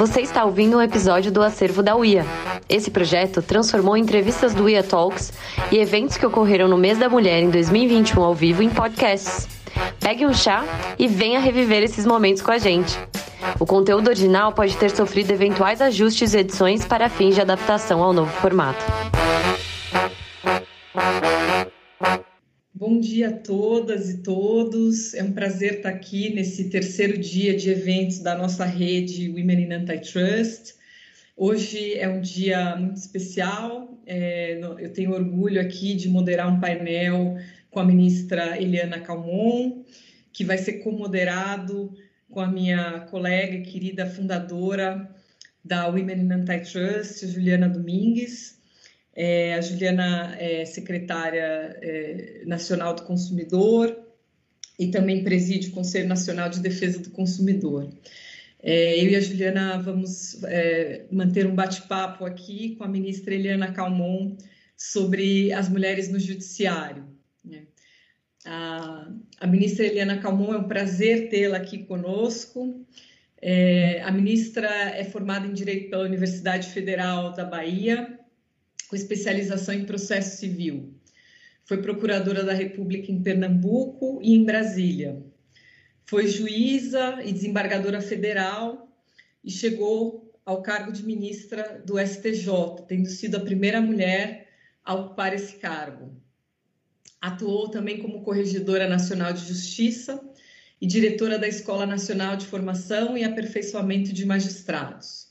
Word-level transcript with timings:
Você 0.00 0.22
está 0.22 0.46
ouvindo 0.46 0.78
um 0.78 0.80
episódio 0.80 1.30
do 1.30 1.42
acervo 1.42 1.82
da 1.82 1.94
UIA. 1.94 2.24
Esse 2.70 2.90
projeto 2.90 3.42
transformou 3.42 3.98
entrevistas 3.98 4.54
do 4.54 4.64
UIA 4.64 4.82
Talks 4.82 5.30
e 5.70 5.76
eventos 5.76 6.16
que 6.16 6.24
ocorreram 6.24 6.66
no 6.66 6.78
mês 6.78 6.96
da 6.96 7.06
mulher 7.06 7.42
em 7.42 7.50
2021 7.50 8.22
ao 8.22 8.34
vivo 8.34 8.62
em 8.62 8.70
podcasts. 8.70 9.46
Pegue 10.00 10.24
um 10.24 10.32
chá 10.32 10.64
e 10.98 11.06
venha 11.06 11.38
reviver 11.38 11.82
esses 11.82 12.06
momentos 12.06 12.40
com 12.40 12.50
a 12.50 12.56
gente. 12.56 12.98
O 13.58 13.66
conteúdo 13.66 14.08
original 14.08 14.52
pode 14.52 14.74
ter 14.78 14.90
sofrido 14.90 15.32
eventuais 15.32 15.82
ajustes 15.82 16.32
e 16.32 16.38
edições 16.38 16.82
para 16.86 17.10
fins 17.10 17.34
de 17.34 17.42
adaptação 17.42 18.02
ao 18.02 18.14
novo 18.14 18.32
formato. 18.40 18.82
Bom 22.90 22.98
dia 22.98 23.28
a 23.28 23.32
todas 23.32 24.10
e 24.10 24.18
todos. 24.18 25.14
É 25.14 25.22
um 25.22 25.30
prazer 25.30 25.74
estar 25.74 25.90
aqui 25.90 26.34
nesse 26.34 26.70
terceiro 26.70 27.16
dia 27.16 27.56
de 27.56 27.70
eventos 27.70 28.18
da 28.18 28.36
nossa 28.36 28.64
rede 28.64 29.28
Women 29.28 29.62
in 29.62 29.72
Antitrust. 29.74 30.74
Hoje 31.36 31.94
é 31.94 32.08
um 32.08 32.20
dia 32.20 32.74
muito 32.74 32.96
especial. 32.96 33.96
É, 34.04 34.58
eu 34.80 34.92
tenho 34.92 35.12
orgulho 35.12 35.60
aqui 35.60 35.94
de 35.94 36.08
moderar 36.08 36.52
um 36.52 36.58
painel 36.58 37.36
com 37.70 37.78
a 37.78 37.84
ministra 37.84 38.60
Eliana 38.60 38.98
Calmon, 38.98 39.84
que 40.32 40.42
vai 40.42 40.58
ser 40.58 40.80
comoderado 40.82 41.92
com 42.28 42.40
a 42.40 42.48
minha 42.48 43.06
colega 43.08 43.54
e 43.54 43.62
querida 43.62 44.04
fundadora 44.04 45.08
da 45.64 45.86
Women 45.86 46.22
in 46.22 46.32
Antitrust, 46.32 47.24
Juliana 47.28 47.68
Domingues. 47.68 48.59
É, 49.14 49.54
a 49.54 49.60
Juliana 49.60 50.36
é 50.38 50.64
secretária 50.64 51.76
é, 51.82 52.42
nacional 52.46 52.94
do 52.94 53.02
consumidor 53.02 53.96
e 54.78 54.88
também 54.88 55.24
preside 55.24 55.68
o 55.68 55.72
Conselho 55.72 56.08
Nacional 56.08 56.48
de 56.48 56.60
Defesa 56.60 57.00
do 57.00 57.10
Consumidor. 57.10 57.90
É, 58.62 59.02
eu 59.02 59.10
e 59.10 59.16
a 59.16 59.20
Juliana 59.20 59.78
vamos 59.78 60.42
é, 60.44 61.06
manter 61.10 61.46
um 61.46 61.54
bate-papo 61.54 62.24
aqui 62.24 62.76
com 62.76 62.84
a 62.84 62.88
ministra 62.88 63.34
Eliana 63.34 63.72
Calmon 63.72 64.36
sobre 64.76 65.52
as 65.52 65.68
mulheres 65.68 66.08
no 66.08 66.18
judiciário. 66.18 67.04
Né? 67.44 67.64
A, 68.46 69.10
a, 69.40 69.46
ministra 69.46 69.86
Eliana 69.86 70.18
Calmon, 70.18 70.54
é 70.54 70.58
um 70.58 70.68
prazer 70.68 71.28
tê-la 71.30 71.56
aqui 71.56 71.84
conosco. 71.84 72.86
É, 73.42 74.02
a 74.02 74.12
ministra 74.12 74.68
é 74.68 75.04
formada 75.04 75.46
em 75.46 75.52
Direito 75.52 75.90
pela 75.90 76.04
Universidade 76.04 76.68
Federal 76.68 77.32
da 77.32 77.44
Bahia 77.44 78.19
com 78.90 78.96
especialização 78.96 79.72
em 79.72 79.84
processo 79.84 80.36
civil. 80.36 80.92
Foi 81.64 81.80
procuradora 81.80 82.42
da 82.42 82.52
República 82.52 83.12
em 83.12 83.22
Pernambuco 83.22 84.18
e 84.20 84.34
em 84.34 84.44
Brasília. 84.44 85.24
Foi 86.04 86.26
juíza 86.26 87.20
e 87.24 87.32
desembargadora 87.32 88.00
federal 88.00 88.92
e 89.44 89.50
chegou 89.50 90.34
ao 90.44 90.60
cargo 90.60 90.90
de 90.90 91.06
ministra 91.06 91.80
do 91.86 92.04
STJ, 92.04 92.84
tendo 92.88 93.08
sido 93.08 93.36
a 93.36 93.40
primeira 93.40 93.80
mulher 93.80 94.48
a 94.84 94.94
ocupar 94.94 95.32
esse 95.32 95.54
cargo. 95.58 96.20
Atuou 97.20 97.68
também 97.68 98.02
como 98.02 98.24
corregedora 98.24 98.88
nacional 98.88 99.32
de 99.32 99.46
justiça 99.46 100.20
e 100.80 100.86
diretora 100.88 101.38
da 101.38 101.46
Escola 101.46 101.86
Nacional 101.86 102.36
de 102.36 102.46
Formação 102.46 103.16
e 103.16 103.22
Aperfeiçoamento 103.22 104.12
de 104.12 104.26
Magistrados. 104.26 105.29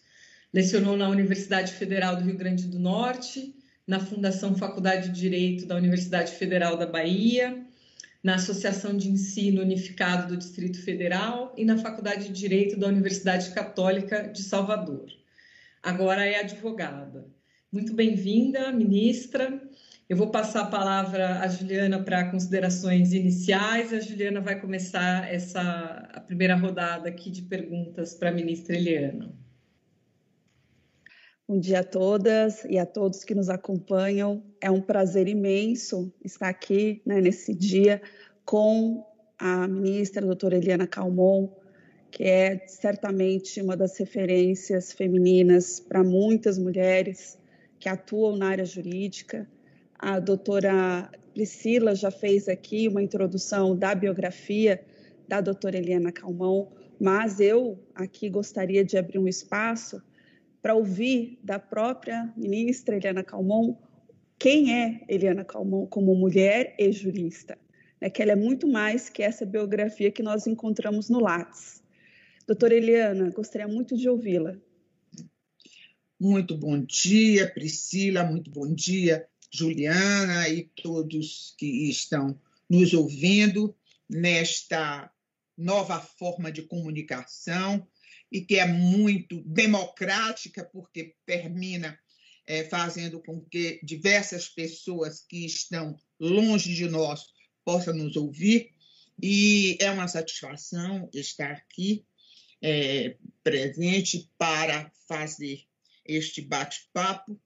Lecionou 0.53 0.97
na 0.97 1.07
Universidade 1.07 1.73
Federal 1.73 2.15
do 2.15 2.23
Rio 2.23 2.37
Grande 2.37 2.67
do 2.67 2.79
Norte, 2.79 3.53
na 3.85 3.99
Fundação 3.99 4.55
Faculdade 4.55 5.09
de 5.09 5.19
Direito 5.19 5.65
da 5.65 5.75
Universidade 5.75 6.31
Federal 6.31 6.75
da 6.75 6.85
Bahia, 6.85 7.63
na 8.23 8.35
Associação 8.35 8.95
de 8.97 9.09
Ensino 9.09 9.61
Unificado 9.61 10.27
do 10.27 10.37
Distrito 10.37 10.83
Federal 10.83 11.53
e 11.57 11.63
na 11.63 11.77
Faculdade 11.77 12.27
de 12.27 12.33
Direito 12.33 12.77
da 12.77 12.87
Universidade 12.87 13.51
Católica 13.51 14.27
de 14.27 14.43
Salvador. 14.43 15.05
Agora 15.81 16.25
é 16.25 16.39
advogada. 16.39 17.25
Muito 17.71 17.93
bem-vinda, 17.93 18.71
ministra. 18.71 19.61
Eu 20.09 20.17
vou 20.17 20.31
passar 20.31 20.61
a 20.61 20.71
palavra 20.71 21.39
à 21.39 21.47
Juliana 21.47 22.01
para 22.01 22.31
considerações 22.31 23.13
iniciais. 23.13 23.93
A 23.93 23.99
Juliana 23.99 24.41
vai 24.41 24.59
começar 24.59 25.31
essa 25.31 25.61
a 26.11 26.19
primeira 26.19 26.55
rodada 26.55 27.07
aqui 27.07 27.29
de 27.29 27.43
perguntas 27.43 28.15
para 28.15 28.29
a 28.29 28.33
ministra 28.33 28.75
Eliana. 28.75 29.31
Bom 31.49 31.59
dia 31.59 31.79
a 31.79 31.83
todas 31.83 32.63
e 32.65 32.77
a 32.77 32.85
todos 32.85 33.23
que 33.23 33.33
nos 33.33 33.49
acompanham. 33.49 34.43
É 34.61 34.69
um 34.69 34.79
prazer 34.79 35.27
imenso 35.27 36.13
estar 36.23 36.47
aqui 36.47 37.01
né, 37.03 37.19
nesse 37.19 37.55
dia 37.55 37.99
com 38.45 39.03
a 39.39 39.67
ministra 39.67 40.21
a 40.21 40.27
doutora 40.27 40.57
Eliana 40.57 40.85
Calmon, 40.85 41.49
que 42.11 42.23
é 42.23 42.67
certamente 42.67 43.59
uma 43.63 43.75
das 43.75 43.97
referências 43.97 44.93
femininas 44.93 45.79
para 45.79 46.03
muitas 46.03 46.59
mulheres 46.59 47.35
que 47.79 47.89
atuam 47.89 48.37
na 48.37 48.49
área 48.49 48.65
jurídica. 48.65 49.49
A 49.97 50.19
doutora 50.19 51.09
Priscila 51.33 51.95
já 51.95 52.11
fez 52.11 52.47
aqui 52.47 52.87
uma 52.87 53.01
introdução 53.01 53.75
da 53.75 53.95
biografia 53.95 54.85
da 55.27 55.41
doutora 55.41 55.79
Eliana 55.79 56.11
Calmon, 56.11 56.67
mas 57.01 57.39
eu 57.39 57.79
aqui 57.95 58.29
gostaria 58.29 58.85
de 58.85 58.99
abrir 58.99 59.17
um 59.17 59.27
espaço 59.27 59.99
para 60.61 60.75
ouvir 60.75 61.39
da 61.43 61.59
própria 61.59 62.31
ministra 62.35 62.95
Eliana 62.95 63.23
Calmon 63.23 63.77
quem 64.39 64.73
é 64.73 65.01
Eliana 65.09 65.43
Calmon 65.43 65.85
como 65.85 66.15
mulher 66.15 66.73
e 66.79 66.89
jurista, 66.93 67.57
né, 67.99 68.09
que 68.09 68.21
ela 68.21 68.31
é 68.31 68.35
muito 68.35 68.65
mais 68.65 69.09
que 69.09 69.21
essa 69.21 69.45
biografia 69.45 70.09
que 70.09 70.23
nós 70.23 70.47
encontramos 70.47 71.09
no 71.09 71.19
Lattes. 71.19 71.83
Doutora 72.47 72.73
Eliana, 72.73 73.29
gostaria 73.31 73.67
muito 73.67 73.97
de 73.97 74.07
ouvi-la. 74.07 74.55
Muito 76.17 76.57
bom 76.57 76.79
dia, 76.79 77.51
Priscila, 77.53 78.23
muito 78.23 78.49
bom 78.49 78.73
dia, 78.73 79.27
Juliana 79.51 80.47
e 80.47 80.63
todos 80.81 81.53
que 81.57 81.89
estão 81.89 82.39
nos 82.69 82.93
ouvindo 82.93 83.75
nesta 84.09 85.11
nova 85.57 85.99
forma 85.99 86.49
de 86.49 86.61
comunicação 86.61 87.85
e 88.31 88.41
que 88.41 88.57
é 88.57 88.65
muito 88.65 89.41
democrática, 89.43 90.63
porque 90.63 91.15
termina 91.25 91.99
é, 92.45 92.63
fazendo 92.63 93.21
com 93.21 93.41
que 93.41 93.79
diversas 93.83 94.49
pessoas 94.49 95.21
que 95.21 95.45
estão 95.45 95.95
longe 96.19 96.73
de 96.73 96.87
nós 96.87 97.25
possam 97.63 97.93
nos 97.93 98.15
ouvir. 98.15 98.71
E 99.21 99.77
é 99.79 99.91
uma 99.91 100.07
satisfação 100.07 101.09
estar 101.13 101.51
aqui 101.51 102.05
é, 102.61 103.15
presente 103.43 104.29
para 104.37 104.91
fazer 105.07 105.61
este 106.05 106.41
bate-papo 106.41 107.39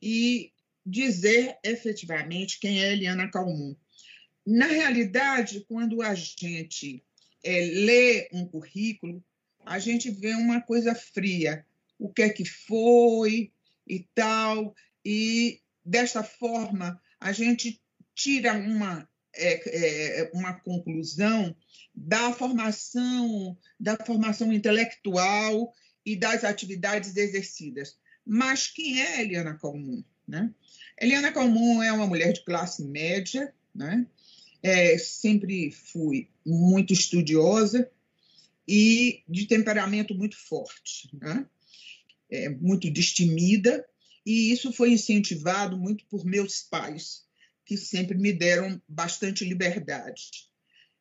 e 0.00 0.52
dizer 0.84 1.58
efetivamente 1.62 2.58
quem 2.58 2.82
é 2.82 2.92
Eliana 2.92 3.30
Calmon. 3.30 3.74
Na 4.46 4.66
realidade, 4.66 5.64
quando 5.68 6.00
a 6.00 6.14
gente 6.14 7.04
é, 7.44 7.60
lê 7.60 8.28
um 8.32 8.46
currículo, 8.46 9.22
a 9.70 9.78
gente 9.78 10.10
vê 10.10 10.34
uma 10.34 10.60
coisa 10.60 10.96
fria, 10.96 11.64
o 11.96 12.12
que 12.12 12.22
é 12.22 12.28
que 12.28 12.44
foi 12.44 13.52
e 13.86 14.00
tal, 14.16 14.74
e 15.04 15.60
desta 15.84 16.24
forma 16.24 17.00
a 17.20 17.30
gente 17.30 17.80
tira 18.12 18.52
uma, 18.52 19.08
é, 19.32 20.22
é, 20.22 20.30
uma 20.34 20.54
conclusão 20.54 21.54
da 21.94 22.32
formação, 22.32 23.56
da 23.78 23.96
formação 24.04 24.52
intelectual 24.52 25.72
e 26.04 26.16
das 26.16 26.42
atividades 26.42 27.16
exercidas. 27.16 27.96
Mas 28.26 28.66
quem 28.66 29.00
é 29.00 29.22
Eliana 29.22 29.56
Calmon? 29.56 30.02
Né? 30.26 30.52
Eliana 31.00 31.30
Calmon 31.30 31.80
é 31.80 31.92
uma 31.92 32.08
mulher 32.08 32.32
de 32.32 32.44
classe 32.44 32.84
média, 32.84 33.54
né? 33.72 34.04
É, 34.64 34.98
sempre 34.98 35.70
fui 35.70 36.28
muito 36.44 36.92
estudiosa, 36.92 37.88
e 38.72 39.24
de 39.28 39.46
temperamento 39.46 40.14
muito 40.14 40.36
forte, 40.36 41.10
né? 41.20 41.44
é, 42.30 42.48
muito 42.48 42.88
destemida, 42.88 43.84
e 44.24 44.52
isso 44.52 44.72
foi 44.72 44.92
incentivado 44.92 45.76
muito 45.76 46.06
por 46.06 46.24
meus 46.24 46.62
pais, 46.62 47.24
que 47.66 47.76
sempre 47.76 48.16
me 48.16 48.32
deram 48.32 48.80
bastante 48.86 49.44
liberdade. 49.44 50.48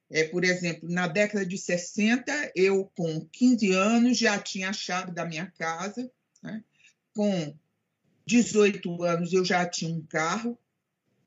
É, 0.09 0.23
por 0.23 0.43
exemplo, 0.43 0.89
na 0.89 1.07
década 1.07 1.45
de 1.45 1.59
60, 1.59 2.53
eu, 2.55 2.85
com 2.95 3.23
15 3.27 3.71
anos, 3.73 4.17
já 4.17 4.39
tinha 4.39 4.69
a 4.69 4.73
chave 4.73 5.11
da 5.11 5.23
minha 5.23 5.45
casa, 5.51 6.11
né? 6.41 6.63
com 7.13 7.55
18 8.25 9.03
anos, 9.03 9.31
eu 9.31 9.45
já 9.45 9.63
tinha 9.69 9.93
um 9.93 10.03
carro 10.07 10.57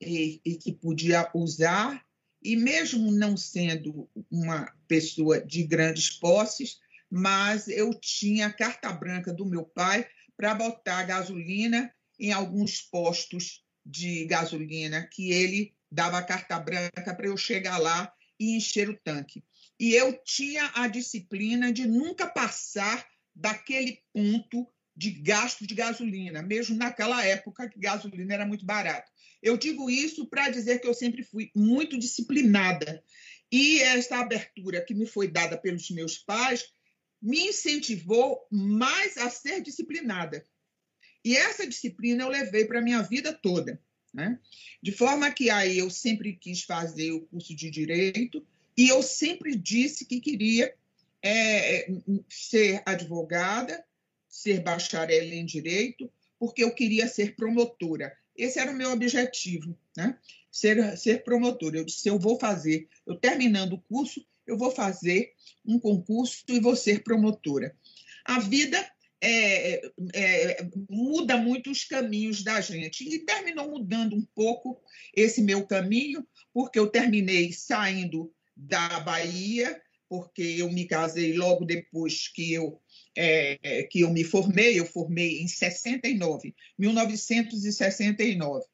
e, 0.01 0.41
e 0.45 0.57
que 0.57 0.73
podia 0.73 1.31
usar, 1.33 2.05
e 2.43 2.57
mesmo 2.57 3.11
não 3.13 3.37
sendo 3.37 4.09
uma 4.31 4.73
pessoa 4.89 5.41
de 5.41 5.63
grandes 5.63 6.11
posses, 6.11 6.81
mas 7.11 7.69
eu 7.69 7.93
tinha 7.95 8.53
carta 8.53 8.93
branca 8.93 9.33
do 9.33 9.47
meu 9.47 9.65
pai 9.65 10.07
para 10.37 10.55
botar 10.55 11.05
gasolina 11.05 11.93
em 12.19 12.33
alguns 12.33 12.81
postos 12.81 13.65
de 13.85 14.25
gasolina 14.25 15.07
que 15.07 15.31
ele 15.31 15.75
dava 15.91 16.23
carta 16.23 16.59
branca 16.59 17.15
para 17.15 17.27
eu 17.27 17.37
chegar 17.37 17.79
lá 17.79 18.13
e 18.39 18.57
encher 18.57 18.89
o 18.89 18.99
tanque. 18.99 19.45
E 19.79 19.95
eu 19.95 20.17
tinha 20.25 20.71
a 20.75 20.89
disciplina 20.89 21.73
de 21.73 21.87
nunca 21.87 22.27
passar 22.27 23.07
daquele 23.35 24.03
ponto 24.13 24.67
de 24.97 25.11
gasto 25.11 25.67
de 25.67 25.75
gasolina, 25.75 26.43
mesmo 26.43 26.77
naquela 26.77 27.25
época 27.25 27.69
que 27.69 27.79
gasolina 27.79 28.35
era 28.35 28.47
muito 28.47 28.65
barato. 28.65 29.11
Eu 29.43 29.57
digo 29.57 29.91
isso 29.91 30.27
para 30.27 30.51
dizer 30.51 30.81
que 30.81 30.87
eu 30.87 30.95
sempre 30.95 31.23
fui 31.23 31.51
muito 31.55 31.99
disciplinada. 31.99 33.03
E 33.51 33.81
essa 33.81 34.17
abertura 34.17 34.85
que 34.85 34.95
me 34.95 35.07
foi 35.07 35.29
dada 35.29 35.59
pelos 35.59 35.91
meus 35.91 36.19
pais 36.19 36.73
me 37.21 37.49
incentivou 37.49 38.47
mais 38.51 39.17
a 39.17 39.31
ser 39.31 39.61
disciplinada. 39.61 40.45
E 41.25 41.37
essa 41.37 41.67
disciplina 41.67 42.25
eu 42.25 42.29
levei 42.29 42.65
para 42.65 42.81
a 42.81 42.83
minha 42.83 43.03
vida 43.03 43.33
toda. 43.33 43.81
Né? 44.13 44.39
De 44.83 44.93
forma 44.93 45.31
que 45.31 45.49
aí 45.49 45.79
eu 45.79 45.89
sempre 45.89 46.35
quis 46.35 46.63
fazer 46.63 47.13
o 47.13 47.23
curso 47.23 47.55
de 47.55 47.71
Direito 47.71 48.47
e 48.77 48.89
eu 48.89 49.03
sempre 49.03 49.55
disse 49.55 50.05
que 50.05 50.21
queria 50.21 50.75
é, 51.23 51.89
ser 52.29 52.83
advogada, 52.85 53.83
ser 54.33 54.61
bacharel 54.61 55.31
em 55.31 55.45
Direito, 55.45 56.11
porque 56.39 56.65
eu 56.65 56.75
queria 56.75 57.07
ser 57.07 57.37
promotora. 57.37 58.17
Esse 58.35 58.59
era 58.59 58.73
o 58.73 58.75
meu 58.75 58.91
objetivo, 58.91 59.79
né? 59.95 60.19
ser, 60.51 60.97
ser 60.97 61.23
promotora. 61.23 61.77
Eu 61.77 61.85
disse, 61.85 62.09
eu 62.09 62.19
vou 62.19 62.41
fazer, 62.41 62.89
eu 63.07 63.15
terminando 63.15 63.75
o 63.75 63.81
curso, 63.83 64.25
eu 64.47 64.57
vou 64.57 64.71
fazer 64.71 65.35
um 65.65 65.79
concurso 65.79 66.43
e 66.49 66.59
vou 66.59 66.75
ser 66.75 67.05
promotora. 67.05 67.77
A 68.25 68.41
vida 68.41 68.79
é, 69.21 69.87
é, 70.15 70.69
muda 70.89 71.37
muito 71.37 71.71
os 71.71 71.85
caminhos 71.85 72.43
da 72.43 72.61
gente. 72.61 73.05
E 73.05 73.21
terminou 73.21 73.71
mudando 73.71 74.17
um 74.17 74.27
pouco 74.35 74.81
esse 75.15 75.43
meu 75.43 75.67
caminho, 75.67 76.27
porque 76.53 76.79
eu 76.79 76.89
terminei 76.89 77.53
saindo 77.53 78.33
da 78.57 78.99
Bahia, 79.01 79.81
porque 80.09 80.43
eu 80.43 80.71
me 80.73 80.87
casei 80.87 81.35
logo 81.35 81.65
depois 81.65 82.29
que 82.29 82.53
eu, 82.53 82.82
é, 83.17 83.83
que 83.85 84.01
eu 84.01 84.11
me 84.11 84.25
formei. 84.25 84.79
Eu 84.79 84.85
formei 84.87 85.41
em 85.41 85.49
69, 85.49 86.55
1969. 86.79 88.67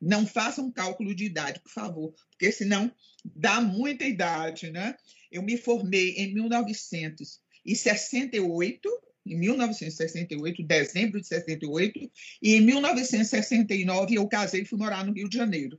Não 0.00 0.26
façam 0.26 0.66
um 0.66 0.72
cálculo 0.72 1.14
de 1.14 1.24
idade, 1.24 1.60
por 1.60 1.72
favor, 1.72 2.14
porque 2.30 2.52
senão 2.52 2.92
dá 3.24 3.60
muita 3.60 4.04
idade, 4.04 4.70
né? 4.70 4.94
Eu 5.30 5.42
me 5.42 5.56
formei 5.56 6.10
em 6.12 6.32
1968 6.34 8.88
em 9.28 9.36
1968, 9.36 10.62
dezembro 10.62 11.20
de 11.20 11.26
68, 11.26 12.10
e 12.42 12.54
em 12.54 12.60
1969 12.62 14.14
eu 14.14 14.26
casei 14.26 14.62
e 14.62 14.64
fui 14.64 14.78
morar 14.78 15.04
no 15.04 15.12
Rio 15.12 15.28
de 15.28 15.36
Janeiro. 15.36 15.78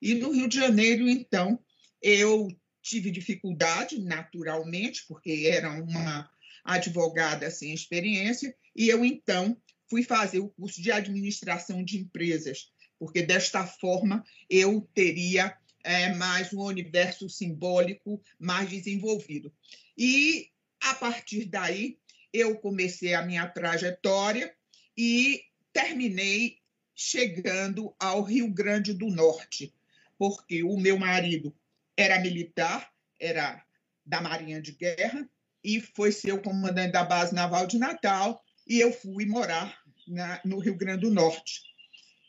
E 0.00 0.14
no 0.14 0.32
Rio 0.32 0.48
de 0.48 0.56
Janeiro, 0.56 1.08
então, 1.08 1.58
eu 2.02 2.48
tive 2.82 3.10
dificuldade, 3.10 4.00
naturalmente, 4.00 5.04
porque 5.06 5.46
era 5.46 5.70
uma 5.70 6.28
advogada 6.74 7.50
sem 7.50 7.74
experiência, 7.74 8.54
e 8.76 8.88
eu, 8.88 9.04
então, 9.04 9.60
fui 9.88 10.02
fazer 10.02 10.38
o 10.38 10.48
curso 10.50 10.80
de 10.80 10.92
administração 10.92 11.82
de 11.82 11.98
empresas, 11.98 12.70
porque 12.98 13.22
desta 13.22 13.66
forma 13.66 14.24
eu 14.48 14.88
teria 14.94 15.56
é, 15.82 16.14
mais 16.14 16.52
um 16.52 16.60
universo 16.60 17.28
simbólico 17.28 18.22
mais 18.38 18.68
desenvolvido. 18.68 19.52
E, 19.98 20.48
a 20.80 20.94
partir 20.94 21.46
daí, 21.46 21.98
eu 22.32 22.56
comecei 22.58 23.14
a 23.14 23.22
minha 23.22 23.48
trajetória 23.48 24.54
e 24.96 25.42
terminei 25.72 26.58
chegando 26.94 27.94
ao 27.98 28.22
Rio 28.22 28.52
Grande 28.52 28.92
do 28.92 29.08
Norte, 29.08 29.74
porque 30.18 30.62
o 30.62 30.76
meu 30.76 30.98
marido 30.98 31.56
era 31.96 32.20
militar, 32.20 32.92
era 33.18 33.64
da 34.04 34.20
Marinha 34.20 34.60
de 34.60 34.72
Guerra, 34.72 35.28
e 35.62 35.80
foi 35.80 36.12
ser 36.12 36.32
o 36.32 36.42
comandante 36.42 36.92
da 36.92 37.04
base 37.04 37.34
naval 37.34 37.66
de 37.66 37.78
Natal, 37.78 38.42
e 38.66 38.80
eu 38.80 38.92
fui 38.92 39.26
morar 39.26 39.78
na, 40.06 40.40
no 40.44 40.58
Rio 40.58 40.76
Grande 40.76 41.02
do 41.02 41.10
Norte. 41.10 41.60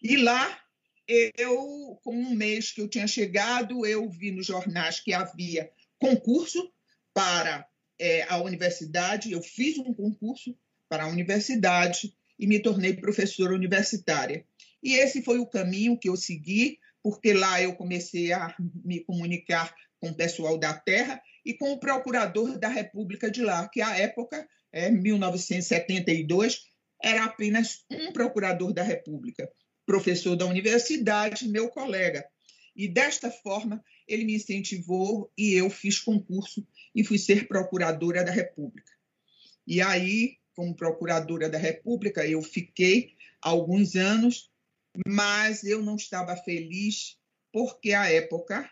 E 0.01 0.17
lá, 0.17 0.59
eu, 1.37 1.99
com 2.03 2.15
um 2.15 2.33
mês 2.35 2.71
que 2.71 2.81
eu 2.81 2.87
tinha 2.87 3.07
chegado, 3.07 3.85
eu 3.85 4.09
vi 4.09 4.31
nos 4.31 4.47
jornais 4.47 4.99
que 4.99 5.13
havia 5.13 5.71
concurso 5.99 6.71
para 7.13 7.67
é, 7.99 8.23
a 8.29 8.41
universidade, 8.41 9.31
eu 9.31 9.41
fiz 9.41 9.77
um 9.77 9.93
concurso 9.93 10.57
para 10.89 11.03
a 11.03 11.07
universidade 11.07 12.13
e 12.39 12.47
me 12.47 12.59
tornei 12.59 12.93
professora 12.93 13.53
universitária. 13.53 14.43
E 14.81 14.95
esse 14.95 15.21
foi 15.21 15.37
o 15.37 15.45
caminho 15.45 15.97
que 15.97 16.09
eu 16.09 16.17
segui, 16.17 16.79
porque 17.03 17.33
lá 17.33 17.61
eu 17.61 17.75
comecei 17.75 18.33
a 18.33 18.55
me 18.83 18.99
comunicar 19.01 19.73
com 19.99 20.09
o 20.09 20.15
pessoal 20.15 20.57
da 20.57 20.73
terra 20.73 21.21
e 21.45 21.53
com 21.53 21.71
o 21.71 21.79
procurador 21.79 22.57
da 22.57 22.67
República 22.67 23.29
de 23.29 23.41
lá, 23.41 23.67
que 23.67 23.81
à 23.81 23.97
época, 23.97 24.47
é, 24.71 24.89
1972, 24.89 26.65
era 27.01 27.25
apenas 27.25 27.83
um 27.89 28.11
procurador 28.11 28.71
da 28.73 28.83
República, 28.83 29.49
professor 29.85 30.35
da 30.35 30.45
universidade, 30.45 31.47
meu 31.47 31.69
colega. 31.69 32.25
E 32.75 32.87
desta 32.87 33.29
forma, 33.29 33.83
ele 34.07 34.23
me 34.23 34.35
incentivou 34.35 35.31
e 35.37 35.53
eu 35.53 35.69
fiz 35.69 35.99
concurso 35.99 36.65
e 36.95 37.03
fui 37.03 37.17
ser 37.17 37.47
procuradora 37.47 38.23
da 38.23 38.31
República. 38.31 38.91
E 39.65 39.81
aí, 39.81 40.37
como 40.55 40.75
procuradora 40.75 41.49
da 41.49 41.57
República, 41.57 42.25
eu 42.25 42.41
fiquei 42.41 43.15
alguns 43.41 43.95
anos, 43.95 44.49
mas 45.07 45.63
eu 45.63 45.81
não 45.81 45.95
estava 45.95 46.35
feliz 46.35 47.17
porque 47.51 47.93
à 47.93 48.09
época, 48.09 48.69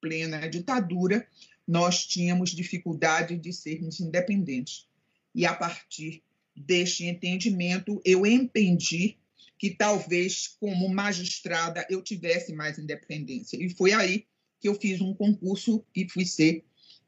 plena 0.00 0.48
ditadura, 0.48 1.26
nós 1.66 2.06
tínhamos 2.06 2.50
dificuldade 2.50 3.36
de 3.36 3.52
sermos 3.52 4.00
independentes. 4.00 4.86
E 5.34 5.46
a 5.46 5.54
partir 5.54 6.22
deste 6.54 7.04
entendimento, 7.04 8.00
eu 8.04 8.26
entendi 8.26 9.18
que 9.58 9.70
talvez, 9.70 10.56
como 10.60 10.88
magistrada, 10.88 11.86
eu 11.88 12.02
tivesse 12.02 12.52
mais 12.52 12.78
independência. 12.78 13.56
E 13.56 13.70
foi 13.70 13.92
aí 13.92 14.26
que 14.60 14.68
eu 14.68 14.74
fiz 14.74 15.00
um 15.00 15.14
concurso 15.14 15.84
e 15.94 16.08
fui 16.08 16.24
ser 16.24 16.64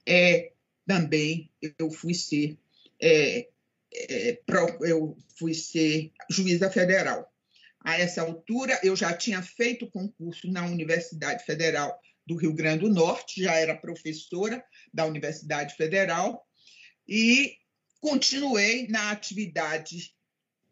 é, 0.06 0.52
também 0.86 1.50
eu 1.78 1.90
fui 1.90 2.14
ser 2.14 2.56
é, 3.00 3.48
é, 3.92 4.40
eu 4.82 5.16
fui 5.36 5.52
ser 5.52 6.12
juíza 6.30 6.70
federal. 6.70 7.32
A 7.80 7.98
essa 7.98 8.22
altura 8.22 8.78
eu 8.82 8.96
já 8.96 9.12
tinha 9.12 9.42
feito 9.42 9.90
concurso 9.90 10.50
na 10.50 10.64
Universidade 10.66 11.44
Federal 11.44 12.00
do 12.26 12.36
Rio 12.36 12.52
Grande 12.52 12.80
do 12.80 12.92
Norte, 12.92 13.42
já 13.42 13.54
era 13.54 13.76
professora 13.76 14.64
da 14.92 15.06
Universidade 15.06 15.74
Federal 15.76 16.46
e 17.08 17.56
continuei 18.00 18.88
na 18.88 19.10
atividade 19.10 20.14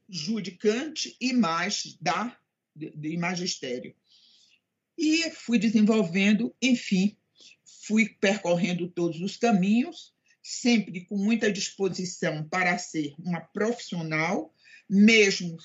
judicante 0.08 1.16
e 1.20 1.32
mais 1.32 1.96
da 2.00 2.37
de, 2.75 3.16
magistério. 3.16 3.94
E 4.99 5.30
fui 5.30 5.58
desenvolvendo, 5.58 6.54
enfim, 6.61 7.16
fui 7.87 8.08
percorrendo 8.08 8.88
todos 8.88 9.20
os 9.20 9.37
caminhos, 9.37 10.12
sempre 10.42 11.04
com 11.06 11.16
muita 11.16 11.52
disposição 11.52 12.46
para 12.49 12.76
ser 12.78 13.14
uma 13.18 13.40
profissional, 13.40 14.54
mesmo 14.88 15.56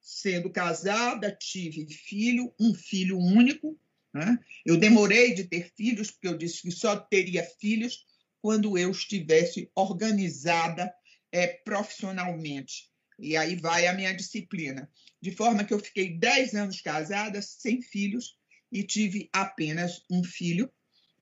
sendo 0.00 0.50
casada, 0.50 1.34
tive 1.34 1.86
filho, 1.92 2.52
um 2.58 2.74
filho 2.74 3.18
único. 3.18 3.78
Né? 4.14 4.38
Eu 4.64 4.76
demorei 4.76 5.34
de 5.34 5.44
ter 5.44 5.72
filhos, 5.76 6.12
porque 6.12 6.28
eu 6.28 6.38
disse 6.38 6.62
que 6.62 6.70
só 6.70 6.96
teria 6.96 7.42
filhos 7.60 8.06
quando 8.40 8.78
eu 8.78 8.92
estivesse 8.92 9.68
organizada 9.74 10.94
é, 11.32 11.48
profissionalmente. 11.48 12.88
E 13.18 13.36
aí 13.36 13.56
vai 13.56 13.88
a 13.88 13.92
minha 13.92 14.14
disciplina. 14.14 14.88
De 15.20 15.32
forma 15.32 15.64
que 15.64 15.74
eu 15.74 15.80
fiquei 15.80 16.16
10 16.16 16.54
anos 16.54 16.80
casada, 16.80 17.42
sem 17.42 17.82
filhos, 17.82 18.36
e 18.70 18.82
tive 18.84 19.28
apenas 19.32 20.04
um 20.10 20.22
filho, 20.22 20.70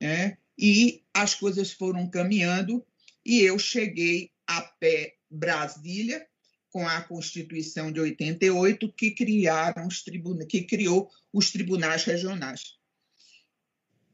né? 0.00 0.36
e 0.58 1.02
as 1.14 1.34
coisas 1.34 1.72
foram 1.72 2.08
caminhando, 2.08 2.84
e 3.24 3.40
eu 3.40 3.58
cheguei 3.58 4.30
a 4.46 4.60
pé 4.60 5.16
Brasília, 5.30 6.26
com 6.70 6.88
a 6.88 7.02
Constituição 7.02 7.92
de 7.92 8.00
88, 8.00 8.90
que, 8.92 9.10
criaram 9.10 9.86
os 9.86 10.02
tribunais, 10.02 10.48
que 10.48 10.62
criou 10.62 11.10
os 11.32 11.50
tribunais 11.50 12.04
regionais. 12.04 12.78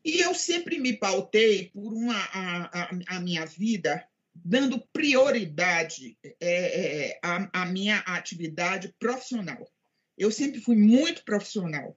E 0.08 0.20
eu 0.20 0.34
sempre 0.34 0.78
me 0.78 0.94
pautei 0.94 1.66
por 1.66 1.92
uma, 1.92 2.16
a, 2.16 2.80
a, 2.80 3.16
a 3.16 3.20
minha 3.20 3.44
vida 3.44 4.02
dando 4.34 4.80
prioridade 4.90 6.16
é, 6.22 7.10
é, 7.10 7.18
à, 7.22 7.62
à 7.62 7.66
minha 7.66 7.98
atividade 7.98 8.94
profissional. 8.98 9.70
Eu 10.16 10.30
sempre 10.30 10.62
fui 10.62 10.76
muito 10.76 11.22
profissional 11.26 11.94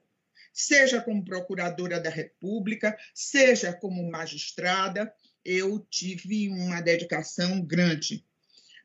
seja 0.53 1.01
como 1.01 1.23
procuradora 1.23 1.97
da 1.97 2.09
República, 2.09 2.97
seja 3.13 3.71
como 3.71 4.11
magistrada, 4.11 5.09
eu 5.45 5.79
tive 5.89 6.49
uma 6.49 6.81
dedicação 6.81 7.61
grande. 7.63 8.25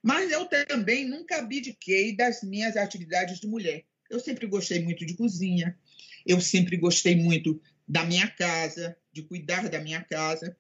Mas 0.01 0.31
eu 0.31 0.47
também 0.47 1.05
nunca 1.05 1.39
abdiquei 1.39 2.15
das 2.15 2.45
minhas 2.45 2.77
atividades 2.77 3.41
de 3.41 3.49
mulher. 3.49 3.85
Eu 4.09 4.21
sempre 4.21 4.47
gostei 4.47 4.81
muito 4.81 5.05
de 5.05 5.17
cozinha, 5.17 5.77
eu 6.25 6.41
sempre 6.41 6.77
gostei 6.77 7.17
muito 7.17 7.61
da 7.89 8.05
minha 8.05 8.29
casa, 8.29 8.97
de 9.17 9.23
cuidar 9.23 9.69
da 9.71 9.81
minha 9.81 10.03
casa. 10.05 10.55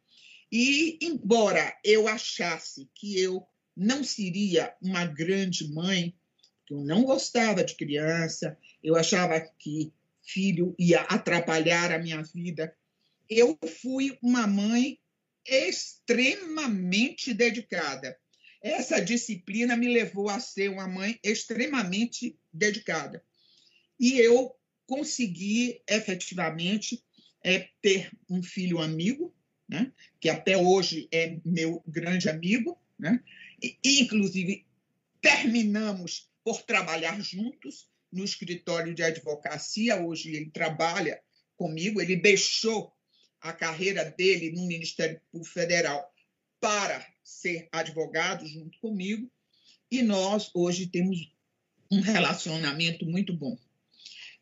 E, 0.50 0.98
embora 1.02 1.76
eu 1.84 2.08
achasse 2.08 2.88
que 2.94 3.20
eu 3.20 3.46
não 3.76 4.02
seria 4.02 4.75
uma 4.80 5.04
grande 5.04 5.70
mãe, 5.70 6.16
porque 6.58 6.72
eu 6.72 6.82
não 6.82 7.04
gostava 7.04 7.62
de 7.62 7.75
criança, 7.75 8.56
eu 8.82 8.96
achava 8.96 9.38
que 9.58 9.92
filho 10.22 10.75
ia 10.78 11.02
atrapalhar 11.02 11.92
a 11.92 11.98
minha 11.98 12.22
vida. 12.22 12.75
Eu 13.28 13.58
fui 13.82 14.16
uma 14.22 14.46
mãe 14.46 14.98
extremamente 15.46 17.34
dedicada. 17.34 18.16
Essa 18.62 19.00
disciplina 19.00 19.76
me 19.76 19.88
levou 19.88 20.30
a 20.30 20.40
ser 20.40 20.70
uma 20.70 20.88
mãe 20.88 21.20
extremamente 21.22 22.36
dedicada. 22.52 23.22
E 24.00 24.18
eu 24.18 24.56
consegui 24.86 25.82
efetivamente 25.88 27.04
é, 27.46 27.68
ter 27.80 28.10
um 28.28 28.42
filho 28.42 28.80
amigo, 28.80 29.32
né? 29.68 29.92
que 30.20 30.28
até 30.28 30.56
hoje 30.56 31.08
é 31.12 31.38
meu 31.44 31.80
grande 31.86 32.28
amigo, 32.28 32.76
né? 32.98 33.22
e, 33.62 33.78
inclusive 33.84 34.66
terminamos 35.22 36.28
por 36.42 36.60
trabalhar 36.62 37.20
juntos 37.20 37.88
no 38.12 38.24
escritório 38.24 38.92
de 38.92 39.04
advocacia. 39.04 40.02
Hoje 40.04 40.34
ele 40.34 40.50
trabalha 40.50 41.22
comigo, 41.56 42.00
ele 42.00 42.16
deixou 42.16 42.92
a 43.40 43.52
carreira 43.52 44.04
dele 44.04 44.50
no 44.50 44.66
Ministério 44.66 45.20
Público 45.30 45.52
Federal 45.52 46.04
para 46.60 47.06
ser 47.22 47.68
advogado 47.70 48.44
junto 48.44 48.76
comigo, 48.80 49.30
e 49.88 50.02
nós 50.02 50.50
hoje 50.52 50.88
temos 50.88 51.32
um 51.92 52.00
relacionamento 52.00 53.06
muito 53.06 53.32
bom. 53.32 53.56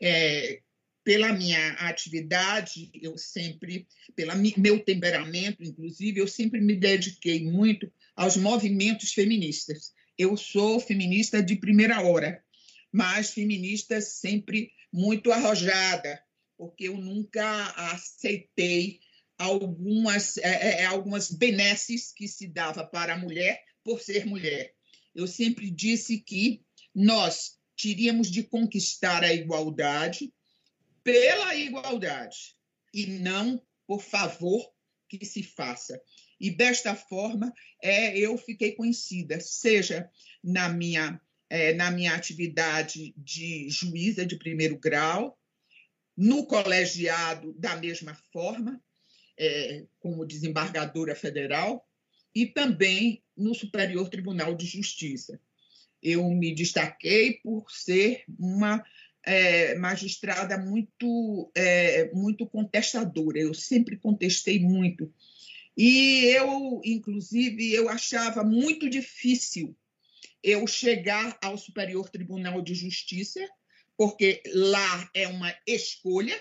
É, 0.01 0.63
pela 1.05 1.33
minha 1.35 1.73
atividade, 1.75 2.91
eu 2.95 3.17
sempre, 3.19 3.87
pelo 4.17 4.33
meu 4.57 4.83
temperamento, 4.83 5.63
inclusive, 5.63 6.19
eu 6.19 6.27
sempre 6.27 6.61
me 6.63 6.75
dediquei 6.75 7.45
muito 7.45 7.93
aos 8.17 8.37
movimentos 8.39 9.13
feministas. 9.13 9.93
Eu 10.17 10.37
sou 10.37 10.81
feminista 10.81 11.43
de 11.43 11.57
primeira 11.57 12.01
hora, 12.01 12.43
mas 12.91 13.35
feminista 13.35 14.01
sempre 14.01 14.73
muito 14.91 15.31
arrojada, 15.31 16.23
porque 16.57 16.89
eu 16.89 16.97
nunca 16.97 17.67
aceitei 17.93 19.01
algumas, 19.37 20.39
é, 20.39 20.43
é, 20.43 20.81
é, 20.83 20.85
algumas 20.87 21.31
benesses 21.31 22.13
que 22.13 22.27
se 22.27 22.47
dava 22.47 22.87
para 22.87 23.15
a 23.15 23.19
mulher 23.19 23.61
por 23.83 24.01
ser 24.01 24.25
mulher. 24.25 24.73
Eu 25.15 25.27
sempre 25.27 25.71
disse 25.71 26.19
que 26.19 26.63
nós 26.95 27.59
teríamos 27.77 28.31
de 28.31 28.45
conquistar 28.45 29.23
a 29.23 29.35
igualdade 29.35 30.33
pela 31.05 31.55
igualdade 31.55 32.57
e 32.93 33.07
não 33.07 33.63
por 33.87 34.03
favor 34.03 34.73
que 35.09 35.25
se 35.25 35.43
faça. 35.43 36.01
E 36.41 36.51
desta 36.51 36.97
forma, 36.97 37.53
é, 37.81 38.19
eu 38.19 38.37
fiquei 38.37 38.73
conhecida, 38.73 39.39
seja 39.39 40.11
na 40.43 40.69
minha, 40.69 41.21
é, 41.49 41.75
na 41.75 41.91
minha 41.91 42.15
atividade 42.15 43.15
de 43.17 43.69
juíza 43.69 44.27
de 44.27 44.37
primeiro 44.37 44.79
grau, 44.79 45.39
no 46.17 46.47
colegiado, 46.47 47.53
da 47.55 47.77
mesma 47.77 48.15
forma, 48.33 48.81
é, 49.39 49.85
como 49.99 50.27
desembargadora 50.27 51.15
federal, 51.15 51.87
e 52.35 52.47
também 52.47 53.23
no 53.37 53.55
Superior 53.55 54.09
Tribunal 54.09 54.55
de 54.55 54.67
Justiça. 54.67 55.41
Eu 56.03 56.29
me 56.31 56.55
destaquei 56.55 57.35
por 57.35 57.71
ser 57.71 58.25
uma 58.39 58.85
é, 59.27 59.75
magistrada 59.77 60.59
muito, 60.59 61.51
é, 61.55 62.11
muito 62.13 62.47
contestadora. 62.47 63.39
Eu 63.39 63.55
sempre 63.55 63.97
contestei 63.97 64.59
muito. 64.59 65.13
E 65.77 66.27
eu, 66.27 66.81
inclusive, 66.85 67.73
eu 67.73 67.89
achava 67.89 68.45
muito 68.45 68.89
difícil 68.89 69.77
eu 70.43 70.67
chegar 70.67 71.37
ao 71.43 71.57
Superior 71.57 72.11
Tribunal 72.11 72.61
de 72.61 72.75
Justiça, 72.75 73.41
porque 73.97 74.43
lá 74.53 75.11
é 75.15 75.27
uma 75.27 75.55
escolha, 75.67 76.39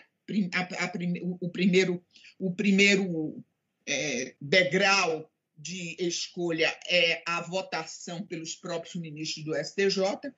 a, 0.54 0.86
a, 0.86 0.92
o 1.40 1.50
primeiro, 1.50 2.04
o 2.38 2.54
primeiro 2.54 3.44
é, 3.88 4.36
degrau 4.42 5.32
de 5.58 5.96
escolha 6.00 6.78
é 6.88 7.24
a 7.25 7.42
votação 7.42 8.25
pelos 8.25 8.56
próprios 8.56 8.96
ministros 8.96 9.46
do 9.46 9.56
STJ, 9.56 10.34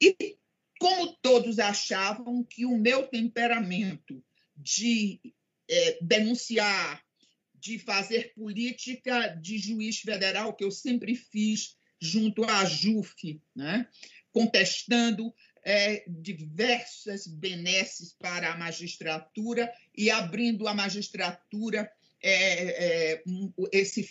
e 0.00 0.38
como 0.78 1.14
todos 1.22 1.58
achavam 1.58 2.44
que 2.44 2.64
o 2.64 2.76
meu 2.76 3.06
temperamento 3.06 4.22
de 4.56 5.20
é, 5.68 5.98
denunciar, 6.02 7.02
de 7.54 7.78
fazer 7.78 8.34
política 8.34 9.28
de 9.28 9.58
juiz 9.58 10.00
federal, 10.00 10.54
que 10.54 10.64
eu 10.64 10.70
sempre 10.70 11.14
fiz 11.14 11.76
junto 12.00 12.44
à 12.44 12.64
JUF, 12.64 13.40
né? 13.56 13.88
contestando 14.30 15.32
é, 15.64 16.04
diversas 16.08 17.26
benesses 17.26 18.12
para 18.12 18.52
a 18.52 18.56
magistratura 18.56 19.72
e 19.96 20.10
abrindo 20.10 20.68
a 20.68 20.74
magistratura 20.74 21.90
é, 22.22 23.12
é, 23.12 23.22
esse, 23.72 24.08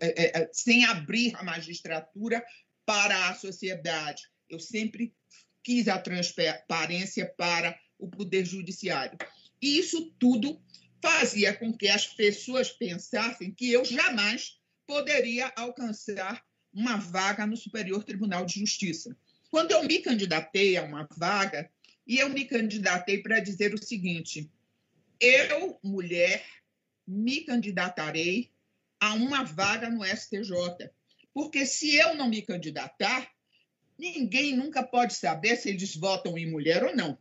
é, 0.00 0.40
é, 0.40 0.50
sem 0.52 0.84
abrir 0.84 1.34
a 1.36 1.42
magistratura 1.42 2.44
para 2.84 3.28
a 3.28 3.34
sociedade. 3.34 4.24
Eu 4.48 4.58
sempre 4.58 5.14
quis 5.62 5.88
a 5.88 5.98
transparência 5.98 7.32
para 7.36 7.78
o 7.98 8.08
Poder 8.08 8.44
Judiciário. 8.44 9.18
E 9.60 9.78
isso 9.78 10.12
tudo 10.18 10.60
fazia 11.00 11.54
com 11.54 11.72
que 11.72 11.88
as 11.88 12.06
pessoas 12.06 12.70
pensassem 12.70 13.52
que 13.52 13.70
eu 13.70 13.84
jamais 13.84 14.58
poderia 14.86 15.52
alcançar 15.56 16.44
uma 16.72 16.96
vaga 16.96 17.46
no 17.46 17.56
Superior 17.56 18.02
Tribunal 18.04 18.44
de 18.44 18.60
Justiça. 18.60 19.16
Quando 19.50 19.72
eu 19.72 19.84
me 19.84 19.98
candidatei 19.98 20.76
a 20.76 20.82
uma 20.82 21.06
vaga, 21.16 21.70
e 22.06 22.18
eu 22.18 22.28
me 22.28 22.44
candidatei 22.44 23.22
para 23.22 23.40
dizer 23.40 23.74
o 23.74 23.82
seguinte: 23.82 24.50
eu, 25.20 25.78
mulher, 25.82 26.44
me 27.06 27.42
candidatarei 27.42 28.50
a 29.00 29.14
uma 29.14 29.44
vaga 29.44 29.88
no 29.88 30.04
STJ. 30.04 30.90
Porque 31.32 31.64
se 31.64 31.96
eu 31.96 32.14
não 32.14 32.28
me 32.28 32.42
candidatar, 32.42 33.30
ninguém 34.02 34.56
nunca 34.56 34.82
pode 34.82 35.14
saber 35.14 35.56
se 35.56 35.68
eles 35.68 35.94
votam 35.94 36.36
em 36.36 36.50
mulher 36.50 36.82
ou 36.82 36.94
não. 36.94 37.16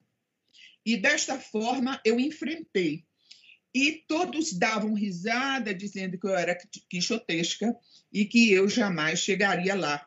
E 0.84 0.98
desta 0.98 1.40
forma 1.40 2.02
eu 2.04 2.20
enfrentei. 2.20 3.06
E 3.74 4.04
todos 4.08 4.52
davam 4.52 4.94
risada, 4.96 5.74
dizendo 5.74 6.20
que 6.20 6.26
eu 6.26 6.36
era 6.36 6.58
quixotesca 6.90 7.74
e 8.12 8.26
que 8.26 8.52
eu 8.52 8.68
jamais 8.68 9.20
chegaria 9.20 9.76
lá. 9.76 10.06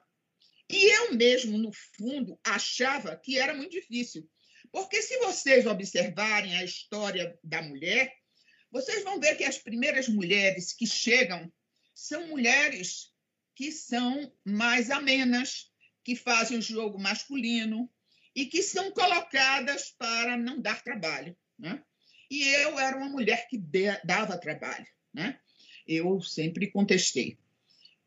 E 0.69 0.85
eu 0.97 1.15
mesmo, 1.15 1.57
no 1.57 1.71
fundo, 1.73 2.39
achava 2.45 3.17
que 3.17 3.39
era 3.39 3.55
muito 3.55 3.71
difícil. 3.71 4.29
Porque 4.73 5.01
se 5.01 5.17
vocês 5.19 5.67
observarem 5.67 6.57
a 6.57 6.65
história 6.65 7.39
da 7.45 7.63
mulher, 7.63 8.13
vocês 8.73 9.05
vão 9.05 9.21
ver 9.21 9.37
que 9.37 9.45
as 9.45 9.59
primeiras 9.59 10.09
mulheres 10.09 10.73
que 10.73 10.87
chegam 10.87 11.51
são 11.95 12.27
mulheres 12.27 13.13
que 13.55 13.71
são 13.71 14.33
mais 14.45 14.91
amenas, 14.91 15.71
que 16.05 16.15
fazem 16.15 16.59
o 16.59 16.63
jogo 16.63 17.01
masculino 17.01 17.91
e 18.37 18.47
que 18.47 18.63
são 18.63 18.91
colocadas 18.93 19.95
para 19.99 20.37
não 20.37 20.61
dar 20.61 20.83
trabalho. 20.83 21.37
Né? 21.59 21.83
E 22.31 22.43
eu 22.43 22.79
era 22.79 22.97
uma 22.97 23.09
mulher 23.09 23.49
que 23.49 23.59
dava 24.05 24.37
trabalho. 24.37 24.87
Né? 25.13 25.39
Eu 25.87 26.21
sempre 26.21 26.71
contestei. 26.71 27.39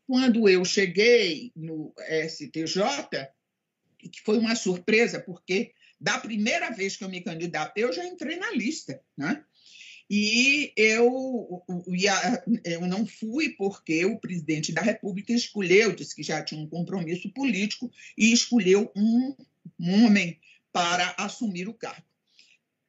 Quando 0.06 0.48
eu 0.48 0.64
cheguei 0.64 1.52
no 1.54 1.92
STJ, 2.28 2.82
que 3.98 4.20
foi 4.22 4.38
uma 4.38 4.54
surpresa, 4.54 5.20
porque 5.20 5.74
da 6.00 6.18
primeira 6.18 6.70
vez 6.70 6.96
que 6.96 7.04
eu 7.04 7.08
me 7.08 7.20
candidatei, 7.20 7.84
eu 7.84 7.92
já 7.92 8.06
entrei 8.06 8.36
na 8.36 8.50
lista. 8.52 9.02
Né? 9.16 9.44
E 10.10 10.72
eu, 10.74 11.62
eu 12.64 12.80
não 12.86 13.04
fui 13.06 13.50
porque 13.50 14.06
o 14.06 14.18
presidente 14.18 14.72
da 14.72 14.80
República 14.80 15.32
escolheu, 15.34 15.94
disse 15.94 16.14
que 16.14 16.22
já 16.22 16.42
tinha 16.42 16.62
um 16.62 16.68
compromisso 16.68 17.30
político, 17.30 17.90
e 18.16 18.32
escolheu 18.32 18.90
um, 18.96 19.36
homem 19.78 20.40
para 20.72 21.14
assumir 21.18 21.68
o 21.68 21.74
cargo. 21.74 22.06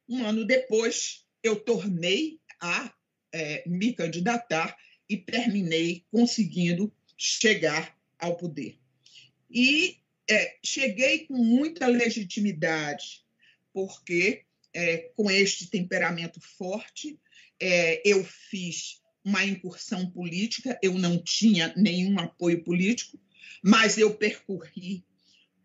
Um 0.08 0.24
ano 0.24 0.46
depois, 0.46 1.26
eu 1.42 1.56
tornei 1.56 2.40
a 2.58 2.92
é, 3.32 3.68
me 3.68 3.92
candidatar 3.92 4.76
e 5.08 5.16
terminei 5.16 6.04
conseguindo 6.10 6.92
chegar 7.16 7.96
ao 8.18 8.36
poder. 8.36 8.78
E 9.50 9.98
é, 10.28 10.56
cheguei 10.64 11.26
com 11.26 11.36
muita 11.36 11.86
legitimidade, 11.86 13.24
porque 13.72 14.44
é, 14.74 15.10
com 15.16 15.30
este 15.30 15.66
temperamento 15.66 16.40
forte, 16.40 17.18
é, 17.58 18.00
eu 18.08 18.24
fiz 18.24 19.00
uma 19.24 19.44
incursão 19.44 20.10
política, 20.10 20.78
eu 20.82 20.94
não 20.94 21.22
tinha 21.22 21.72
nenhum 21.76 22.18
apoio 22.18 22.62
político, 22.64 23.18
mas 23.62 23.98
eu 23.98 24.14
percorri 24.14 25.04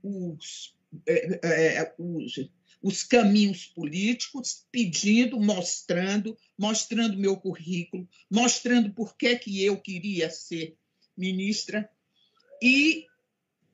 os, 0.03 0.75
é, 1.07 1.39
é, 1.43 1.95
os, 1.97 2.49
os 2.81 3.03
caminhos 3.03 3.65
políticos, 3.65 4.65
pedindo, 4.71 5.39
mostrando, 5.39 6.37
mostrando 6.57 7.17
meu 7.17 7.37
currículo, 7.37 8.07
mostrando 8.29 8.93
por 8.93 9.15
que, 9.17 9.35
que 9.37 9.63
eu 9.63 9.77
queria 9.77 10.29
ser 10.29 10.75
ministra. 11.17 11.89
E 12.61 13.05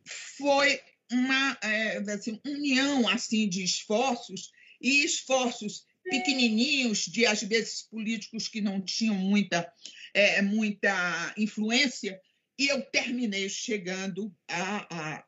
foi 0.06 0.80
uma 1.12 1.58
é, 1.62 1.98
assim, 1.98 2.40
união 2.46 3.08
assim 3.10 3.50
de 3.50 3.64
esforços 3.64 4.52
e 4.82 5.04
esforços 5.04 5.86
pequenininhos 6.04 7.06
de 7.06 7.26
às 7.26 7.44
vezes 7.44 7.84
políticos 7.84 8.48
que 8.48 8.60
não 8.60 8.82
tinham 8.82 9.16
muita 9.16 9.72
é, 10.14 10.42
muita 10.42 11.34
influência 11.38 12.20
e 12.58 12.68
eu 12.68 12.82
terminei 12.82 13.48
chegando 13.48 14.34
a, 14.48 14.88
a 14.90 15.26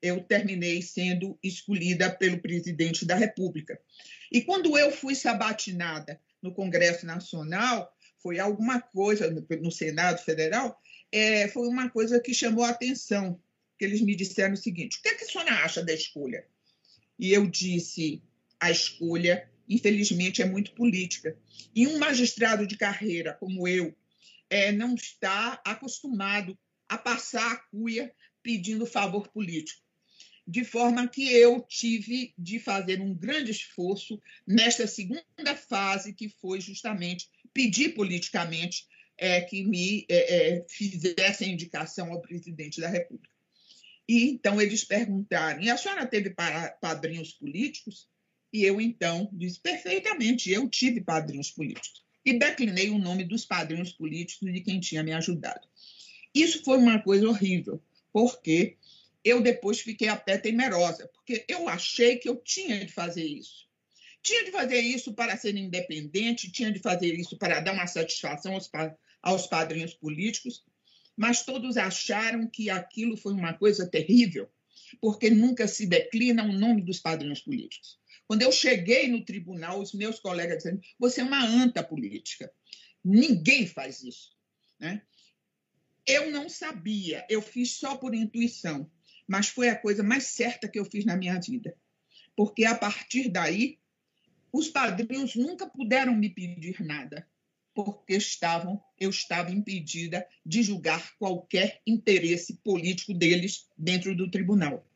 eu 0.00 0.20
terminei 0.24 0.82
sendo 0.82 1.38
escolhida 1.42 2.10
pelo 2.10 2.40
presidente 2.40 3.06
da 3.06 3.14
República. 3.14 3.80
E 4.32 4.42
quando 4.42 4.76
eu 4.76 4.90
fui 4.90 5.14
sabatinada 5.14 6.20
no 6.42 6.52
Congresso 6.52 7.06
Nacional, 7.06 7.96
foi 8.18 8.40
alguma 8.40 8.80
coisa, 8.80 9.30
no 9.60 9.70
Senado 9.70 10.18
Federal, 10.18 10.76
é, 11.12 11.46
foi 11.48 11.68
uma 11.68 11.88
coisa 11.88 12.18
que 12.18 12.34
chamou 12.34 12.64
a 12.64 12.70
atenção, 12.70 13.40
que 13.78 13.84
eles 13.84 14.00
me 14.00 14.16
disseram 14.16 14.54
o 14.54 14.56
seguinte, 14.56 14.98
o 14.98 15.02
que, 15.02 15.08
é 15.10 15.14
que 15.14 15.24
a 15.24 15.28
senhora 15.28 15.54
acha 15.64 15.84
da 15.84 15.92
escolha? 15.92 16.44
E 17.16 17.32
eu 17.32 17.46
disse, 17.46 18.20
a 18.62 18.70
escolha, 18.70 19.50
infelizmente, 19.68 20.40
é 20.40 20.44
muito 20.44 20.72
política. 20.72 21.36
E 21.74 21.86
um 21.86 21.98
magistrado 21.98 22.66
de 22.66 22.76
carreira 22.76 23.34
como 23.34 23.66
eu 23.66 23.94
é, 24.48 24.70
não 24.70 24.94
está 24.94 25.60
acostumado 25.64 26.56
a 26.88 26.96
passar 26.96 27.52
a 27.52 27.56
cuia 27.56 28.14
pedindo 28.42 28.86
favor 28.86 29.28
político 29.28 29.82
de 30.46 30.64
forma 30.64 31.06
que 31.08 31.32
eu 31.32 31.60
tive 31.62 32.34
de 32.36 32.58
fazer 32.58 33.00
um 33.00 33.14
grande 33.14 33.52
esforço 33.52 34.20
nesta 34.46 34.86
segunda 34.86 35.54
fase, 35.56 36.12
que 36.12 36.28
foi 36.28 36.60
justamente 36.60 37.28
pedir 37.54 37.90
politicamente 37.90 38.86
é, 39.16 39.40
que 39.40 39.64
me 39.64 40.04
é, 40.08 40.56
é, 40.56 40.66
fizesse 40.68 41.44
a 41.44 41.48
indicação 41.48 42.12
ao 42.12 42.20
presidente 42.20 42.80
da 42.80 42.88
República. 42.88 43.32
E 44.08 44.30
então 44.30 44.60
eles 44.60 44.84
perguntaram: 44.84 45.62
e 45.62 45.70
a 45.70 45.76
senhora 45.76 46.06
teve 46.06 46.34
padrinhos 46.80 47.32
políticos? 47.32 48.08
E 48.52 48.64
eu 48.64 48.80
então 48.80 49.28
disse: 49.32 49.58
perfeitamente, 49.58 50.50
eu 50.50 50.68
tive 50.68 51.00
padrinhos 51.00 51.50
políticos. 51.50 52.02
E 52.24 52.38
declinei 52.38 52.90
o 52.90 52.98
nome 52.98 53.24
dos 53.24 53.44
padrinhos 53.44 53.92
políticos 53.92 54.52
de 54.52 54.60
quem 54.60 54.78
tinha 54.78 55.02
me 55.02 55.12
ajudado. 55.12 55.66
Isso 56.34 56.62
foi 56.62 56.78
uma 56.78 57.02
coisa 57.02 57.28
horrível, 57.28 57.82
porque 58.12 58.76
eu 59.24 59.40
depois 59.40 59.80
fiquei 59.80 60.08
até 60.08 60.38
temerosa, 60.38 61.08
porque 61.08 61.44
eu 61.48 61.68
achei 61.68 62.16
que 62.16 62.28
eu 62.28 62.36
tinha 62.36 62.84
de 62.84 62.92
fazer 62.92 63.24
isso. 63.24 63.68
Tinha 64.22 64.44
de 64.44 64.52
fazer 64.52 64.80
isso 64.80 65.12
para 65.12 65.36
ser 65.36 65.56
independente, 65.56 66.52
tinha 66.52 66.70
de 66.70 66.78
fazer 66.78 67.12
isso 67.14 67.36
para 67.36 67.60
dar 67.60 67.72
uma 67.72 67.86
satisfação 67.86 68.54
aos, 68.54 68.70
aos 69.20 69.46
padrinhos 69.46 69.94
políticos, 69.94 70.64
mas 71.16 71.44
todos 71.44 71.76
acharam 71.76 72.46
que 72.46 72.70
aquilo 72.70 73.16
foi 73.16 73.32
uma 73.32 73.52
coisa 73.52 73.86
terrível, 73.86 74.48
porque 75.00 75.28
nunca 75.28 75.66
se 75.66 75.86
declina 75.86 76.44
o 76.44 76.52
nome 76.52 76.82
dos 76.82 77.00
padrinhos 77.00 77.40
políticos. 77.40 77.98
Quando 78.32 78.40
eu 78.40 78.50
cheguei 78.50 79.08
no 79.08 79.22
tribunal, 79.22 79.78
os 79.78 79.92
meus 79.92 80.18
colegas 80.18 80.56
disseram: 80.56 80.80
você 80.98 81.20
é 81.20 81.24
uma 81.24 81.44
anta 81.44 81.84
política. 81.84 82.50
Ninguém 83.04 83.66
faz 83.66 84.02
isso. 84.02 84.34
Né? 84.80 85.02
Eu 86.06 86.30
não 86.30 86.48
sabia, 86.48 87.26
eu 87.28 87.42
fiz 87.42 87.72
só 87.72 87.94
por 87.94 88.14
intuição 88.14 88.90
mas 89.28 89.48
foi 89.48 89.68
a 89.68 89.76
coisa 89.76 90.02
mais 90.02 90.24
certa 90.24 90.68
que 90.68 90.78
eu 90.78 90.84
fiz 90.84 91.04
na 91.04 91.16
minha 91.16 91.40
vida. 91.40 91.74
Porque 92.36 92.64
a 92.64 92.74
partir 92.74 93.30
daí, 93.30 93.78
os 94.52 94.68
padrinhos 94.68 95.34
nunca 95.34 95.66
puderam 95.66 96.14
me 96.14 96.28
pedir 96.28 96.82
nada, 96.84 97.26
porque 97.74 98.14
estavam, 98.14 98.82
eu 98.98 99.10
estava 99.10 99.50
impedida 99.50 100.26
de 100.44 100.62
julgar 100.62 101.16
qualquer 101.16 101.80
interesse 101.86 102.58
político 102.62 103.14
deles 103.14 103.68
dentro 103.76 104.14
do 104.14 104.30
tribunal. 104.30 104.86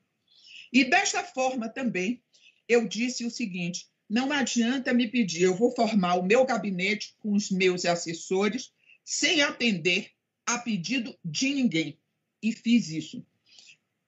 E 0.73 0.85
desta 0.85 1.25
forma 1.25 1.69
também, 1.69 2.23
eu 2.69 2.87
disse 2.87 3.25
o 3.25 3.31
seguinte: 3.31 3.89
não 4.09 4.33
adianta 4.33 4.95
me 4.95 5.09
pedir, 5.09 5.43
eu 5.43 5.55
vou 5.55 5.75
formar 5.75 6.15
o 6.15 6.23
meu 6.23 6.45
gabinete 6.45 7.15
com 7.19 7.33
os 7.33 7.51
meus 7.51 7.85
assessores 7.85 8.73
sem 9.05 9.43
atender 9.43 10.11
a 10.45 10.59
pedido 10.59 11.17
de 11.25 11.55
ninguém. 11.55 11.99
E 12.43 12.53
fiz 12.53 12.89
isso. 12.89 13.27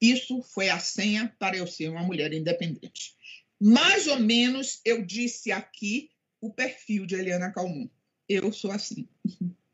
Isso 0.00 0.42
foi 0.42 0.68
a 0.68 0.78
senha 0.78 1.34
para 1.38 1.56
eu 1.56 1.66
ser 1.66 1.88
uma 1.88 2.02
mulher 2.02 2.32
independente. 2.32 3.16
Mais 3.60 4.06
ou 4.06 4.20
menos 4.20 4.80
eu 4.84 5.04
disse 5.04 5.50
aqui 5.50 6.10
o 6.40 6.52
perfil 6.52 7.04
de 7.04 7.16
Eliana 7.16 7.52
Calmon. 7.52 7.88
Eu 8.28 8.52
sou 8.52 8.70
assim. 8.70 9.08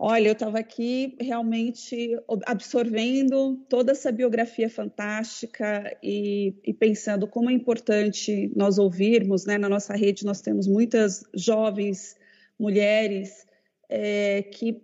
Olha, 0.00 0.28
eu 0.28 0.32
estava 0.32 0.60
aqui 0.60 1.16
realmente 1.20 2.16
absorvendo 2.46 3.56
toda 3.68 3.90
essa 3.90 4.12
biografia 4.12 4.70
fantástica 4.70 5.96
e, 6.00 6.54
e, 6.64 6.72
pensando 6.72 7.26
como 7.26 7.50
é 7.50 7.52
importante 7.52 8.52
nós 8.54 8.78
ouvirmos, 8.78 9.44
né? 9.44 9.58
Na 9.58 9.68
nossa 9.68 9.94
rede 9.94 10.24
nós 10.24 10.40
temos 10.40 10.68
muitas 10.68 11.24
jovens 11.34 12.16
mulheres 12.56 13.44
é, 13.88 14.42
que 14.42 14.80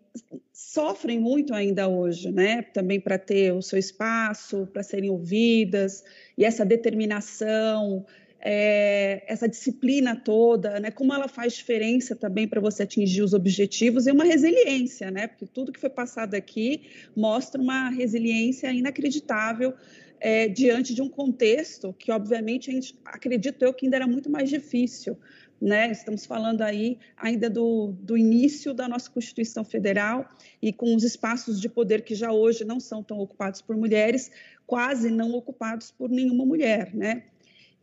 sofrem 0.53 1.20
muito 1.20 1.55
ainda 1.55 1.87
hoje, 1.87 2.33
né? 2.33 2.62
Também 2.62 2.98
para 2.98 3.16
ter 3.16 3.53
o 3.53 3.62
seu 3.62 3.79
espaço, 3.79 4.66
para 4.72 4.83
serem 4.83 5.11
ouvidas, 5.11 6.03
e 6.37 6.44
essa 6.44 6.64
determinação, 6.64 8.05
é, 8.46 9.24
essa 9.26 9.48
disciplina 9.48 10.14
toda, 10.14 10.78
né? 10.78 10.90
Como 10.90 11.14
ela 11.14 11.26
faz 11.26 11.54
diferença 11.54 12.14
também 12.14 12.46
para 12.46 12.61
você 12.61 12.83
atingir 12.83 13.22
os 13.22 13.33
objetivos 13.33 14.07
e 14.07 14.12
uma 14.12 14.24
resiliência, 14.24 15.11
né? 15.11 15.26
Porque 15.26 15.46
tudo 15.46 15.72
que 15.72 15.80
foi 15.80 15.88
passado 15.88 16.35
aqui 16.35 16.83
mostra 17.16 17.61
uma 17.61 17.88
resiliência 17.88 18.70
inacreditável 18.70 19.72
é, 20.20 20.46
diante 20.46 20.94
de 20.94 21.00
um 21.00 21.09
contexto 21.09 21.94
que, 21.98 22.12
obviamente, 22.12 22.70
gente, 22.70 22.94
acredito 23.04 23.62
eu 23.62 23.72
que 23.72 23.87
ainda 23.87 23.96
era 23.96 24.07
muito 24.07 24.30
mais 24.30 24.50
difícil 24.50 25.16
né? 25.61 25.90
Estamos 25.90 26.26
falando 26.26 26.61
aí 26.61 26.98
ainda 27.16 27.48
do, 27.48 27.94
do 27.98 28.18
início 28.18 28.74
da 28.74 28.87
nossa 28.87 29.11
Constituição 29.11 29.64
Federal 29.64 30.28
e 30.61 30.72
com 30.74 30.94
os 30.94 31.02
espaços 31.02 31.59
de 31.59 31.70
poder 31.70 32.02
que 32.02 32.14
já 32.14 32.30
hoje 32.30 32.64
não 32.64 32.78
são 32.78 33.02
tão 33.02 33.18
ocupados 33.18 33.62
por 33.62 33.74
mulheres, 33.74 34.30
quase 34.66 35.11
não 35.11 35.33
ocupados 35.33 35.90
por 35.90 36.11
nenhuma 36.11 36.44
mulher, 36.44 36.94
né? 36.94 37.24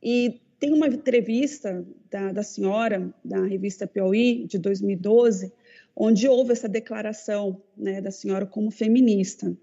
E 0.03 0.39
tem 0.61 0.71
uma 0.71 0.85
entrevista 0.85 1.83
da, 2.11 2.31
da 2.31 2.43
senhora, 2.43 3.11
da 3.25 3.43
revista 3.43 3.87
Piauí, 3.87 4.45
de 4.45 4.59
2012, 4.59 5.51
onde 5.95 6.27
houve 6.27 6.51
essa 6.53 6.69
declaração 6.69 7.59
né, 7.75 7.99
da 7.99 8.11
senhora 8.11 8.45
como 8.45 8.69
feminista. 8.69 9.57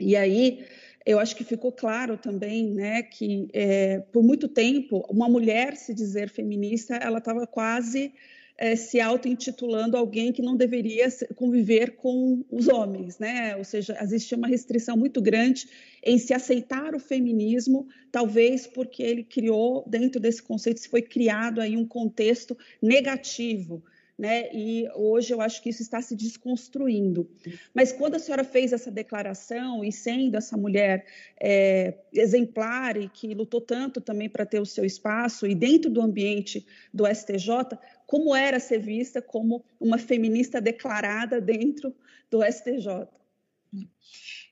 E 0.00 0.16
aí 0.16 0.64
eu 1.04 1.18
acho 1.18 1.36
que 1.36 1.44
ficou 1.44 1.70
claro 1.70 2.16
também, 2.16 2.72
né, 2.72 3.02
que 3.02 3.46
é, 3.52 4.00
por 4.00 4.22
muito 4.22 4.48
tempo 4.48 5.04
uma 5.10 5.28
mulher 5.28 5.76
se 5.76 5.92
dizer 5.92 6.30
feminista, 6.30 6.94
ela 6.96 7.18
estava 7.18 7.46
quase 7.46 8.10
é, 8.56 8.76
se 8.76 9.00
auto-intitulando 9.00 9.96
alguém 9.96 10.32
que 10.32 10.42
não 10.42 10.56
deveria 10.56 11.08
conviver 11.34 11.96
com 11.96 12.44
os 12.50 12.68
homens, 12.68 13.18
né? 13.18 13.56
Ou 13.56 13.64
seja, 13.64 13.98
existia 14.00 14.38
uma 14.38 14.46
restrição 14.46 14.96
muito 14.96 15.20
grande 15.20 15.68
em 16.02 16.18
se 16.18 16.32
aceitar 16.32 16.94
o 16.94 17.00
feminismo, 17.00 17.88
talvez 18.12 18.66
porque 18.66 19.02
ele 19.02 19.24
criou 19.24 19.84
dentro 19.88 20.20
desse 20.20 20.42
conceito, 20.42 20.80
se 20.80 20.88
foi 20.88 21.02
criado 21.02 21.60
aí 21.60 21.76
um 21.76 21.86
contexto 21.86 22.56
negativo 22.80 23.82
né? 24.18 24.48
E 24.52 24.88
hoje 24.94 25.32
eu 25.32 25.40
acho 25.40 25.62
que 25.62 25.70
isso 25.70 25.82
está 25.82 26.00
se 26.00 26.14
desconstruindo. 26.14 27.28
Mas 27.74 27.92
quando 27.92 28.14
a 28.14 28.18
senhora 28.18 28.44
fez 28.44 28.72
essa 28.72 28.90
declaração 28.90 29.84
e 29.84 29.90
sendo 29.90 30.36
essa 30.36 30.56
mulher 30.56 31.06
é, 31.40 31.94
exemplar 32.12 32.96
e 32.96 33.08
que 33.08 33.34
lutou 33.34 33.60
tanto 33.60 34.00
também 34.00 34.28
para 34.28 34.46
ter 34.46 34.60
o 34.60 34.66
seu 34.66 34.84
espaço 34.84 35.46
e 35.46 35.54
dentro 35.54 35.90
do 35.90 36.00
ambiente 36.00 36.64
do 36.92 37.04
STJ, 37.06 37.78
como 38.06 38.34
era 38.34 38.60
ser 38.60 38.78
vista 38.78 39.20
como 39.20 39.64
uma 39.80 39.98
feminista 39.98 40.60
declarada 40.60 41.40
dentro 41.40 41.94
do 42.30 42.40
STJ? 42.44 43.08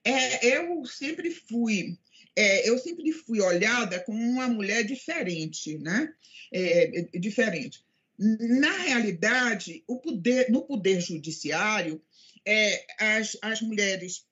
É, 0.04 0.58
eu 0.58 0.84
sempre 0.84 1.30
fui 1.30 1.96
é, 2.34 2.68
eu 2.68 2.78
sempre 2.78 3.12
fui 3.12 3.40
olhada 3.40 4.00
como 4.00 4.18
uma 4.18 4.48
mulher 4.48 4.82
diferente, 4.84 5.76
né? 5.78 6.12
É, 6.50 7.02
diferente. 7.18 7.84
Na 8.18 8.76
realidade, 8.78 9.82
o 9.86 9.98
poder, 9.98 10.50
no 10.50 10.62
poder 10.62 11.00
judiciário, 11.00 12.02
é, 12.46 12.84
as, 12.98 13.36
as 13.42 13.60
mulheres 13.60 14.26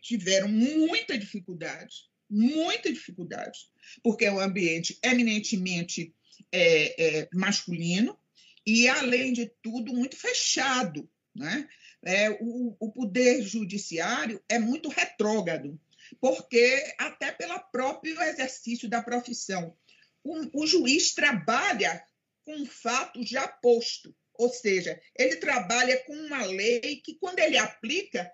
tiveram 0.00 0.48
muita 0.48 1.18
dificuldade, 1.18 2.08
muita 2.28 2.92
dificuldade, 2.92 3.68
porque 4.02 4.24
é 4.24 4.32
um 4.32 4.40
ambiente 4.40 4.98
eminentemente 5.02 6.14
é, 6.52 7.20
é, 7.20 7.28
masculino 7.32 8.18
e, 8.64 8.88
além 8.88 9.32
de 9.32 9.50
tudo, 9.62 9.92
muito 9.92 10.16
fechado. 10.16 11.08
Né? 11.34 11.68
É, 12.04 12.30
o, 12.40 12.76
o 12.78 12.92
poder 12.92 13.42
judiciário 13.42 14.42
é 14.48 14.58
muito 14.58 14.88
retrógrado, 14.88 15.78
porque 16.20 16.94
até 16.98 17.30
pelo 17.32 17.58
próprio 17.70 18.20
exercício 18.22 18.88
da 18.88 19.02
profissão. 19.02 19.76
O, 20.22 20.62
o 20.62 20.66
juiz 20.66 21.14
trabalha 21.14 22.02
com 22.44 22.54
um 22.54 22.66
fato 22.66 23.24
já 23.24 23.46
posto. 23.46 24.14
Ou 24.34 24.48
seja, 24.48 25.00
ele 25.16 25.36
trabalha 25.36 26.02
com 26.04 26.14
uma 26.14 26.44
lei 26.46 27.00
que, 27.04 27.16
quando 27.16 27.38
ele 27.40 27.58
aplica, 27.58 28.30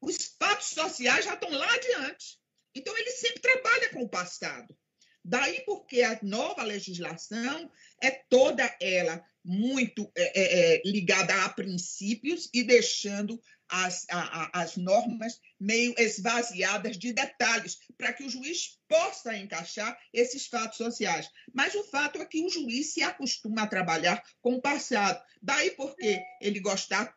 os 0.00 0.36
fatos 0.38 0.68
sociais 0.68 1.24
já 1.24 1.34
estão 1.34 1.50
lá 1.50 1.74
adiante. 1.74 2.38
Então, 2.74 2.96
ele 2.96 3.10
sempre 3.10 3.40
trabalha 3.40 3.90
com 3.90 4.02
o 4.02 4.08
passado. 4.08 4.76
Daí 5.24 5.62
porque 5.64 6.02
a 6.02 6.18
nova 6.22 6.62
legislação 6.62 7.70
é 8.00 8.10
toda 8.10 8.76
ela 8.80 9.24
muito 9.44 10.10
é, 10.16 10.40
é, 10.40 10.74
é 10.76 10.82
ligada 10.84 11.44
a 11.44 11.48
princípios 11.48 12.48
e 12.54 12.62
deixando 12.62 13.40
as, 13.68 14.06
a, 14.10 14.60
as 14.60 14.76
normas 14.76 15.40
meio 15.58 15.94
esvaziadas 15.98 16.98
de 16.98 17.12
detalhes, 17.12 17.78
para 17.96 18.12
que 18.12 18.24
o 18.24 18.30
juiz 18.30 18.78
possa 18.88 19.36
encaixar 19.36 19.98
esses 20.12 20.46
fatos 20.46 20.78
sociais. 20.78 21.30
Mas 21.52 21.74
o 21.74 21.84
fato 21.84 22.20
é 22.20 22.24
que 22.24 22.44
o 22.44 22.50
juiz 22.50 22.92
se 22.92 23.02
acostuma 23.02 23.62
a 23.62 23.66
trabalhar 23.66 24.22
com 24.40 24.54
o 24.54 24.60
passado. 24.60 25.20
Daí 25.42 25.70
porque 25.72 26.22
ele 26.40 26.60
gostar 26.60 27.16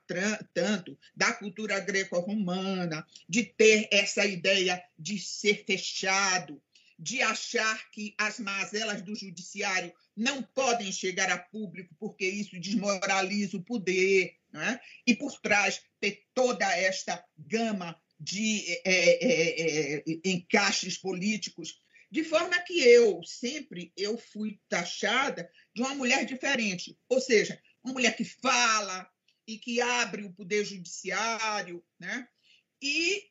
tanto 0.54 0.98
da 1.16 1.34
cultura 1.34 1.80
greco-romana, 1.80 3.06
de 3.28 3.44
ter 3.44 3.88
essa 3.92 4.26
ideia 4.26 4.82
de 4.98 5.20
ser 5.20 5.64
fechado, 5.66 6.62
de 7.00 7.22
achar 7.22 7.90
que 7.92 8.14
as 8.18 8.40
mazelas 8.40 9.02
do 9.02 9.16
judiciário 9.16 9.94
não 10.16 10.44
podem 10.44 10.92
chegar 10.92 11.32
a 11.32 11.38
público 11.38 11.96
porque 11.98 12.28
isso 12.28 12.60
desmoraliza 12.60 13.56
o 13.56 13.64
poder, 13.64 14.36
né? 14.52 14.80
e 15.06 15.16
por 15.16 15.40
trás 15.42 15.82
ter 16.00 16.24
toda 16.34 16.66
esta 16.78 17.24
gama 17.38 18.00
de 18.20 18.66
é, 18.86 19.26
é, 19.26 19.96
é, 19.98 20.04
encaixes 20.26 20.98
políticos, 20.98 21.80
de 22.12 22.24
forma 22.24 22.60
que 22.64 22.80
eu 22.80 23.24
sempre 23.24 23.94
eu 23.96 24.18
fui 24.18 24.60
taxada 24.68 25.50
de 25.74 25.82
uma 25.82 25.96
mulher 25.96 26.26
diferente, 26.26 26.98
ou 27.08 27.22
seja, 27.22 27.62
uma 27.84 27.94
mulher 27.94 28.16
que 28.16 28.26
fala 28.26 29.10
e 29.48 29.58
que 29.58 29.80
abre 29.80 30.24
o 30.24 30.34
poder 30.34 30.66
judiciário, 30.66 31.84
né? 32.00 32.28
E 32.82 33.30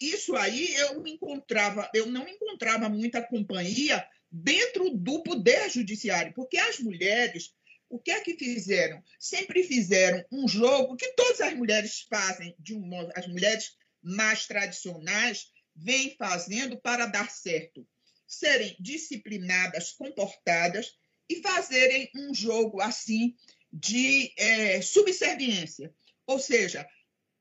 isso 0.00 0.34
aí 0.36 0.74
eu 0.74 1.06
encontrava, 1.06 1.88
eu 1.94 2.06
não 2.06 2.26
encontrava 2.26 2.88
muita 2.88 3.22
companhia 3.22 4.06
dentro 4.30 4.90
do 4.90 5.22
poder 5.22 5.68
judiciário, 5.70 6.32
porque 6.34 6.56
as 6.56 6.78
mulheres, 6.78 7.52
o 7.90 7.98
que 7.98 8.12
é 8.12 8.20
que 8.20 8.38
fizeram? 8.38 9.02
Sempre 9.18 9.64
fizeram 9.64 10.24
um 10.30 10.46
jogo 10.46 10.96
que 10.96 11.12
todas 11.14 11.40
as 11.40 11.54
mulheres 11.54 12.06
fazem, 12.08 12.54
de 12.58 12.72
um 12.72 12.80
modo, 12.80 13.10
as 13.16 13.26
mulheres 13.26 13.76
mais 14.00 14.46
tradicionais 14.46 15.48
vêm 15.74 16.14
fazendo 16.16 16.80
para 16.80 17.06
dar 17.06 17.28
certo, 17.30 17.86
serem 18.26 18.76
disciplinadas, 18.78 19.90
comportadas 19.92 20.94
e 21.28 21.42
fazerem 21.42 22.08
um 22.14 22.32
jogo 22.32 22.80
assim 22.80 23.34
de 23.72 24.32
é, 24.36 24.80
subserviência. 24.80 25.92
Ou 26.26 26.38
seja, 26.38 26.86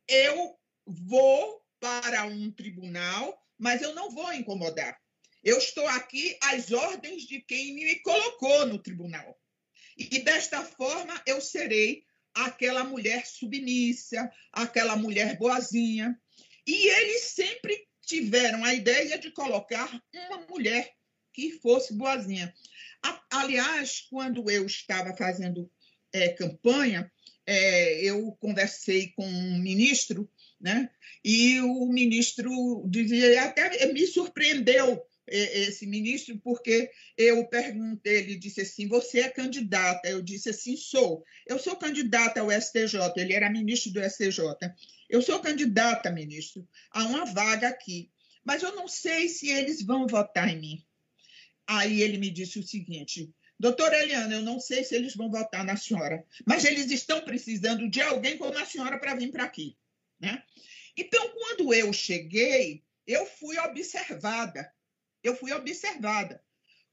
eu 0.08 0.58
vou 0.86 1.64
para 1.80 2.26
um 2.26 2.52
tribunal, 2.52 3.40
mas 3.58 3.84
eu 3.84 3.94
não 3.94 4.10
vou 4.10 4.34
incomodar. 4.34 5.00
Eu 5.44 5.60
estou 5.60 5.88
aqui 5.88 6.38
às 6.42 6.72
ordens 6.72 7.24
de 7.24 7.40
quem 7.42 7.76
me 7.76 8.00
colocou 8.00 8.66
no 8.66 8.80
tribunal. 8.80 9.40
E 10.00 10.20
desta 10.20 10.64
forma 10.64 11.22
eu 11.26 11.42
serei 11.42 12.04
aquela 12.34 12.84
mulher 12.84 13.26
submissa, 13.26 14.32
aquela 14.54 14.96
mulher 14.96 15.38
boazinha. 15.38 16.18
E 16.66 16.88
eles 16.88 17.24
sempre 17.24 17.88
tiveram 18.02 18.64
a 18.64 18.74
ideia 18.74 19.18
de 19.18 19.32
colocar 19.32 19.90
uma 20.14 20.48
mulher 20.48 20.92
que 21.34 21.60
fosse 21.60 21.94
boazinha. 21.94 22.54
Aliás, 23.30 24.02
quando 24.10 24.50
eu 24.50 24.66
estava 24.66 25.16
fazendo 25.16 25.70
é, 26.14 26.30
campanha, 26.30 27.12
é, 27.46 28.02
eu 28.02 28.32
conversei 28.40 29.12
com 29.16 29.26
um 29.26 29.60
ministro 29.60 30.30
né? 30.60 30.90
E 31.24 31.62
o 31.62 31.86
ministro 31.86 32.84
dizia, 32.88 33.44
até 33.44 33.92
me 33.94 34.06
surpreendeu 34.06 35.02
esse 35.32 35.86
ministro, 35.86 36.38
porque 36.40 36.90
eu 37.18 37.46
perguntei, 37.48 38.18
ele 38.18 38.36
disse 38.36 38.62
assim: 38.62 38.88
Você 38.88 39.22
é 39.22 39.30
candidata? 39.30 40.08
Eu 40.10 40.22
disse 40.22 40.50
assim: 40.50 40.76
Sou. 40.76 41.24
Eu 41.48 41.60
sou 41.60 41.76
candidata 41.76 42.42
ao 42.42 42.52
STJ, 42.52 43.14
ele 43.18 43.34
era 43.34 43.50
ministro 43.50 43.92
do 43.92 44.04
STJ. 44.04 44.44
Eu 45.10 45.22
sou 45.22 45.40
candidata, 45.40 46.12
ministro, 46.12 46.68
a 46.92 47.04
uma 47.06 47.26
vaga 47.26 47.68
aqui, 47.68 48.12
mas 48.44 48.64
eu 48.64 48.76
não 48.76 48.88
sei 48.88 49.28
se 49.30 49.50
eles 49.50 49.82
vão 49.84 50.08
votar 50.08 50.50
em 50.50 50.60
mim. 50.60 50.86
Aí 51.68 52.02
ele 52.02 52.18
me 52.18 52.30
disse 52.30 52.60
o 52.60 52.64
seguinte: 52.64 53.32
Doutora 53.60 54.02
Eliana, 54.02 54.36
eu 54.36 54.42
não 54.42 54.60
sei 54.60 54.84
se 54.84 54.96
eles 54.96 55.16
vão 55.16 55.30
votar 55.30 55.66
na 55.66 55.76
senhora, 55.76 56.26
mas 56.48 56.64
eles 56.64 56.90
estão 56.92 57.22
precisando 57.22 57.90
de 57.90 58.02
alguém 58.02 58.38
como 58.38 58.58
a 58.58 58.66
senhora 58.66 58.98
para 58.98 59.16
vir 59.16 59.32
para 59.32 59.44
aqui. 59.44 59.78
Né? 60.20 60.42
Então, 60.96 61.30
quando 61.30 61.74
eu 61.74 61.92
cheguei, 61.92 62.84
eu 63.06 63.26
fui 63.26 63.58
observada, 63.60 64.72
eu 65.24 65.36
fui 65.36 65.52
observada 65.54 66.44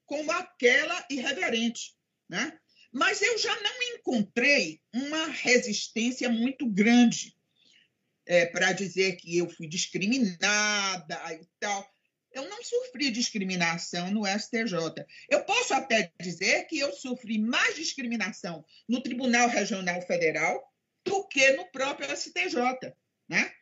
como 0.04 0.30
aquela 0.32 1.06
irreverente, 1.10 1.94
né? 2.28 2.58
Mas 2.92 3.20
eu 3.20 3.36
já 3.36 3.54
não 3.60 3.82
encontrei 3.94 4.80
uma 4.92 5.26
resistência 5.26 6.28
muito 6.28 6.66
grande 6.66 7.36
é, 8.24 8.46
para 8.46 8.72
dizer 8.72 9.16
que 9.16 9.36
eu 9.36 9.48
fui 9.48 9.66
discriminada 9.66 11.34
e 11.34 11.46
tal. 11.60 11.94
Eu 12.32 12.48
não 12.48 12.62
sofri 12.62 13.10
discriminação 13.10 14.10
no 14.10 14.26
STJ. 14.26 15.04
Eu 15.28 15.44
posso 15.44 15.74
até 15.74 16.12
dizer 16.20 16.64
que 16.64 16.78
eu 16.78 16.92
sofri 16.92 17.38
mais 17.38 17.74
discriminação 17.74 18.64
no 18.88 19.02
Tribunal 19.02 19.48
Regional 19.48 20.00
Federal 20.02 20.72
do 21.04 21.26
que 21.28 21.52
no 21.52 21.66
próprio 21.70 22.14
STJ 22.16 22.94
né? 23.28 23.52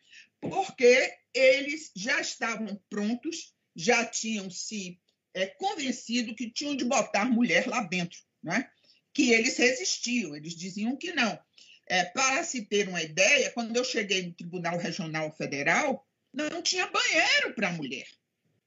porque 0.40 1.12
eles 1.32 1.90
já 1.96 2.20
estavam 2.20 2.80
prontos, 2.88 3.53
já 3.74 4.04
tinham 4.04 4.50
se 4.50 5.00
é, 5.34 5.46
convencido 5.46 6.34
que 6.34 6.50
tinham 6.50 6.76
de 6.76 6.84
botar 6.84 7.24
mulher 7.24 7.66
lá 7.66 7.82
dentro, 7.82 8.18
né? 8.42 8.70
que 9.12 9.30
eles 9.32 9.56
resistiam, 9.56 10.34
eles 10.34 10.54
diziam 10.54 10.96
que 10.96 11.12
não. 11.12 11.38
É, 11.86 12.04
para 12.04 12.42
se 12.42 12.64
ter 12.64 12.88
uma 12.88 13.02
ideia, 13.02 13.50
quando 13.50 13.76
eu 13.76 13.84
cheguei 13.84 14.26
no 14.26 14.32
Tribunal 14.32 14.78
Regional 14.78 15.30
Federal, 15.36 16.06
não 16.32 16.62
tinha 16.62 16.86
banheiro 16.86 17.54
para 17.54 17.72
mulher. 17.72 18.06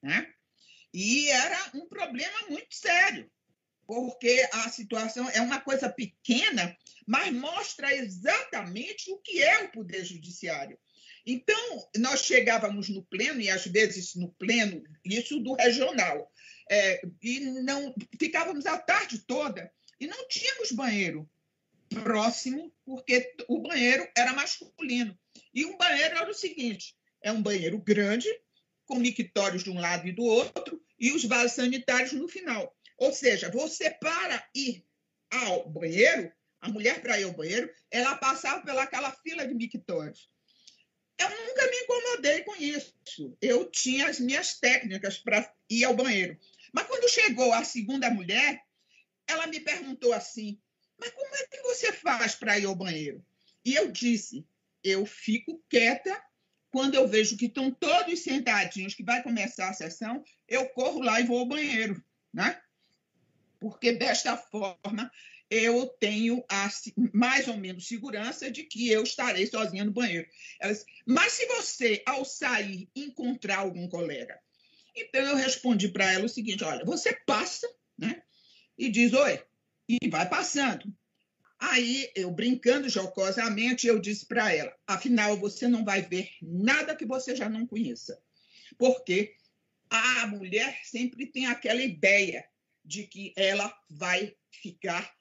Né? 0.01 0.31
E 0.93 1.27
era 1.29 1.71
um 1.73 1.87
problema 1.87 2.47
muito 2.49 2.73
sério, 2.73 3.29
porque 3.85 4.47
a 4.53 4.69
situação 4.69 5.29
é 5.29 5.41
uma 5.41 5.59
coisa 5.59 5.89
pequena, 5.89 6.77
mas 7.05 7.33
mostra 7.33 7.93
exatamente 7.93 9.11
o 9.11 9.17
que 9.17 9.41
é 9.41 9.63
o 9.63 9.71
Poder 9.71 10.05
Judiciário. 10.05 10.79
Então, 11.29 11.89
nós 11.97 12.21
chegávamos 12.21 12.87
no 12.87 13.03
pleno, 13.03 13.41
e 13.41 13.49
às 13.49 13.67
vezes 13.67 14.15
no 14.15 14.31
pleno, 14.35 14.81
isso 15.03 15.41
do 15.41 15.55
regional, 15.55 16.31
é, 16.71 17.01
e 17.21 17.41
não 17.41 17.93
ficávamos 18.17 18.65
a 18.65 18.77
tarde 18.77 19.19
toda 19.19 19.69
e 19.99 20.07
não 20.07 20.25
tínhamos 20.29 20.71
banheiro 20.71 21.29
próximo, 21.89 22.73
porque 22.85 23.35
o 23.49 23.59
banheiro 23.59 24.07
era 24.15 24.31
masculino. 24.31 25.19
E 25.53 25.65
um 25.65 25.77
banheiro 25.77 26.15
era 26.15 26.31
o 26.31 26.33
seguinte: 26.33 26.95
é 27.21 27.29
um 27.29 27.41
banheiro 27.41 27.77
grande, 27.77 28.29
com 28.85 28.95
mictórios 28.95 29.65
de 29.65 29.69
um 29.69 29.81
lado 29.81 30.07
e 30.07 30.13
do 30.13 30.23
outro, 30.23 30.81
e 30.97 31.11
os 31.11 31.25
vasos 31.25 31.51
sanitários 31.53 32.13
no 32.13 32.29
final. 32.29 32.73
Ou 32.97 33.11
seja, 33.11 33.51
você 33.51 33.89
para 33.89 34.47
ir 34.55 34.85
ao 35.29 35.69
banheiro, 35.69 36.31
a 36.61 36.69
mulher 36.69 37.01
para 37.01 37.19
ir 37.19 37.25
ao 37.25 37.33
banheiro, 37.33 37.69
ela 37.91 38.15
passava 38.15 38.63
pelaquela 38.63 39.11
fila 39.11 39.45
de 39.45 39.53
mictórios. 39.53 40.29
Eu 41.19 41.29
nunca 41.29 41.67
me 41.69 41.77
incomodei 41.77 42.43
com 42.43 42.55
isso. 42.55 43.37
Eu 43.41 43.69
tinha 43.69 44.07
as 44.07 44.19
minhas 44.19 44.59
técnicas 44.59 45.17
para 45.17 45.51
ir 45.69 45.83
ao 45.83 45.95
banheiro. 45.95 46.37
Mas 46.71 46.87
quando 46.87 47.09
chegou 47.09 47.51
a 47.53 47.63
segunda 47.63 48.09
mulher, 48.09 48.63
ela 49.27 49.47
me 49.47 49.59
perguntou 49.59 50.13
assim: 50.13 50.59
Mas 50.99 51.11
como 51.11 51.35
é 51.35 51.47
que 51.47 51.61
você 51.63 51.91
faz 51.91 52.35
para 52.35 52.59
ir 52.59 52.65
ao 52.65 52.75
banheiro? 52.75 53.25
E 53.65 53.75
eu 53.75 53.91
disse: 53.91 54.45
Eu 54.83 55.05
fico 55.05 55.63
quieta. 55.69 56.23
Quando 56.69 56.95
eu 56.95 57.07
vejo 57.07 57.37
que 57.37 57.45
estão 57.45 57.71
todos 57.71 58.19
sentadinhos, 58.19 58.93
que 58.93 59.01
vai 59.01 59.23
começar 59.23 59.69
a 59.69 59.73
sessão, 59.73 60.23
eu 60.47 60.67
corro 60.69 61.01
lá 61.01 61.19
e 61.19 61.23
vou 61.23 61.39
ao 61.39 61.45
banheiro, 61.45 62.03
né? 62.31 62.61
Porque 63.59 63.93
desta 63.93 64.37
forma 64.37 65.09
eu 65.49 65.87
tenho 65.99 66.43
a, 66.49 66.69
mais 67.13 67.47
ou 67.47 67.57
menos 67.57 67.87
segurança 67.87 68.51
de 68.51 68.63
que 68.63 68.89
eu 68.89 69.03
estarei 69.03 69.47
sozinha 69.47 69.85
no 69.85 69.91
banheiro. 69.91 70.27
Mas 71.05 71.33
se 71.33 71.45
você, 71.45 72.03
ao 72.05 72.25
sair, 72.25 72.89
encontrar 72.95 73.59
algum 73.59 73.87
colega? 73.87 74.39
Então 74.95 75.21
eu 75.21 75.35
respondi 75.35 75.89
para 75.89 76.11
ela 76.11 76.25
o 76.25 76.29
seguinte: 76.29 76.63
olha, 76.63 76.83
você 76.83 77.13
passa, 77.25 77.67
né? 77.97 78.21
E 78.77 78.89
diz 78.89 79.13
oi, 79.13 79.41
e 79.87 80.09
vai 80.09 80.27
passando. 80.27 80.93
Aí 81.59 82.11
eu, 82.15 82.29
brincando 82.29 82.87
jocosamente, 82.87 83.87
eu 83.87 83.99
disse 83.99 84.25
para 84.25 84.53
ela: 84.53 84.75
afinal, 84.85 85.37
você 85.37 85.67
não 85.67 85.85
vai 85.85 86.01
ver 86.01 86.29
nada 86.41 86.95
que 86.95 87.05
você 87.05 87.35
já 87.35 87.49
não 87.49 87.65
conheça. 87.65 88.21
Porque 88.77 89.33
a 89.89 90.27
mulher 90.27 90.79
sempre 90.83 91.25
tem 91.25 91.45
aquela 91.45 91.81
ideia 91.81 92.45
de 92.83 93.03
que 93.07 93.33
ela 93.35 93.73
vai 93.89 94.35
ficar 94.51 95.16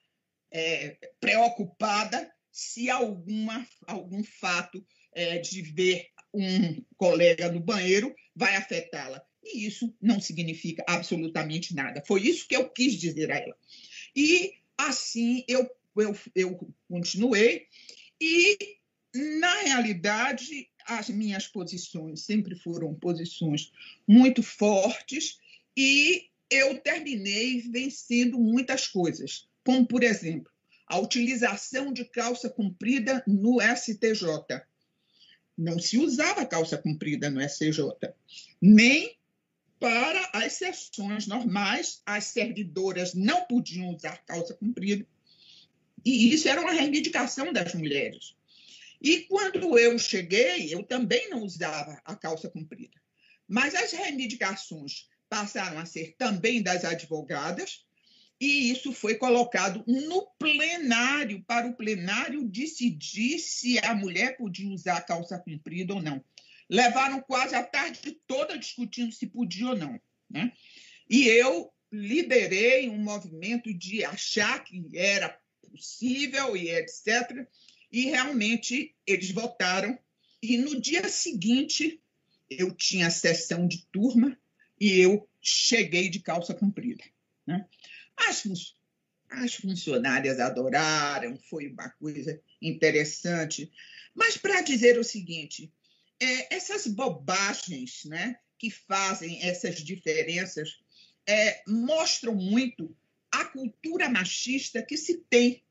é, 0.51 0.97
preocupada 1.19 2.31
se 2.51 2.89
alguma, 2.89 3.67
algum 3.85 4.23
fato 4.23 4.83
é, 5.13 5.37
de 5.37 5.61
ver 5.61 6.07
um 6.33 6.83
colega 6.95 7.51
no 7.51 7.59
banheiro 7.59 8.13
vai 8.35 8.55
afetá-la. 8.55 9.23
E 9.43 9.65
isso 9.65 9.95
não 10.01 10.19
significa 10.19 10.83
absolutamente 10.87 11.73
nada. 11.73 12.03
Foi 12.05 12.21
isso 12.21 12.47
que 12.47 12.55
eu 12.55 12.69
quis 12.69 12.93
dizer 12.93 13.31
a 13.31 13.37
ela. 13.37 13.55
E 14.15 14.53
assim 14.77 15.43
eu, 15.47 15.69
eu, 15.95 16.17
eu 16.35 16.73
continuei, 16.87 17.67
e 18.19 18.57
na 19.13 19.61
realidade 19.61 20.69
as 20.85 21.09
minhas 21.09 21.47
posições 21.47 22.21
sempre 22.21 22.55
foram 22.55 22.93
posições 22.95 23.71
muito 24.07 24.41
fortes 24.41 25.39
e 25.75 26.29
eu 26.49 26.79
terminei 26.79 27.61
vencendo 27.61 28.39
muitas 28.39 28.87
coisas, 28.87 29.46
como, 29.67 29.85
por 29.85 30.01
exemplo, 30.01 30.49
a 30.87 30.97
utilização 30.97 31.91
de 31.91 32.05
calça 32.05 32.49
comprida 32.49 33.21
no 33.27 33.57
STJ. 33.59 34.61
Não 35.57 35.77
se 35.77 35.97
usava 35.97 36.45
calça 36.45 36.77
comprida 36.77 37.29
no 37.29 37.41
STJ, 37.41 37.83
nem 38.61 39.17
para 39.77 40.29
as 40.31 40.53
sessões 40.53 41.27
normais, 41.27 42.01
as 42.05 42.23
servidoras 42.23 43.13
não 43.13 43.43
podiam 43.43 43.93
usar 43.93 44.23
calça 44.25 44.53
comprida. 44.53 45.05
E 46.05 46.33
isso 46.33 46.47
era 46.47 46.61
uma 46.61 46.71
reivindicação 46.71 47.51
das 47.51 47.73
mulheres. 47.73 48.37
E 49.01 49.23
quando 49.23 49.77
eu 49.77 49.99
cheguei, 49.99 50.73
eu 50.73 50.81
também 50.81 51.29
não 51.29 51.43
usava 51.43 52.01
a 52.05 52.15
calça 52.15 52.49
comprida. 52.49 52.95
Mas 53.45 53.75
as 53.75 53.91
reivindicações 53.91 55.09
passaram 55.27 55.77
a 55.77 55.85
ser 55.85 56.15
também 56.17 56.63
das 56.63 56.85
advogadas, 56.85 57.85
e 58.39 58.69
isso 58.69 58.91
foi 58.91 59.15
colocado 59.15 59.83
no 59.87 60.27
plenário, 60.37 61.43
para 61.47 61.67
o 61.67 61.75
plenário 61.75 62.47
decidir 62.47 63.39
se 63.39 63.79
a 63.79 63.95
mulher 63.95 64.37
podia 64.37 64.69
usar 64.69 65.01
calça 65.01 65.39
comprida 65.39 65.93
ou 65.93 66.01
não. 66.01 66.23
Levaram 66.69 67.19
quase 67.21 67.55
a 67.55 67.63
tarde 67.63 68.11
toda 68.27 68.57
discutindo 68.57 69.11
se 69.11 69.25
podia 69.25 69.69
ou 69.69 69.75
não. 69.75 69.99
Né? 70.29 70.51
E 71.09 71.27
eu 71.27 71.71
liderei 71.91 72.89
um 72.89 72.97
movimento 72.97 73.73
de 73.73 74.03
achar 74.03 74.63
que 74.63 74.85
era 74.93 75.39
possível 75.71 76.55
e 76.55 76.69
etc. 76.69 77.47
E 77.91 78.05
realmente 78.05 78.95
eles 79.05 79.31
votaram. 79.31 79.97
E 80.43 80.57
no 80.57 80.79
dia 80.79 81.07
seguinte 81.09 81.99
eu 82.49 82.71
tinha 82.75 83.09
sessão 83.09 83.67
de 83.67 83.85
turma 83.87 84.37
e 84.79 84.99
eu 84.99 85.27
cheguei 85.41 86.09
de 86.09 86.19
calça 86.19 86.53
comprida. 86.53 87.03
Né? 87.45 87.65
As, 88.17 88.43
as 89.29 89.55
funcionárias 89.55 90.39
adoraram, 90.39 91.37
foi 91.49 91.67
uma 91.67 91.89
coisa 91.91 92.41
interessante. 92.61 93.71
Mas 94.15 94.37
para 94.37 94.61
dizer 94.61 94.97
o 94.97 95.03
seguinte, 95.03 95.71
é, 96.19 96.55
essas 96.55 96.87
bobagens 96.87 98.03
né, 98.05 98.37
que 98.57 98.71
fazem 98.71 99.43
essas 99.43 99.75
diferenças 99.77 100.79
é, 101.27 101.61
mostram 101.67 102.33
muito 102.33 102.95
a 103.31 103.45
cultura 103.45 104.09
machista 104.09 104.81
que 104.81 104.97
se 104.97 105.23
tem, 105.29 105.63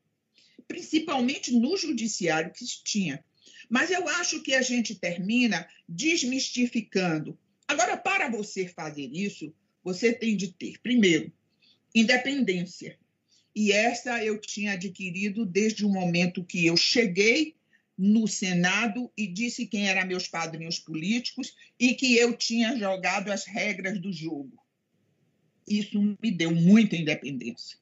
principalmente 0.67 1.51
no 1.51 1.75
judiciário 1.75 2.53
que 2.53 2.65
se 2.65 2.83
tinha. 2.83 3.23
Mas 3.69 3.91
eu 3.91 4.07
acho 4.07 4.41
que 4.41 4.53
a 4.53 4.61
gente 4.61 4.95
termina 4.95 5.67
desmistificando. 5.87 7.37
Agora, 7.67 7.97
para 7.97 8.29
você 8.29 8.67
fazer 8.67 9.09
isso, 9.11 9.53
você 9.83 10.13
tem 10.13 10.37
de 10.37 10.53
ter, 10.53 10.79
primeiro, 10.79 11.31
independência. 11.93 12.97
E 13.55 13.71
essa 13.71 14.23
eu 14.23 14.39
tinha 14.39 14.73
adquirido 14.73 15.45
desde 15.45 15.85
o 15.85 15.89
momento 15.89 16.43
que 16.43 16.65
eu 16.65 16.77
cheguei 16.77 17.55
no 17.97 18.27
Senado 18.27 19.11
e 19.17 19.25
disse 19.25 19.65
quem 19.65 19.89
eram 19.89 20.05
meus 20.05 20.27
padrinhos 20.27 20.77
políticos 20.77 21.55
e 21.79 21.95
que 21.95 22.15
eu 22.15 22.37
tinha 22.37 22.77
jogado 22.77 23.31
as 23.31 23.45
regras 23.45 23.99
do 23.99 24.13
jogo. 24.13 24.63
Isso 25.67 25.99
me 26.21 26.31
deu 26.31 26.53
muita 26.53 26.95
independência. 26.95 27.77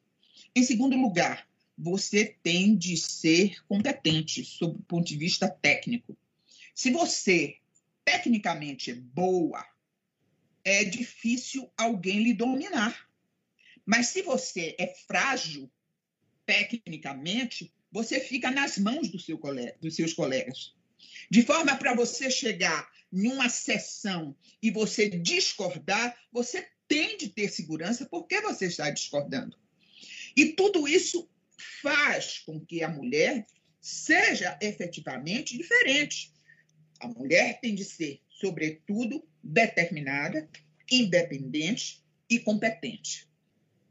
Em 0.55 0.63
segundo 0.63 0.95
lugar, 0.95 1.45
você 1.77 2.35
tem 2.41 2.75
de 2.77 2.95
ser 2.95 3.61
competente 3.67 4.45
sob 4.45 4.79
o 4.79 4.83
ponto 4.83 5.05
de 5.05 5.17
vista 5.17 5.49
técnico. 5.49 6.17
Se 6.73 6.89
você 6.89 7.57
tecnicamente 8.05 8.91
é 8.91 8.95
boa, 8.95 9.65
é 10.63 10.83
difícil 10.85 11.69
alguém 11.77 12.23
lhe 12.23 12.33
dominar. 12.33 13.07
Mas 13.85 14.07
se 14.07 14.21
você 14.21 14.75
é 14.79 14.87
frágil 15.07 15.71
tecnicamente, 16.45 17.71
você 17.91 18.19
fica 18.19 18.51
nas 18.51 18.77
mãos 18.77 19.09
do 19.09 19.19
seu 19.19 19.37
colega, 19.37 19.77
dos 19.79 19.95
seus 19.95 20.13
colegas. 20.13 20.75
De 21.29 21.41
forma 21.43 21.75
para 21.77 21.95
você 21.95 22.29
chegar 22.29 22.89
em 23.11 23.27
uma 23.27 23.49
sessão 23.49 24.35
e 24.61 24.71
você 24.71 25.09
discordar, 25.09 26.17
você 26.31 26.67
tem 26.87 27.17
de 27.17 27.29
ter 27.29 27.49
segurança 27.49 28.05
porque 28.05 28.41
você 28.41 28.65
está 28.65 28.89
discordando. 28.89 29.57
E 30.35 30.47
tudo 30.53 30.87
isso 30.87 31.29
faz 31.81 32.39
com 32.39 32.59
que 32.59 32.83
a 32.83 32.89
mulher 32.89 33.45
seja 33.79 34.57
efetivamente 34.61 35.57
diferente. 35.57 36.33
A 36.99 37.07
mulher 37.07 37.59
tem 37.61 37.75
de 37.75 37.85
ser, 37.85 38.21
sobretudo, 38.29 39.25
determinada, 39.43 40.49
independente 40.91 42.03
e 42.29 42.39
competente. 42.39 43.27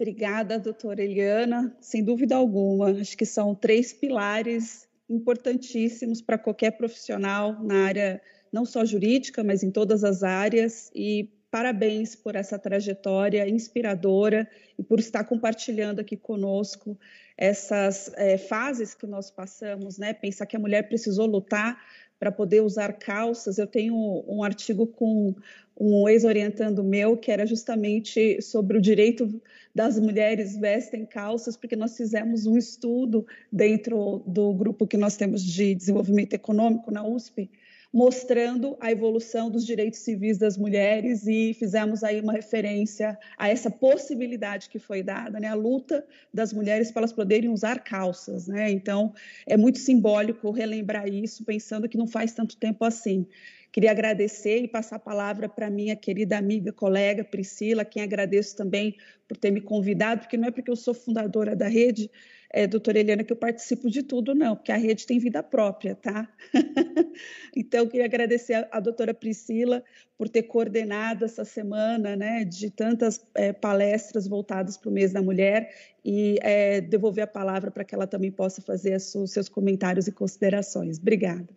Obrigada, 0.04 0.58
doutora 0.58 1.02
Eliana. 1.02 1.74
Sem 1.80 2.04
dúvida 2.04 2.36
alguma, 2.36 2.90
acho 2.90 3.16
que 3.16 3.24
são 3.24 3.54
três 3.54 3.90
pilares 3.90 4.86
importantíssimos 5.08 6.20
para 6.20 6.36
qualquer 6.36 6.72
profissional 6.72 7.58
na 7.62 7.86
área 7.86 8.20
não 8.52 8.66
só 8.66 8.84
jurídica, 8.84 9.42
mas 9.42 9.62
em 9.62 9.70
todas 9.70 10.04
as 10.04 10.22
áreas. 10.22 10.90
E 10.94 11.30
parabéns 11.50 12.14
por 12.14 12.36
essa 12.36 12.58
trajetória 12.58 13.48
inspiradora 13.48 14.46
e 14.78 14.82
por 14.82 15.00
estar 15.00 15.24
compartilhando 15.24 16.00
aqui 16.00 16.18
conosco 16.18 16.98
essas 17.34 18.12
é, 18.14 18.36
fases 18.36 18.94
que 18.94 19.06
nós 19.06 19.30
passamos, 19.30 19.96
né? 19.96 20.12
Pensar 20.12 20.44
que 20.44 20.54
a 20.54 20.60
mulher 20.60 20.82
precisou 20.86 21.24
lutar 21.24 21.82
para 22.24 22.32
poder 22.32 22.62
usar 22.62 22.94
calças. 22.94 23.58
Eu 23.58 23.66
tenho 23.66 24.24
um 24.26 24.42
artigo 24.42 24.86
com 24.86 25.34
um 25.78 26.08
ex-orientando 26.08 26.82
meu 26.82 27.18
que 27.18 27.30
era 27.30 27.44
justamente 27.44 28.40
sobre 28.40 28.78
o 28.78 28.80
direito 28.80 29.42
das 29.74 29.98
mulheres 29.98 30.56
vestem 30.56 31.04
calças, 31.04 31.54
porque 31.54 31.76
nós 31.76 31.94
fizemos 31.94 32.46
um 32.46 32.56
estudo 32.56 33.26
dentro 33.52 34.22
do 34.26 34.54
grupo 34.54 34.86
que 34.86 34.96
nós 34.96 35.18
temos 35.18 35.44
de 35.44 35.74
desenvolvimento 35.74 36.32
econômico 36.32 36.90
na 36.90 37.06
USP, 37.06 37.50
mostrando 37.94 38.76
a 38.80 38.90
evolução 38.90 39.48
dos 39.48 39.64
direitos 39.64 40.00
civis 40.00 40.36
das 40.36 40.58
mulheres 40.58 41.28
e 41.28 41.54
fizemos 41.54 42.02
aí 42.02 42.20
uma 42.20 42.32
referência 42.32 43.16
a 43.38 43.48
essa 43.48 43.70
possibilidade 43.70 44.68
que 44.68 44.80
foi 44.80 45.00
dada, 45.00 45.38
né, 45.38 45.46
a 45.46 45.54
luta 45.54 46.04
das 46.32 46.52
mulheres 46.52 46.90
para 46.90 47.02
elas 47.02 47.12
poderem 47.12 47.48
usar 47.48 47.84
calças, 47.84 48.48
né? 48.48 48.68
Então, 48.68 49.14
é 49.46 49.56
muito 49.56 49.78
simbólico 49.78 50.50
relembrar 50.50 51.06
isso, 51.06 51.44
pensando 51.44 51.88
que 51.88 51.96
não 51.96 52.08
faz 52.08 52.32
tanto 52.32 52.56
tempo 52.56 52.84
assim. 52.84 53.28
Queria 53.70 53.92
agradecer 53.92 54.58
e 54.58 54.66
passar 54.66 54.96
a 54.96 54.98
palavra 54.98 55.48
para 55.48 55.70
minha 55.70 55.94
querida 55.94 56.36
amiga, 56.36 56.72
colega 56.72 57.22
Priscila, 57.22 57.84
quem 57.84 58.02
agradeço 58.02 58.56
também 58.56 58.96
por 59.28 59.36
ter 59.36 59.52
me 59.52 59.60
convidado, 59.60 60.22
porque 60.22 60.36
não 60.36 60.48
é 60.48 60.50
porque 60.50 60.70
eu 60.70 60.76
sou 60.76 60.94
fundadora 60.94 61.54
da 61.54 61.68
rede, 61.68 62.10
é, 62.56 62.68
doutora 62.68 63.00
Eliana, 63.00 63.24
que 63.24 63.32
eu 63.32 63.36
participo 63.36 63.90
de 63.90 64.00
tudo, 64.00 64.32
não, 64.32 64.54
porque 64.54 64.70
a 64.70 64.76
rede 64.76 65.04
tem 65.04 65.18
vida 65.18 65.42
própria, 65.42 65.96
tá? 65.96 66.28
então, 67.54 67.88
queria 67.88 68.06
agradecer 68.06 68.68
a, 68.70 68.78
doutora 68.78 69.12
Priscila 69.12 69.82
por 70.16 70.28
ter 70.28 70.44
coordenado 70.44 71.24
essa 71.24 71.44
semana, 71.44 72.14
né, 72.14 72.44
de 72.44 72.70
tantas 72.70 73.20
é, 73.34 73.52
palestras 73.52 74.28
voltadas 74.28 74.76
para 74.76 74.88
o 74.88 74.92
mês 74.92 75.12
da 75.12 75.20
mulher 75.20 75.74
e 76.04 76.38
é, 76.42 76.80
devolver 76.80 77.24
a 77.24 77.26
palavra 77.26 77.72
para 77.72 77.82
que 77.82 77.92
ela 77.92 78.06
também 78.06 78.30
possa 78.30 78.62
fazer 78.62 78.94
os 78.94 79.32
seus 79.32 79.48
comentários 79.48 80.06
e 80.06 80.12
considerações. 80.12 80.96
Obrigada. 80.96 81.48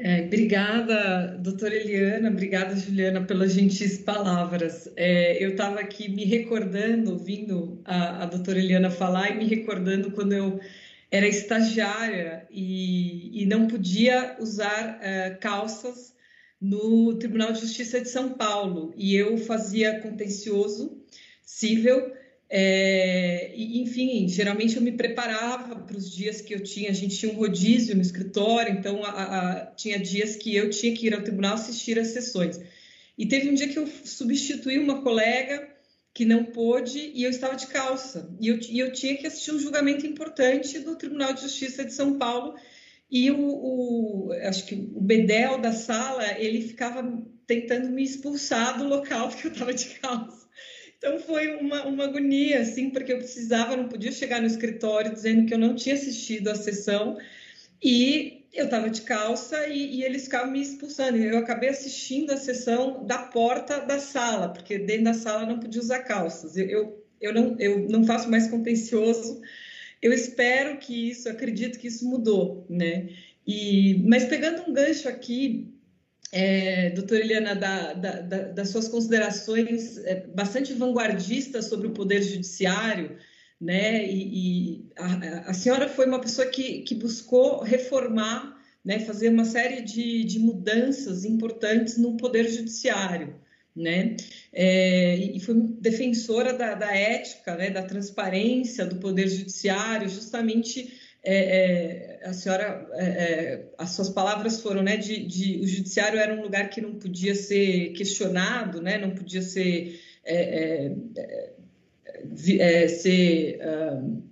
É, 0.00 0.22
obrigada, 0.22 1.36
doutora 1.40 1.74
Eliana, 1.74 2.30
obrigada, 2.30 2.76
Juliana, 2.76 3.24
pelas 3.24 3.52
gentis 3.52 3.98
palavras. 3.98 4.88
É, 4.94 5.42
eu 5.44 5.50
estava 5.50 5.80
aqui 5.80 6.08
me 6.08 6.24
recordando, 6.24 7.10
ouvindo 7.10 7.82
a, 7.84 8.22
a 8.22 8.26
doutora 8.26 8.60
Eliana 8.60 8.90
falar 8.90 9.30
e 9.30 9.38
me 9.38 9.44
recordando 9.44 10.12
quando 10.12 10.34
eu 10.34 10.60
era 11.10 11.26
estagiária 11.26 12.46
e, 12.48 13.42
e 13.42 13.46
não 13.46 13.66
podia 13.66 14.36
usar 14.38 15.00
uh, 15.00 15.40
calças 15.40 16.14
no 16.60 17.14
Tribunal 17.18 17.52
de 17.52 17.60
Justiça 17.60 18.00
de 18.00 18.08
São 18.08 18.34
Paulo. 18.34 18.94
E 18.96 19.16
eu 19.16 19.36
fazia 19.36 20.00
contencioso 20.00 21.02
cível 21.42 22.12
é, 22.50 23.52
e, 23.54 23.82
enfim, 23.82 24.26
geralmente 24.26 24.76
eu 24.76 24.82
me 24.82 24.92
preparava 24.92 25.76
para 25.76 25.96
os 25.96 26.10
dias 26.10 26.40
que 26.40 26.54
eu 26.54 26.62
tinha, 26.62 26.90
a 26.90 26.94
gente 26.94 27.16
tinha 27.18 27.30
um 27.30 27.36
rodízio 27.36 27.94
no 27.94 28.00
escritório, 28.00 28.72
então 28.72 29.04
a, 29.04 29.10
a, 29.10 29.66
tinha 29.66 29.98
dias 29.98 30.34
que 30.34 30.54
eu 30.56 30.70
tinha 30.70 30.94
que 30.94 31.06
ir 31.06 31.14
ao 31.14 31.22
tribunal 31.22 31.54
assistir 31.54 31.98
às 31.98 32.08
sessões. 32.08 32.58
E 33.18 33.26
teve 33.26 33.50
um 33.50 33.54
dia 33.54 33.68
que 33.68 33.78
eu 33.78 33.86
substituí 33.86 34.78
uma 34.78 35.02
colega 35.02 35.68
que 36.14 36.24
não 36.24 36.44
pôde 36.44 37.12
e 37.14 37.22
eu 37.22 37.30
estava 37.30 37.54
de 37.54 37.66
calça. 37.66 38.34
E 38.40 38.48
eu, 38.48 38.58
e 38.58 38.78
eu 38.78 38.92
tinha 38.92 39.16
que 39.16 39.26
assistir 39.26 39.52
um 39.52 39.58
julgamento 39.58 40.06
importante 40.06 40.78
do 40.78 40.96
Tribunal 40.96 41.34
de 41.34 41.42
Justiça 41.42 41.84
de 41.84 41.92
São 41.92 42.18
Paulo. 42.18 42.54
e 43.10 43.30
o, 43.30 43.38
o, 43.38 44.32
acho 44.42 44.66
que 44.66 44.74
o 44.94 45.00
bedel 45.00 45.58
da 45.60 45.72
sala 45.72 46.38
ele 46.38 46.62
ficava 46.62 47.02
tentando 47.46 47.90
me 47.90 48.02
expulsar 48.02 48.78
do 48.78 48.88
local 48.88 49.28
porque 49.30 49.48
eu 49.48 49.52
estava 49.52 49.74
de 49.74 49.86
calça. 50.00 50.47
Então 50.98 51.18
foi 51.20 51.54
uma, 51.56 51.84
uma 51.86 52.04
agonia, 52.04 52.60
assim, 52.60 52.90
porque 52.90 53.12
eu 53.12 53.18
precisava, 53.18 53.76
não 53.76 53.88
podia 53.88 54.12
chegar 54.12 54.40
no 54.40 54.46
escritório 54.46 55.12
dizendo 55.12 55.46
que 55.46 55.54
eu 55.54 55.58
não 55.58 55.74
tinha 55.74 55.94
assistido 55.94 56.48
a 56.48 56.54
sessão 56.54 57.16
e 57.82 58.44
eu 58.52 58.64
estava 58.64 58.90
de 58.90 59.02
calça 59.02 59.68
e, 59.68 59.98
e, 59.98 60.04
eles 60.04 60.24
ficavam 60.24 60.50
me 60.50 60.60
expulsando. 60.60 61.16
Eu 61.18 61.38
acabei 61.38 61.68
assistindo 61.68 62.32
a 62.32 62.36
sessão 62.36 63.06
da 63.06 63.18
porta 63.18 63.78
da 63.80 63.98
sala, 63.98 64.48
porque 64.48 64.78
dentro 64.78 65.04
da 65.04 65.14
sala 65.14 65.46
não 65.46 65.60
podia 65.60 65.80
usar 65.80 66.00
calças. 66.00 66.56
Eu, 66.56 66.66
eu, 66.66 67.06
eu, 67.20 67.32
não, 67.32 67.56
eu 67.60 67.88
não 67.88 68.04
faço 68.04 68.28
mais 68.28 68.48
contencioso 68.48 69.40
eu 70.00 70.12
espero 70.12 70.78
que 70.78 71.10
isso, 71.10 71.28
acredito 71.28 71.78
que 71.78 71.88
isso 71.88 72.08
mudou, 72.08 72.64
né? 72.68 73.08
E, 73.46 74.02
mas 74.06 74.24
pegando 74.24 74.68
um 74.68 74.72
gancho 74.72 75.08
aqui, 75.08 75.66
é, 76.32 76.90
doutora 76.90 77.20
Eliana, 77.20 77.54
da, 77.54 77.92
da, 77.94 78.20
da, 78.20 78.38
das 78.48 78.68
suas 78.70 78.88
considerações 78.88 79.98
é, 79.98 80.26
bastante 80.26 80.72
vanguardistas 80.72 81.66
sobre 81.66 81.88
o 81.88 81.92
Poder 81.92 82.22
Judiciário, 82.22 83.16
né? 83.60 84.06
E, 84.06 84.74
e 84.74 84.86
a, 84.96 85.50
a, 85.50 85.54
senhora 85.54 85.88
foi 85.88 86.06
uma 86.06 86.20
pessoa 86.20 86.46
que, 86.46 86.82
que 86.82 86.94
buscou 86.94 87.62
reformar, 87.62 88.56
né? 88.84 89.00
fazer 89.00 89.30
uma 89.30 89.44
série 89.44 89.82
de, 89.82 90.24
de 90.24 90.38
mudanças 90.38 91.24
importantes 91.24 91.96
no 91.96 92.16
Poder 92.16 92.48
Judiciário 92.48 93.34
né? 93.78 94.16
É, 94.52 95.14
e 95.16 95.40
foi 95.40 95.54
defensora 95.54 96.52
da, 96.52 96.74
da 96.74 96.94
ética, 96.94 97.56
né? 97.56 97.70
da 97.70 97.82
transparência 97.82 98.84
do 98.84 98.96
poder 98.96 99.28
judiciário, 99.28 100.08
justamente 100.08 100.92
é, 101.30 102.20
é, 102.22 102.26
a 102.26 102.32
senhora, 102.32 102.88
é, 102.94 103.04
é, 103.04 103.68
as 103.76 103.90
suas 103.90 104.08
palavras 104.08 104.62
foram, 104.62 104.82
né, 104.82 104.96
de, 104.96 105.26
de, 105.26 105.60
o 105.60 105.66
judiciário 105.66 106.18
era 106.18 106.34
um 106.34 106.40
lugar 106.40 106.70
que 106.70 106.80
não 106.80 106.94
podia 106.94 107.34
ser 107.34 107.92
questionado, 107.92 108.80
né, 108.80 108.96
não 108.96 109.10
podia 109.10 109.42
ser, 109.42 110.00
é, 110.24 110.90
ser 112.88 113.60
uh, 113.60 114.22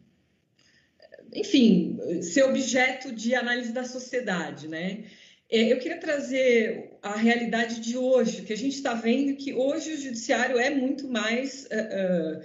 enfim, 1.35 1.98
ser 2.22 2.44
objeto 2.44 3.12
de 3.12 3.35
análise 3.35 3.72
da 3.72 3.85
sociedade, 3.85 4.66
né? 4.68 5.04
Eu 5.50 5.78
queria 5.78 6.00
trazer 6.00 6.96
a 7.02 7.14
realidade 7.14 7.80
de 7.80 7.96
hoje, 7.96 8.42
que 8.42 8.52
a 8.52 8.56
gente 8.56 8.74
está 8.74 8.94
vendo 8.94 9.37
que 9.37 9.52
hoje 9.52 9.92
o 9.92 10.00
judiciário 10.00 10.59
é 10.59 10.70
muito 10.70 11.09
mais 11.09 11.66
uh, 11.66 12.40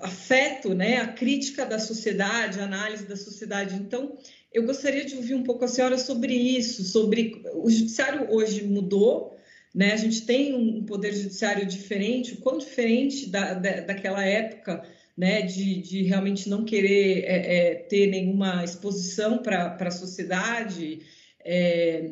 afeto, 0.00 0.74
né, 0.74 0.98
a 0.98 1.08
crítica 1.08 1.66
da 1.66 1.78
sociedade, 1.78 2.60
a 2.60 2.64
análise 2.64 3.06
da 3.06 3.16
sociedade. 3.16 3.74
Então, 3.74 4.16
eu 4.52 4.64
gostaria 4.64 5.04
de 5.04 5.16
ouvir 5.16 5.34
um 5.34 5.42
pouco 5.42 5.64
a 5.64 5.68
senhora 5.68 5.98
sobre 5.98 6.32
isso, 6.34 6.84
sobre 6.84 7.42
o 7.54 7.68
judiciário 7.68 8.30
hoje 8.30 8.64
mudou, 8.64 9.36
né? 9.74 9.92
A 9.92 9.96
gente 9.96 10.24
tem 10.24 10.54
um 10.54 10.84
poder 10.84 11.12
judiciário 11.12 11.66
diferente, 11.66 12.34
o 12.34 12.38
quão 12.38 12.58
diferente 12.58 13.28
da, 13.28 13.54
da, 13.54 13.80
daquela 13.80 14.24
época, 14.24 14.82
né, 15.16 15.42
de, 15.42 15.82
de 15.82 16.02
realmente 16.04 16.48
não 16.48 16.64
querer 16.64 17.24
é, 17.24 17.56
é, 17.56 17.74
ter 17.74 18.06
nenhuma 18.06 18.64
exposição 18.64 19.38
para 19.38 19.76
a 19.78 19.90
sociedade. 19.90 21.00
É, 21.44 22.10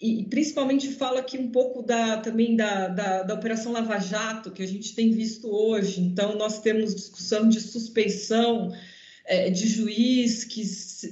e 0.00 0.24
principalmente 0.24 0.88
fala 0.92 1.20
aqui 1.20 1.36
um 1.36 1.50
pouco 1.50 1.82
da, 1.82 2.16
também 2.16 2.56
da, 2.56 2.88
da, 2.88 3.22
da, 3.22 3.34
Operação 3.34 3.70
Lava 3.70 3.98
Jato, 3.98 4.50
que 4.50 4.62
a 4.62 4.66
gente 4.66 4.94
tem 4.94 5.10
visto 5.10 5.50
hoje. 5.50 6.00
Então, 6.00 6.38
nós 6.38 6.60
temos 6.60 6.94
discussão 6.94 7.46
de 7.46 7.60
suspeição 7.60 8.72
é, 9.26 9.50
de 9.50 9.68
juiz 9.68 10.44
que, 10.44 10.62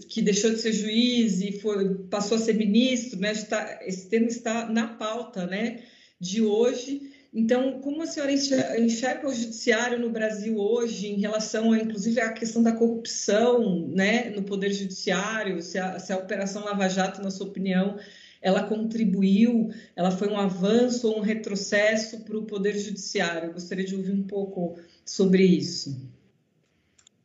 que 0.06 0.22
deixou 0.22 0.50
de 0.50 0.58
ser 0.58 0.72
juiz 0.72 1.42
e 1.42 1.52
foi, 1.60 1.96
passou 2.10 2.38
a 2.38 2.40
ser 2.40 2.54
ministro. 2.54 3.20
Né? 3.20 3.32
Está, 3.32 3.78
esse 3.82 4.08
tema 4.08 4.26
está 4.26 4.66
na 4.70 4.88
pauta 4.88 5.46
né, 5.46 5.82
de 6.18 6.40
hoje. 6.40 7.12
Então, 7.32 7.80
como 7.80 8.00
a 8.02 8.06
senhora 8.06 8.32
enxerga 8.32 9.28
o 9.28 9.34
judiciário 9.34 9.98
no 9.98 10.08
Brasil 10.08 10.56
hoje 10.56 11.08
em 11.08 11.20
relação, 11.20 11.72
a, 11.72 11.78
inclusive, 11.78 12.22
à 12.22 12.32
questão 12.32 12.62
da 12.62 12.72
corrupção 12.72 13.86
né, 13.88 14.30
no 14.30 14.42
Poder 14.44 14.72
Judiciário? 14.72 15.60
Se 15.60 15.78
a, 15.78 15.98
se 15.98 16.10
a 16.10 16.16
Operação 16.16 16.64
Lava 16.64 16.88
Jato, 16.88 17.22
na 17.22 17.30
sua 17.30 17.48
opinião, 17.48 17.98
ela 18.40 18.62
contribuiu, 18.64 19.72
ela 19.96 20.10
foi 20.10 20.28
um 20.28 20.38
avanço 20.38 21.08
ou 21.08 21.18
um 21.18 21.22
retrocesso 21.22 22.20
para 22.20 22.38
o 22.38 22.44
Poder 22.44 22.78
Judiciário? 22.78 23.48
Eu 23.48 23.52
gostaria 23.54 23.84
de 23.84 23.96
ouvir 23.96 24.12
um 24.12 24.26
pouco 24.26 24.78
sobre 25.04 25.44
isso. 25.44 26.00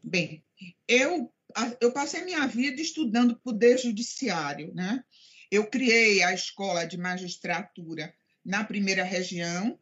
Bem, 0.04 0.44
eu, 0.88 1.32
eu 1.80 1.92
passei 1.92 2.24
minha 2.24 2.46
vida 2.48 2.82
estudando 2.82 3.40
Poder 3.40 3.78
Judiciário, 3.78 4.74
né? 4.74 5.04
Eu 5.52 5.68
criei 5.68 6.24
a 6.24 6.34
Escola 6.34 6.86
de 6.86 6.98
Magistratura 6.98 8.14
na 8.44 8.64
primeira 8.64 9.04
região, 9.04 9.80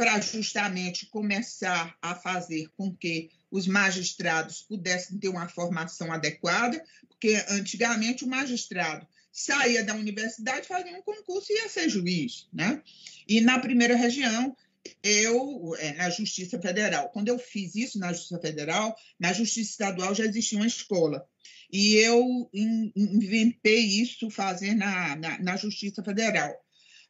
para 0.00 0.18
justamente 0.18 1.04
começar 1.10 1.94
a 2.00 2.14
fazer 2.14 2.70
com 2.74 2.90
que 2.96 3.28
os 3.50 3.66
magistrados 3.66 4.62
pudessem 4.62 5.18
ter 5.18 5.28
uma 5.28 5.46
formação 5.46 6.10
adequada, 6.10 6.82
porque 7.06 7.34
antigamente 7.50 8.24
o 8.24 8.26
magistrado 8.26 9.06
saía 9.32 9.84
da 9.84 9.94
universidade, 9.94 10.66
fazia 10.66 10.96
um 10.96 11.02
concurso 11.02 11.52
e 11.52 11.56
ia 11.56 11.68
ser 11.68 11.88
juiz, 11.88 12.48
né? 12.52 12.82
E 13.28 13.40
na 13.40 13.58
primeira 13.58 13.94
região, 13.96 14.56
eu, 15.02 15.74
é, 15.78 15.92
na 15.94 16.10
Justiça 16.10 16.60
Federal, 16.60 17.10
quando 17.10 17.28
eu 17.28 17.38
fiz 17.38 17.74
isso 17.74 17.98
na 17.98 18.12
Justiça 18.12 18.40
Federal, 18.40 18.96
na 19.18 19.32
Justiça 19.32 19.70
Estadual 19.70 20.14
já 20.14 20.24
existia 20.24 20.58
uma 20.58 20.66
escola. 20.66 21.24
E 21.72 21.94
eu 21.94 22.50
inventei 22.52 23.80
isso 23.80 24.28
fazer 24.30 24.74
na, 24.74 25.14
na, 25.16 25.38
na 25.38 25.56
Justiça 25.56 26.02
Federal. 26.02 26.52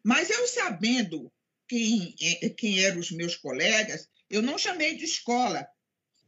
Mas 0.02 0.28
eu 0.28 0.46
sabendo 0.46 1.32
quem, 1.66 2.14
é, 2.20 2.48
quem 2.50 2.80
eram 2.84 3.00
os 3.00 3.10
meus 3.10 3.36
colegas, 3.36 4.08
eu 4.28 4.42
não 4.42 4.58
chamei 4.58 4.96
de 4.96 5.04
escola, 5.04 5.66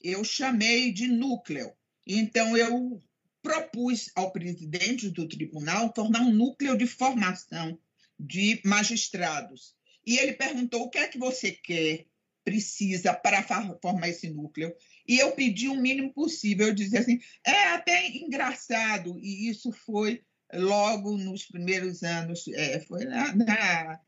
eu 0.02 0.24
chamei 0.24 0.92
de 0.92 1.08
núcleo. 1.08 1.72
Então, 2.06 2.56
eu 2.56 3.00
propus 3.42 4.10
ao 4.14 4.30
presidente 4.30 5.10
do 5.10 5.28
tribunal 5.28 5.92
tornar 5.92 6.20
um 6.20 6.32
núcleo 6.32 6.76
de 6.76 6.86
formação 6.86 7.78
de 8.18 8.60
magistrados. 8.64 9.74
E 10.06 10.18
ele 10.18 10.32
perguntou: 10.32 10.82
o 10.82 10.90
que 10.90 10.98
é 10.98 11.08
que 11.08 11.18
você 11.18 11.52
quer, 11.52 12.06
precisa 12.44 13.12
para 13.12 13.42
formar 13.80 14.08
esse 14.08 14.30
núcleo? 14.30 14.74
E 15.06 15.18
eu 15.18 15.32
pedi 15.32 15.68
o 15.68 15.80
mínimo 15.80 16.12
possível. 16.12 16.68
Eu 16.68 16.74
dizia 16.74 17.00
assim: 17.00 17.18
é 17.44 17.64
até 17.74 18.08
engraçado, 18.08 19.18
e 19.18 19.48
isso 19.48 19.72
foi 19.72 20.22
logo 20.52 21.16
nos 21.16 21.44
primeiros 21.44 22.02
anos, 22.02 22.46
é, 22.48 22.80
foi 22.80 23.04
na, 23.04 23.34
na 23.34 24.00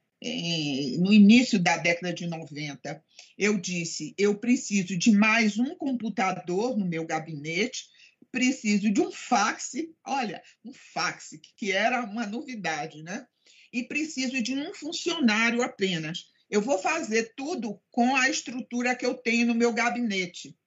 no 0.99 1.13
início 1.13 1.59
da 1.59 1.77
década 1.77 2.13
de 2.13 2.27
90, 2.27 3.03
eu 3.37 3.59
disse: 3.59 4.15
eu 4.17 4.39
preciso 4.39 4.97
de 4.97 5.13
mais 5.13 5.59
um 5.59 5.77
computador 5.77 6.77
no 6.79 6.87
meu 6.87 7.05
gabinete, 7.05 7.87
preciso 8.35 8.91
de 8.91 9.01
um 9.01 9.13
fax, 9.13 9.75
olha, 10.05 10.43
um 10.65 10.73
fax, 10.73 11.39
que 11.57 11.71
era 11.71 12.03
uma 12.03 12.27
novidade, 12.27 13.01
né? 13.01 13.25
E 13.73 13.85
preciso 13.85 14.43
de 14.43 14.57
um 14.57 14.75
funcionário 14.75 15.63
apenas. 15.63 16.33
Eu 16.51 16.61
vou 16.61 16.77
fazer 16.77 17.33
tudo 17.37 17.81
com 17.93 18.17
a 18.17 18.29
estrutura 18.29 18.97
que 18.97 19.07
eu 19.07 19.15
tenho 19.15 19.47
no 19.47 19.55
meu 19.55 19.73
gabinete. 19.73 20.59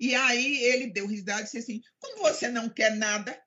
E 0.00 0.16
aí 0.16 0.56
ele 0.64 0.88
deu 0.88 1.06
risada 1.06 1.42
e 1.42 1.44
disse 1.44 1.58
assim: 1.58 1.80
como 2.00 2.22
você 2.22 2.48
não 2.48 2.68
quer 2.68 2.96
nada, 2.96 3.40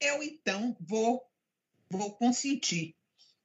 eu 0.00 0.22
então 0.22 0.76
vou, 0.78 1.20
vou 1.90 2.16
consentir. 2.16 2.94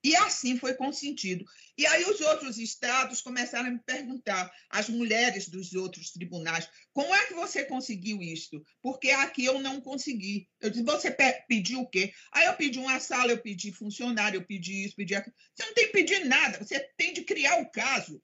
E 0.03 0.15
assim 0.15 0.57
foi 0.57 0.73
consentido. 0.73 1.45
E 1.77 1.85
aí 1.85 2.03
os 2.05 2.19
outros 2.21 2.57
estados 2.57 3.21
começaram 3.21 3.67
a 3.67 3.71
me 3.71 3.79
perguntar, 3.79 4.51
as 4.67 4.89
mulheres 4.89 5.47
dos 5.47 5.73
outros 5.73 6.11
tribunais, 6.11 6.67
como 6.91 7.13
é 7.13 7.27
que 7.27 7.35
você 7.35 7.63
conseguiu 7.63 8.19
isso? 8.19 8.63
Porque 8.81 9.11
aqui 9.11 9.45
eu 9.45 9.61
não 9.61 9.79
consegui. 9.79 10.49
Eu 10.59 10.71
disse, 10.71 10.83
você 10.83 11.15
pediu 11.47 11.81
o 11.81 11.87
quê? 11.87 12.11
Aí 12.33 12.47
eu 12.47 12.55
pedi 12.55 12.79
uma 12.79 12.99
sala, 12.99 13.31
eu 13.31 13.41
pedi 13.41 13.71
funcionário, 13.71 14.39
eu 14.39 14.45
pedi 14.45 14.85
isso, 14.85 14.95
pedi 14.95 15.13
aquilo. 15.13 15.35
Você 15.53 15.65
não 15.67 15.73
tem 15.75 15.85
que 15.85 15.93
pedir 15.93 16.25
nada, 16.25 16.57
você 16.57 16.79
tem 16.97 17.13
de 17.13 17.23
criar 17.23 17.61
o 17.61 17.69
caso. 17.69 18.21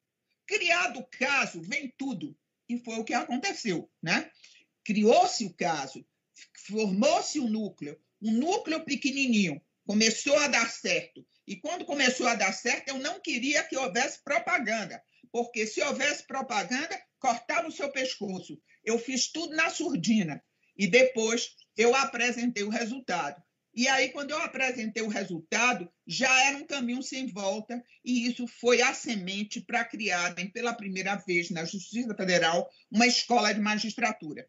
Criado 0.47 0.99
o 0.99 1.05
caso, 1.05 1.61
vem 1.61 1.93
tudo. 1.95 2.35
E 2.67 2.79
foi 2.79 2.95
o 2.95 3.03
que 3.03 3.13
aconteceu. 3.13 3.87
Né? 4.01 4.31
Criou-se 4.83 5.45
o 5.45 5.53
caso, 5.53 6.03
formou-se 6.65 7.39
o 7.39 7.45
um 7.45 7.49
núcleo, 7.49 7.99
um 8.19 8.31
núcleo 8.31 8.83
pequenininho, 8.83 9.61
começou 9.85 10.37
a 10.39 10.47
dar 10.47 10.67
certo 10.71 11.25
e 11.47 11.55
quando 11.55 11.85
começou 11.85 12.27
a 12.27 12.35
dar 12.35 12.51
certo, 12.51 12.89
eu 12.89 12.97
não 12.99 13.21
queria 13.21 13.63
que 13.63 13.77
houvesse 13.77 14.21
propaganda, 14.23 15.01
porque 15.31 15.65
se 15.65 15.81
houvesse 15.81 16.27
propaganda, 16.27 17.01
cortava 17.19 17.67
o 17.67 17.71
seu 17.71 17.89
pescoço. 17.89 18.61
Eu 18.83 18.99
fiz 18.99 19.31
tudo 19.31 19.55
na 19.55 19.69
surdina. 19.69 20.43
E 20.77 20.87
depois 20.87 21.55
eu 21.75 21.95
apresentei 21.95 22.63
o 22.63 22.69
resultado. 22.69 23.41
E 23.73 23.87
aí, 23.87 24.09
quando 24.09 24.31
eu 24.31 24.37
apresentei 24.39 25.03
o 25.03 25.07
resultado, 25.07 25.89
já 26.05 26.45
era 26.47 26.57
um 26.57 26.65
caminho 26.65 27.01
sem 27.01 27.27
volta, 27.27 27.81
e 28.03 28.27
isso 28.27 28.47
foi 28.47 28.81
a 28.81 28.93
semente 28.93 29.61
para 29.61 29.85
criarem 29.85 30.49
pela 30.51 30.73
primeira 30.73 31.15
vez 31.15 31.49
na 31.49 31.63
Justiça 31.63 32.15
Federal 32.15 32.69
uma 32.91 33.07
escola 33.07 33.53
de 33.53 33.59
magistratura. 33.59 34.47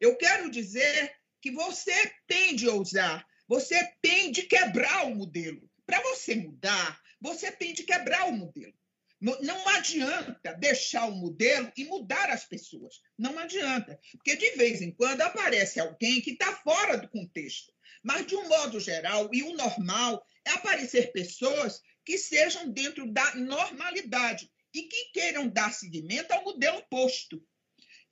Eu 0.00 0.16
quero 0.16 0.50
dizer 0.50 1.12
que 1.42 1.50
você 1.50 2.12
tem 2.26 2.56
de 2.56 2.68
ousar 2.68 3.24
você 3.50 3.84
tem 4.00 4.30
de 4.30 4.42
quebrar 4.42 5.08
o 5.08 5.16
modelo. 5.16 5.68
Para 5.90 6.02
você 6.02 6.36
mudar, 6.36 7.00
você 7.20 7.50
tem 7.50 7.74
de 7.74 7.82
quebrar 7.82 8.28
o 8.28 8.32
modelo. 8.32 8.72
Não 9.20 9.68
adianta 9.70 10.54
deixar 10.54 11.06
o 11.06 11.16
modelo 11.16 11.70
e 11.76 11.84
mudar 11.84 12.30
as 12.30 12.44
pessoas. 12.44 13.00
Não 13.18 13.36
adianta. 13.36 13.98
Porque 14.12 14.36
de 14.36 14.52
vez 14.52 14.80
em 14.80 14.92
quando 14.92 15.22
aparece 15.22 15.80
alguém 15.80 16.20
que 16.20 16.30
está 16.30 16.54
fora 16.58 16.96
do 16.96 17.08
contexto. 17.08 17.72
Mas, 18.04 18.24
de 18.24 18.36
um 18.36 18.46
modo 18.46 18.78
geral, 18.78 19.28
e 19.32 19.42
o 19.42 19.52
normal 19.56 20.24
é 20.46 20.52
aparecer 20.52 21.10
pessoas 21.10 21.82
que 22.04 22.16
sejam 22.16 22.70
dentro 22.70 23.12
da 23.12 23.34
normalidade 23.34 24.48
e 24.72 24.84
que 24.84 25.10
queiram 25.12 25.48
dar 25.48 25.74
seguimento 25.74 26.32
ao 26.32 26.44
modelo 26.44 26.80
posto. 26.88 27.44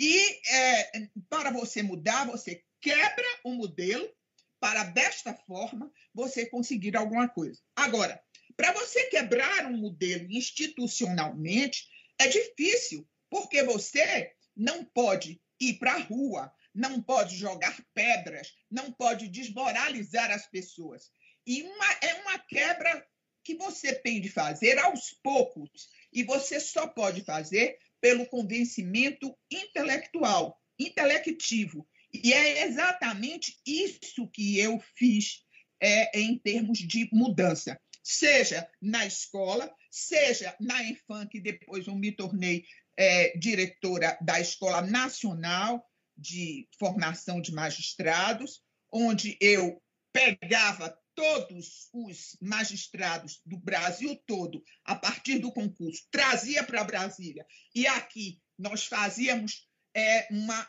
E 0.01 0.41
é, 0.53 1.09
para 1.31 1.53
você 1.53 1.81
mudar, 1.81 2.26
você 2.26 2.61
quebra 2.81 3.26
o 3.45 3.53
modelo 3.53 4.12
para, 4.61 4.84
desta 4.84 5.34
forma, 5.34 5.92
você 6.14 6.46
conseguir 6.46 6.96
alguma 6.96 7.28
coisa. 7.28 7.61
Agora, 7.76 8.20
para 8.56 8.72
você 8.72 9.04
quebrar 9.04 9.66
um 9.66 9.76
modelo 9.76 10.26
institucionalmente, 10.30 11.86
é 12.18 12.26
difícil, 12.26 13.09
porque 13.30 13.62
você 13.62 14.32
não 14.56 14.84
pode 14.84 15.40
ir 15.61 15.74
para 15.74 15.94
a 15.94 15.98
rua, 15.98 16.52
não 16.74 17.02
pode 17.02 17.36
jogar 17.36 17.76
pedras, 17.94 18.54
não 18.70 18.92
pode 18.92 19.28
desmoralizar 19.28 20.30
as 20.30 20.46
pessoas. 20.46 21.11
E 21.46 21.62
uma, 21.62 21.92
é 22.02 22.14
uma 22.22 22.38
quebra 22.38 23.06
que 23.44 23.54
você 23.54 23.94
tem 23.94 24.20
de 24.20 24.28
fazer 24.28 24.78
aos 24.78 25.14
poucos, 25.22 25.88
e 26.12 26.22
você 26.22 26.61
só 26.61 26.86
pode 26.86 27.22
fazer 27.22 27.78
pelo 28.00 28.26
convencimento 28.26 29.36
intelectual, 29.50 30.61
intelectivo. 30.78 31.88
E 32.25 32.33
é 32.33 32.66
exatamente 32.66 33.59
isso 33.66 34.29
que 34.29 34.59
eu 34.59 34.81
fiz 34.97 35.45
é, 35.81 36.19
em 36.19 36.39
termos 36.39 36.79
de 36.79 37.09
mudança. 37.12 37.81
Seja 38.03 38.69
na 38.81 39.07
escola, 39.07 39.73
seja 39.91 40.57
na 40.61 40.83
Enfam, 40.85 41.27
que 41.27 41.41
depois 41.41 41.87
eu 41.87 41.95
me 41.95 42.12
tornei 42.12 42.64
é, 42.97 43.37
diretora 43.37 44.19
da 44.21 44.41
Escola 44.41 44.83
Nacional 44.83 45.85
de 46.16 46.69
Formação 46.79 47.41
de 47.41 47.53
Magistrados, 47.53 48.62
onde 48.93 49.37
eu 49.41 49.81
pegava 50.12 50.99
todos 51.14 51.89
os 51.93 52.37
magistrados 52.41 53.41
do 53.45 53.57
Brasil 53.57 54.16
todo, 54.27 54.62
a 54.85 54.95
partir 54.95 55.39
do 55.39 55.53
concurso, 55.53 56.07
trazia 56.11 56.64
para 56.64 56.85
Brasília, 56.85 57.47
e 57.75 57.87
aqui 57.87 58.41
nós 58.59 58.87
fazíamos 58.87 59.69
é, 59.95 60.29
uma 60.31 60.69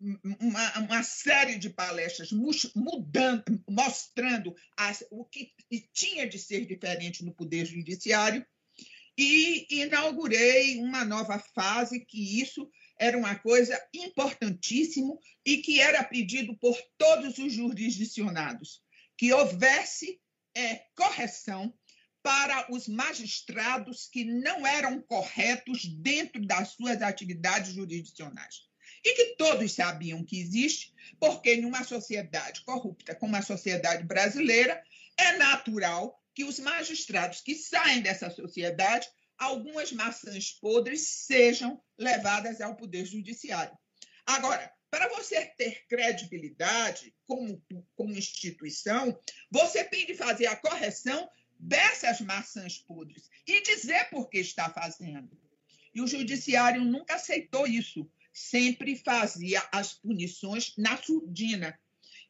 uma, 0.00 0.78
uma, 0.78 1.02
série 1.02 1.58
de 1.58 1.68
palestras 1.68 2.30
mudando, 2.32 3.44
mostrando 3.68 4.54
as, 4.76 5.04
o 5.10 5.24
que 5.26 5.52
tinha 5.92 6.26
de 6.26 6.38
ser 6.38 6.64
diferente 6.64 7.22
no 7.24 7.34
Poder 7.34 7.66
Judiciário 7.66 8.44
e 9.18 9.66
inaugurei 9.82 10.78
uma 10.78 11.04
nova 11.04 11.38
fase 11.54 12.00
que 12.06 12.40
isso 12.40 12.70
era 12.98 13.16
uma 13.16 13.34
coisa 13.34 13.78
importantíssima 13.94 15.18
e 15.44 15.58
que 15.58 15.80
era 15.80 16.02
pedido 16.02 16.56
por 16.56 16.78
todos 16.96 17.36
os 17.38 17.52
jurisdicionados, 17.52 18.82
que 19.18 19.32
houvesse 19.32 20.18
é, 20.54 20.82
correção 20.96 21.74
para 22.22 22.70
os 22.72 22.88
magistrados 22.88 24.08
que 24.10 24.24
não 24.24 24.66
eram 24.66 25.00
corretos 25.02 25.84
dentro 25.84 26.44
das 26.46 26.70
suas 26.72 27.02
atividades 27.02 27.74
jurisdicionais 27.74 28.69
e 29.04 29.14
que 29.14 29.36
todos 29.36 29.72
sabiam 29.72 30.24
que 30.24 30.40
existe, 30.40 30.92
porque 31.18 31.54
em 31.54 31.64
uma 31.64 31.84
sociedade 31.84 32.62
corrupta 32.62 33.14
como 33.14 33.36
a 33.36 33.42
sociedade 33.42 34.04
brasileira, 34.04 34.82
é 35.16 35.36
natural 35.36 36.20
que 36.34 36.44
os 36.44 36.58
magistrados 36.58 37.40
que 37.40 37.54
saem 37.54 38.02
dessa 38.02 38.30
sociedade, 38.30 39.08
algumas 39.36 39.92
maçãs 39.92 40.52
podres 40.52 41.02
sejam 41.26 41.82
levadas 41.98 42.60
ao 42.60 42.76
poder 42.76 43.04
judiciário. 43.04 43.76
Agora, 44.26 44.72
para 44.90 45.08
você 45.08 45.46
ter 45.46 45.86
credibilidade 45.86 47.14
como, 47.26 47.62
como 47.94 48.16
instituição, 48.16 49.18
você 49.50 49.84
tem 49.84 50.06
de 50.06 50.14
fazer 50.14 50.46
a 50.46 50.56
correção 50.56 51.28
dessas 51.58 52.20
maçãs 52.20 52.78
podres 52.78 53.28
e 53.46 53.62
dizer 53.62 54.08
por 54.10 54.28
que 54.28 54.38
está 54.38 54.68
fazendo. 54.70 55.30
E 55.94 56.00
o 56.00 56.06
judiciário 56.06 56.84
nunca 56.84 57.14
aceitou 57.14 57.66
isso 57.66 58.10
sempre 58.32 58.96
fazia 58.96 59.62
as 59.72 59.92
punições 59.94 60.74
na 60.76 60.96
surdina. 60.96 61.78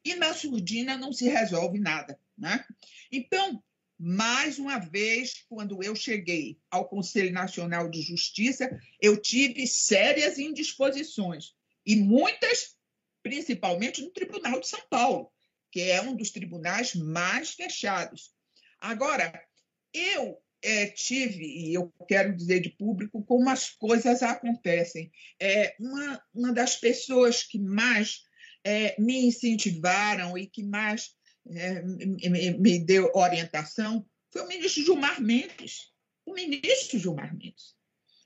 E 0.05 0.15
na 0.15 0.33
surdina 0.33 0.97
não 0.97 1.13
se 1.13 1.29
resolve 1.29 1.79
nada. 1.79 2.19
Né? 2.37 2.65
Então, 3.13 3.63
mais 3.99 4.59
uma 4.59 4.79
vez, 4.79 5.45
quando 5.47 5.83
eu 5.83 5.95
cheguei 5.95 6.59
ao 6.71 6.89
Conselho 6.89 7.33
Nacional 7.33 7.89
de 7.91 8.01
Justiça, 8.01 8.81
eu 8.99 9.21
tive 9.21 9.67
sérias 9.67 10.39
indisposições, 10.39 11.55
e 11.85 11.97
muitas, 11.97 12.77
principalmente 13.23 14.01
no 14.01 14.11
Tribunal 14.11 14.59
de 14.59 14.69
São 14.69 14.81
Paulo, 14.89 15.31
que 15.71 15.83
é 15.83 16.01
um 16.01 16.17
dos 16.17 16.31
tribunais 16.31 16.95
mais 16.95 17.51
fechados. 17.51 18.33
Agora, 18.81 19.47
eu 19.93 20.41
é, 20.63 20.87
tive, 20.87 21.45
e 21.45 21.75
eu 21.75 21.93
quero 22.09 22.35
dizer 22.35 22.61
de 22.61 22.71
público, 22.71 23.25
como 23.25 23.49
as 23.49 23.71
coisas 23.71 24.23
acontecem. 24.23 25.11
É, 25.41 25.75
uma, 25.81 26.23
uma 26.35 26.53
das 26.53 26.77
pessoas 26.77 27.43
que 27.43 27.59
mais 27.59 28.23
é, 28.65 29.01
me 29.01 29.27
incentivaram 29.27 30.37
e 30.37 30.47
que 30.47 30.63
mais 30.63 31.15
é, 31.49 31.83
me, 31.83 32.59
me, 32.59 32.79
deu 32.79 33.11
orientação 33.15 34.07
foi 34.31 34.43
o 34.43 34.49
ministro 34.49 34.85
Gilmar 34.85 35.21
Mendes, 35.21 35.91
o 36.25 36.35
ministro 36.35 36.99
Gilmar 36.99 37.35
Mendes, 37.37 37.75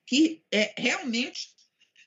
que 0.06 0.44
é, 0.52 0.74
realmente 0.76 1.48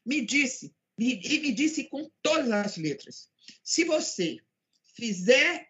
me 0.05 0.25
disse, 0.25 0.75
e 0.99 1.39
me 1.39 1.51
disse 1.51 1.85
com 1.85 2.09
todas 2.21 2.51
as 2.51 2.77
letras, 2.77 3.29
se 3.63 3.83
você 3.83 4.37
fizer 4.95 5.67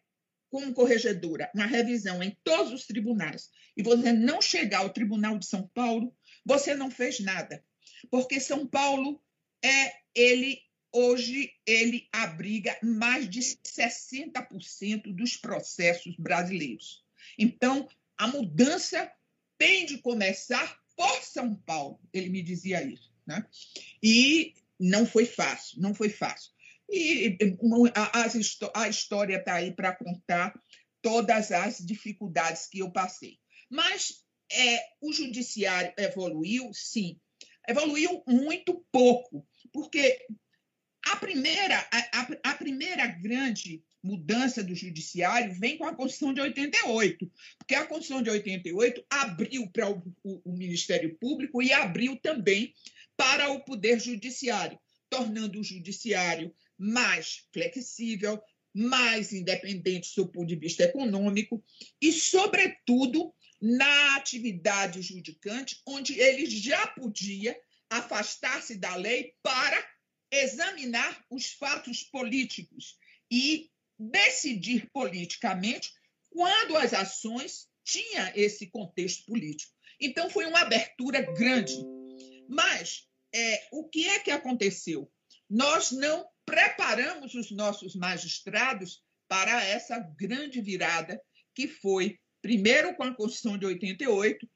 como 0.49 0.73
corregedora 0.73 1.51
uma 1.53 1.65
revisão 1.65 2.23
em 2.23 2.35
todos 2.43 2.71
os 2.71 2.85
tribunais 2.85 3.49
e 3.75 3.83
você 3.83 4.11
não 4.11 4.41
chegar 4.41 4.79
ao 4.79 4.89
Tribunal 4.89 5.37
de 5.37 5.45
São 5.45 5.67
Paulo, 5.67 6.15
você 6.45 6.73
não 6.73 6.89
fez 6.89 7.19
nada. 7.19 7.63
Porque 8.09 8.39
São 8.39 8.65
Paulo 8.65 9.21
é 9.63 9.93
ele 10.15 10.61
hoje 10.91 11.53
ele 11.65 12.07
abriga 12.11 12.75
mais 12.81 13.29
de 13.29 13.39
60% 13.39 15.13
dos 15.13 15.37
processos 15.37 16.15
brasileiros. 16.17 17.03
Então, 17.37 17.87
a 18.17 18.27
mudança 18.27 19.11
tem 19.57 19.85
de 19.85 19.99
começar 19.99 20.79
por 20.95 21.21
São 21.21 21.53
Paulo. 21.53 21.99
Ele 22.11 22.29
me 22.29 22.41
dizia 22.41 22.81
isso, 22.83 23.13
né? 23.25 23.45
E 24.01 24.55
não 24.79 25.05
foi 25.05 25.25
fácil, 25.25 25.79
não 25.79 25.93
foi 25.93 26.09
fácil. 26.09 26.51
E 26.89 27.37
a, 28.73 28.87
história 28.87 29.37
está 29.37 29.55
aí 29.55 29.75
para 29.75 29.95
contar 29.95 30.53
todas 31.01 31.51
as 31.51 31.77
dificuldades 31.79 32.67
que 32.67 32.79
eu 32.79 32.91
passei. 32.91 33.37
Mas 33.69 34.23
é, 34.51 34.79
o 35.01 35.11
judiciário 35.11 35.93
evoluiu, 35.97 36.71
sim. 36.73 37.19
Evoluiu 37.67 38.23
muito 38.25 38.85
pouco, 38.91 39.45
porque 39.73 40.25
a 41.05 41.17
primeira, 41.17 41.77
a, 42.13 42.51
a 42.51 42.55
primeira 42.55 43.05
grande 43.07 43.83
mudança 44.01 44.63
do 44.63 44.73
judiciário 44.73 45.53
vem 45.53 45.77
com 45.77 45.85
a 45.85 45.93
Constituição 45.93 46.33
de 46.33 46.39
88, 46.39 47.31
porque 47.57 47.75
a 47.75 47.85
Constituição 47.85 48.21
de 48.21 48.29
88 48.29 49.05
abriu 49.09 49.69
para 49.69 49.89
o, 49.89 50.01
o, 50.23 50.51
o 50.51 50.53
Ministério 50.53 51.17
Público 51.17 51.61
e 51.61 51.73
abriu 51.73 52.15
também 52.17 52.73
para 53.17 53.49
o 53.49 53.63
Poder 53.65 53.99
Judiciário, 53.99 54.79
tornando 55.09 55.59
o 55.59 55.63
Judiciário 55.63 56.53
mais 56.77 57.47
flexível, 57.51 58.41
mais 58.73 59.33
independente 59.33 60.15
do 60.15 60.27
ponto 60.27 60.47
de 60.47 60.55
vista 60.55 60.83
econômico 60.83 61.63
e, 62.01 62.11
sobretudo, 62.11 63.33
na 63.59 64.15
atividade 64.15 65.01
judicante, 65.01 65.81
onde 65.85 66.19
ele 66.19 66.45
já 66.45 66.85
podia 66.87 67.59
afastar-se 67.89 68.75
da 68.75 68.95
lei 68.95 69.33
para 69.41 69.83
examinar 70.31 71.25
os 71.29 71.47
fatos 71.53 72.03
políticos 72.03 72.97
e 73.31 73.71
decidir 73.97 74.89
politicamente 74.91 75.91
quando 76.29 76.77
as 76.77 76.93
ações 76.93 77.67
tinham 77.83 78.31
esse 78.35 78.67
contexto 78.67 79.25
político. 79.25 79.73
Então, 79.99 80.29
foi 80.29 80.45
uma 80.45 80.61
abertura 80.61 81.21
grande. 81.33 81.73
Mas 82.47 83.07
é, 83.33 83.67
o 83.71 83.89
que 83.89 84.07
é 84.07 84.19
que 84.19 84.29
aconteceu? 84.29 85.11
Nós 85.49 85.91
não 85.91 86.27
preparamos 86.47 87.35
os 87.35 87.51
nossos 87.51 87.93
magistrados 87.93 89.03
para 89.27 89.61
essa 89.63 89.99
grande 89.99 90.61
virada 90.61 91.21
que 91.53 91.67
foi, 91.67 92.17
primeiro 92.41 92.95
com 92.95 93.03
a 93.03 93.13
Constituição 93.13 93.57
de 93.57 93.65
88, 93.65 94.49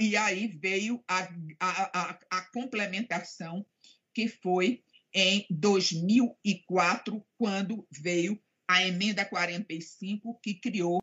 e 0.00 0.16
aí 0.16 0.48
veio 0.48 1.04
a, 1.06 1.28
a, 1.60 2.00
a, 2.00 2.18
a 2.30 2.50
complementação, 2.52 3.64
que 4.14 4.28
foi 4.28 4.82
em 5.12 5.46
2004, 5.50 7.24
quando 7.36 7.86
veio 7.90 8.40
a 8.66 8.82
emenda 8.86 9.24
45 9.24 10.40
que 10.42 10.54
criou 10.54 10.98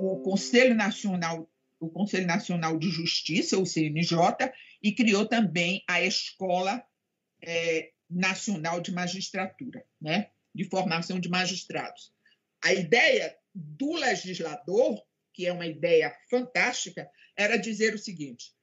o 0.00 0.20
Conselho 0.22 0.74
Nacional 0.74 1.48
o 1.78 1.90
Conselho 1.90 2.26
Nacional 2.26 2.78
de 2.78 2.88
Justiça, 2.88 3.58
o 3.58 3.66
CNJ, 3.66 4.16
e 4.82 4.92
criou 4.92 5.26
também 5.26 5.84
a 5.86 6.00
Escola 6.00 6.82
é, 7.42 7.92
Nacional 8.08 8.80
de 8.80 8.92
Magistratura, 8.92 9.84
né? 10.00 10.30
de 10.56 10.64
formação 10.64 11.20
de 11.20 11.28
magistrados. 11.28 12.10
A 12.64 12.72
ideia 12.72 13.36
do 13.54 13.92
legislador, 13.92 15.02
que 15.32 15.46
é 15.46 15.52
uma 15.52 15.66
ideia 15.66 16.16
fantástica, 16.30 17.08
era 17.36 17.58
dizer 17.58 17.94
o 17.94 17.98
seguinte: 17.98 18.54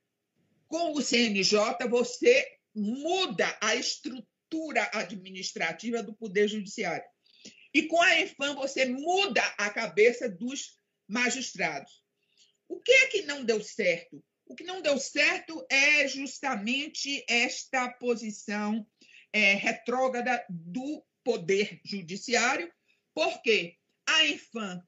com 0.68 0.94
o 0.94 1.02
CNJ 1.02 1.88
você 1.88 2.58
muda 2.74 3.56
a 3.62 3.76
estrutura 3.76 4.90
administrativa 4.94 6.02
do 6.02 6.16
Poder 6.16 6.48
Judiciário. 6.48 7.06
E 7.72 7.84
com 7.84 8.02
a 8.02 8.20
EFAM 8.20 8.56
você 8.56 8.86
muda 8.86 9.42
a 9.58 9.70
cabeça 9.70 10.28
dos 10.28 10.80
magistrados. 11.08 12.04
O 12.68 12.80
que 12.80 12.92
é 12.92 13.08
que 13.08 13.22
não 13.24 13.44
deu 13.44 13.64
certo? 13.64 14.24
O 14.46 14.56
que 14.56 14.64
não 14.64 14.82
deu 14.82 14.98
certo 14.98 15.66
é 15.70 16.08
justamente 16.08 17.24
esta 17.30 17.90
posição 17.90 18.86
é, 19.34 19.56
retrógrada 19.56 20.46
do 20.48 21.04
poder 21.24 21.82
judiciário, 21.84 22.72
porque 23.14 23.76
a 24.08 24.28
Infam 24.28 24.82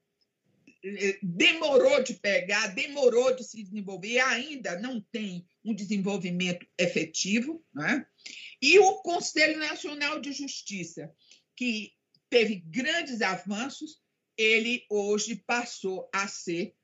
é, 0.84 1.18
demorou 1.22 2.02
de 2.02 2.14
pegar, 2.14 2.68
demorou 2.68 3.34
de 3.34 3.42
se 3.42 3.62
desenvolver, 3.62 4.20
ainda 4.20 4.78
não 4.78 5.00
tem 5.00 5.44
um 5.64 5.74
desenvolvimento 5.74 6.64
efetivo, 6.78 7.64
né? 7.74 8.06
e 8.62 8.78
o 8.78 9.02
Conselho 9.02 9.58
Nacional 9.58 10.20
de 10.20 10.32
Justiça, 10.32 11.12
que 11.56 11.92
teve 12.30 12.56
grandes 12.56 13.20
avanços, 13.20 14.00
ele 14.36 14.84
hoje 14.90 15.36
passou 15.46 16.08
a 16.12 16.28
ser 16.28 16.74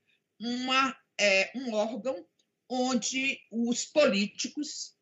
uma, 0.40 0.96
é, 1.20 1.52
um 1.54 1.72
órgão 1.74 2.26
onde 2.68 3.38
os 3.50 3.84
políticos 3.84 4.96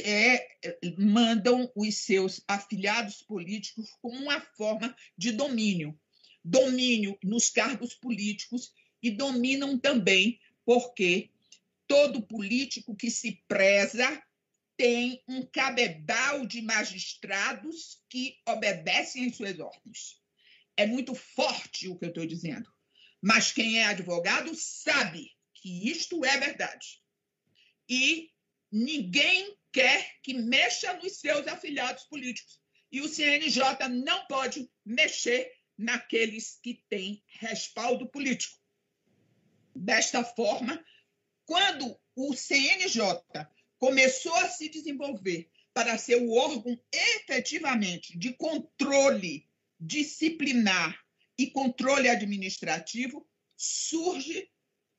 é, 0.00 0.48
mandam 0.98 1.70
os 1.74 1.96
seus 1.96 2.42
afiliados 2.46 3.22
políticos 3.22 3.90
como 4.00 4.16
uma 4.16 4.40
forma 4.40 4.94
de 5.16 5.32
domínio. 5.32 5.98
Domínio 6.44 7.18
nos 7.22 7.50
cargos 7.50 7.94
políticos 7.94 8.72
e 9.02 9.10
dominam 9.10 9.78
também 9.78 10.40
porque 10.64 11.30
todo 11.86 12.22
político 12.22 12.94
que 12.94 13.10
se 13.10 13.42
preza 13.48 14.22
tem 14.76 15.22
um 15.26 15.44
cabedal 15.44 16.46
de 16.46 16.62
magistrados 16.62 18.00
que 18.08 18.38
obedecem 18.46 19.26
às 19.26 19.36
suas 19.36 19.58
ordens. 19.58 20.22
É 20.76 20.86
muito 20.86 21.14
forte 21.14 21.88
o 21.88 21.98
que 21.98 22.04
eu 22.04 22.10
estou 22.10 22.24
dizendo. 22.24 22.70
Mas 23.20 23.50
quem 23.50 23.80
é 23.80 23.86
advogado 23.86 24.54
sabe 24.54 25.32
que 25.54 25.90
isto 25.90 26.24
é 26.24 26.38
verdade. 26.38 27.02
E 27.88 28.30
ninguém 28.70 29.57
quer 29.72 30.20
que 30.22 30.34
mexa 30.34 30.94
nos 30.94 31.18
seus 31.20 31.46
afiliados 31.46 32.04
políticos. 32.04 32.60
E 32.90 33.00
o 33.00 33.08
CNJ 33.08 33.88
não 33.90 34.26
pode 34.26 34.68
mexer 34.84 35.52
naqueles 35.76 36.58
que 36.62 36.82
têm 36.88 37.22
respaldo 37.26 38.08
político. 38.08 38.58
Desta 39.74 40.24
forma, 40.24 40.82
quando 41.44 41.98
o 42.16 42.34
CNJ 42.34 43.00
começou 43.78 44.34
a 44.34 44.48
se 44.48 44.68
desenvolver 44.68 45.50
para 45.72 45.96
ser 45.96 46.16
o 46.16 46.32
órgão 46.32 46.78
efetivamente 46.92 48.18
de 48.18 48.32
controle 48.32 49.48
disciplinar 49.80 50.98
e 51.38 51.50
controle 51.50 52.08
administrativo, 52.08 53.28
surge, 53.56 54.50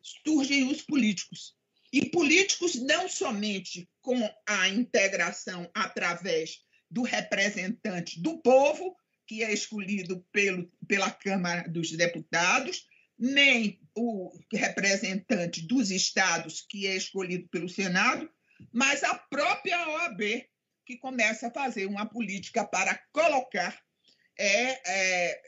surgem 0.01 0.71
os 0.71 0.81
políticos. 0.81 1.57
E 1.91 2.09
políticos 2.09 2.75
não 2.75 3.09
somente 3.09 3.89
com 4.01 4.17
a 4.47 4.69
integração 4.69 5.69
através 5.73 6.59
do 6.89 7.01
representante 7.01 8.21
do 8.21 8.39
povo, 8.41 8.95
que 9.27 9.43
é 9.43 9.53
escolhido 9.53 10.25
pelo, 10.31 10.71
pela 10.87 11.11
Câmara 11.11 11.67
dos 11.69 11.91
Deputados, 11.91 12.87
nem 13.17 13.79
o 13.95 14.31
representante 14.53 15.61
dos 15.61 15.91
estados, 15.91 16.61
que 16.61 16.87
é 16.87 16.95
escolhido 16.95 17.47
pelo 17.49 17.67
Senado, 17.67 18.29
mas 18.71 19.03
a 19.03 19.15
própria 19.15 19.89
OAB, 19.89 20.21
que 20.85 20.97
começa 20.97 21.47
a 21.47 21.51
fazer 21.51 21.85
uma 21.85 22.05
política 22.05 22.65
para 22.65 22.99
colocar 23.11 23.79
é, 24.37 24.45
é, 24.45 25.41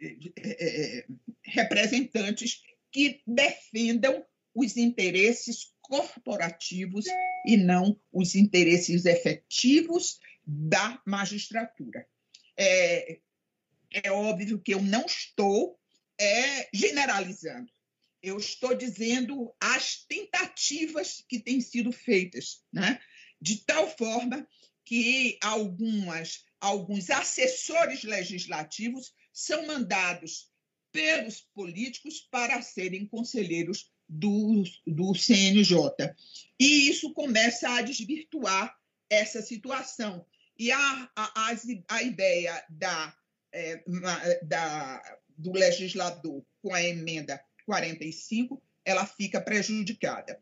é, 0.00 0.98
é, 0.98 1.06
representantes 1.44 2.62
que 2.90 3.22
defendam 3.26 4.24
os 4.56 4.78
interesses 4.78 5.74
corporativos 5.82 7.04
e 7.46 7.58
não 7.58 8.00
os 8.10 8.34
interesses 8.34 9.04
efetivos 9.04 10.18
da 10.44 11.00
magistratura. 11.06 12.08
É, 12.56 13.20
é 13.92 14.10
óbvio 14.10 14.58
que 14.58 14.72
eu 14.72 14.82
não 14.82 15.04
estou 15.04 15.78
é, 16.18 16.68
generalizando, 16.72 17.70
eu 18.22 18.38
estou 18.38 18.74
dizendo 18.74 19.54
as 19.60 20.06
tentativas 20.08 21.22
que 21.28 21.38
têm 21.38 21.60
sido 21.60 21.92
feitas, 21.92 22.64
né? 22.72 22.98
de 23.38 23.58
tal 23.58 23.94
forma 23.94 24.48
que 24.86 25.38
algumas, 25.42 26.46
alguns 26.58 27.10
assessores 27.10 28.04
legislativos 28.04 29.12
são 29.34 29.66
mandados 29.66 30.50
pelos 30.90 31.42
políticos 31.54 32.20
para 32.30 32.62
serem 32.62 33.06
conselheiros 33.06 33.90
do, 34.08 34.62
do 34.86 35.14
CNJ. 35.14 36.14
E 36.58 36.88
isso 36.88 37.12
começa 37.12 37.68
a 37.68 37.82
desvirtuar 37.82 38.76
essa 39.10 39.42
situação. 39.42 40.24
E 40.58 40.72
a, 40.72 41.10
a, 41.14 41.52
a, 41.88 42.02
ideia 42.02 42.64
da, 42.68 43.14
é, 43.52 43.82
da, 44.42 45.18
do 45.36 45.52
legislador 45.52 46.42
com 46.62 46.74
a 46.74 46.82
emenda 46.82 47.42
45, 47.66 48.62
ela 48.84 49.04
fica 49.04 49.40
prejudicada. 49.40 50.40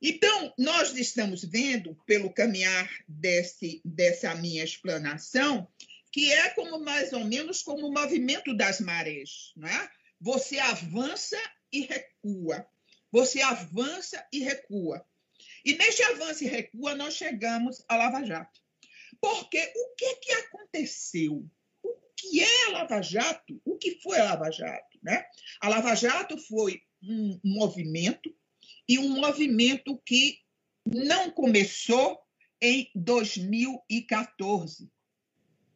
Então, 0.00 0.52
nós 0.58 0.94
estamos 0.96 1.42
vendo, 1.44 1.94
pelo 2.06 2.32
caminhar 2.32 2.88
desse, 3.08 3.80
dessa 3.84 4.34
minha 4.34 4.62
explanação, 4.62 5.68
que 6.12 6.32
é 6.32 6.50
como 6.50 6.78
mais 6.78 7.12
ou 7.12 7.24
menos 7.24 7.62
como 7.62 7.86
o 7.86 7.92
movimento 7.92 8.54
das 8.56 8.80
marés, 8.80 9.52
não 9.56 9.68
é? 9.68 9.90
Você 10.20 10.58
avança 10.58 11.36
e 11.72 11.82
recua. 11.82 12.66
Você 13.10 13.40
avança 13.42 14.26
e 14.32 14.40
recua. 14.40 15.06
E 15.64 15.74
neste 15.74 16.02
avanço 16.02 16.44
e 16.44 16.46
recua 16.46 16.94
nós 16.94 17.14
chegamos 17.14 17.84
a 17.88 17.96
Lava 17.96 18.24
Jato. 18.24 18.60
Porque 19.20 19.72
o 19.74 19.94
que 19.96 20.16
que 20.16 20.32
aconteceu? 20.32 21.48
O 21.82 21.94
que 22.16 22.42
é 22.42 22.66
a 22.66 22.70
Lava 22.70 23.02
Jato? 23.02 23.60
O 23.64 23.76
que 23.76 24.00
foi 24.00 24.18
a 24.18 24.24
Lava 24.24 24.50
Jato, 24.50 24.98
né? 25.02 25.26
A 25.60 25.68
Lava 25.68 25.94
Jato 25.94 26.38
foi 26.38 26.82
um 27.02 27.40
movimento 27.44 28.34
e 28.88 28.98
um 28.98 29.20
movimento 29.20 29.96
que 30.04 30.40
não 30.84 31.30
começou 31.30 32.20
em 32.60 32.90
2014 32.94 34.90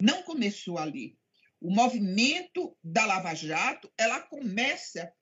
não 0.00 0.22
começou 0.22 0.78
ali. 0.78 1.18
O 1.60 1.70
movimento 1.70 2.74
da 2.82 3.04
Lava 3.04 3.34
Jato, 3.34 3.92
ela 3.98 4.20
começa 4.20 5.12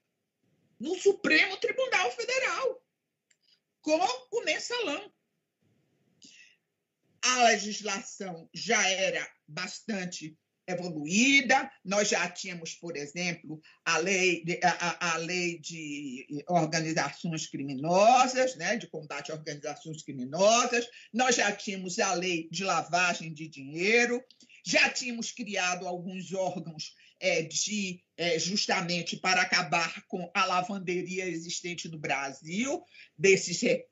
no 0.79 0.95
Supremo 0.97 1.57
Tribunal 1.57 2.11
Federal, 2.13 2.83
com 3.81 3.99
o 4.33 4.45
mensalão. 4.45 5.13
A 7.23 7.45
legislação 7.45 8.49
já 8.55 8.89
era 8.89 9.29
bastante 9.47 10.37
evoluída. 10.69 11.71
Nós 11.85 12.09
já 12.11 12.29
tínhamos, 12.31 12.75
por 12.75 12.97
exemplo, 12.97 13.61
a 13.85 13.97
lei 13.99 14.45
de, 14.45 14.61
a, 14.63 15.15
a 15.15 15.17
lei 15.17 15.59
de 15.59 16.45
organizações 16.47 17.49
criminosas, 17.49 18.55
né, 18.57 18.77
de 18.77 18.87
combate 18.89 19.33
a 19.33 19.35
organizações 19.35 20.03
criminosas. 20.03 20.87
Nós 21.13 21.37
já 21.37 21.51
tínhamos 21.51 21.99
a 21.99 22.13
lei 22.13 22.49
de 22.53 22.65
lavagem 22.65 23.33
de 23.33 23.49
dinheiro. 23.49 24.23
Já 24.65 24.91
tínhamos 24.91 25.33
criado 25.33 25.87
alguns 25.87 26.33
órgãos 26.35 26.93
é, 27.21 27.43
de 27.43 28.03
é, 28.17 28.39
justamente 28.39 29.17
para 29.17 29.43
acabar 29.43 30.05
com 30.07 30.31
a 30.35 30.45
lavanderia 30.45 31.27
existente 31.27 31.89
no 31.89 31.99
Brasil, 31.99 32.83
desses 33.17 33.61
re, 33.61 33.85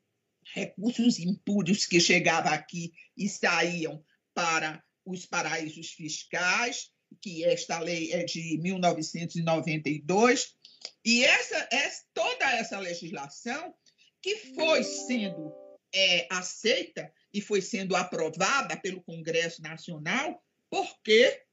recursos 0.53 1.19
impúdios 1.19 1.85
que 1.85 1.99
chegavam 1.99 2.51
aqui 2.51 2.93
e 3.15 3.27
saíam 3.27 4.03
para 4.33 4.83
os 5.05 5.25
paraísos 5.25 5.91
fiscais, 5.91 6.89
que 7.21 7.43
esta 7.45 7.79
lei 7.79 8.11
é 8.11 8.23
de 8.23 8.57
1992, 8.61 10.55
e 11.03 11.23
essa, 11.23 11.67
essa 11.71 12.03
toda 12.13 12.51
essa 12.53 12.79
legislação 12.79 13.73
que 14.21 14.53
foi 14.55 14.83
sendo 14.83 15.53
é, 15.93 16.27
aceita 16.29 17.11
e 17.33 17.39
foi 17.41 17.61
sendo 17.61 17.95
aprovada 17.95 18.75
pelo 18.77 19.01
Congresso 19.03 19.61
Nacional 19.61 20.43
por 20.69 21.01
quê? 21.01 21.43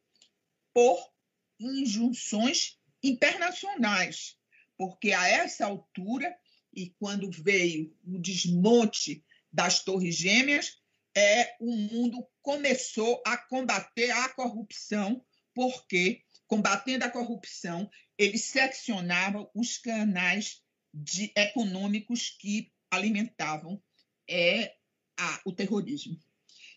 Por 0.72 1.13
injunções 1.58 2.78
internacionais, 3.02 4.36
porque 4.76 5.12
a 5.12 5.28
essa 5.28 5.66
altura, 5.66 6.34
e 6.72 6.90
quando 6.98 7.30
veio 7.30 7.96
o 8.04 8.18
desmonte 8.18 9.24
das 9.52 9.84
Torres 9.84 10.16
Gêmeas, 10.16 10.76
é, 11.16 11.56
o 11.60 11.70
mundo 11.70 12.26
começou 12.42 13.22
a 13.24 13.36
combater 13.36 14.10
a 14.10 14.28
corrupção, 14.30 15.24
porque, 15.54 16.22
combatendo 16.46 17.04
a 17.04 17.10
corrupção, 17.10 17.88
ele 18.18 18.36
seccionava 18.36 19.48
os 19.54 19.78
canais 19.78 20.60
de, 20.92 21.32
econômicos 21.36 22.30
que 22.30 22.72
alimentavam 22.90 23.80
é, 24.28 24.74
a, 25.16 25.40
o 25.44 25.52
terrorismo. 25.52 26.18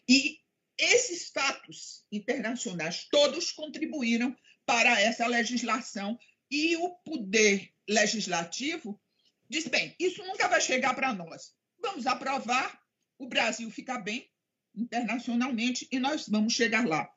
E 0.07 0.39
esses 0.77 1.29
fatos 1.29 2.05
internacionais 2.11 3.07
todos 3.09 3.51
contribuíram 3.51 4.35
para 4.67 4.99
essa 4.99 5.25
legislação 5.25 6.19
e 6.51 6.75
o 6.75 6.89
poder 6.97 7.71
legislativo 7.87 9.01
diz: 9.49 9.65
bem, 9.67 9.95
isso 9.97 10.21
nunca 10.23 10.47
vai 10.49 10.59
chegar 10.59 10.93
para 10.93 11.13
nós. 11.13 11.55
Vamos 11.81 12.05
aprovar, 12.05 12.79
o 13.17 13.27
Brasil 13.27 13.71
fica 13.71 13.97
bem 13.97 14.29
internacionalmente 14.75 15.87
e 15.89 15.97
nós 15.97 16.27
vamos 16.27 16.53
chegar 16.53 16.85
lá. 16.85 17.09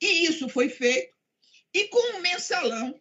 E 0.00 0.26
isso 0.26 0.48
foi 0.48 0.68
feito. 0.68 1.14
E 1.72 1.86
com 1.88 2.18
o 2.18 2.20
mensalão, 2.20 3.00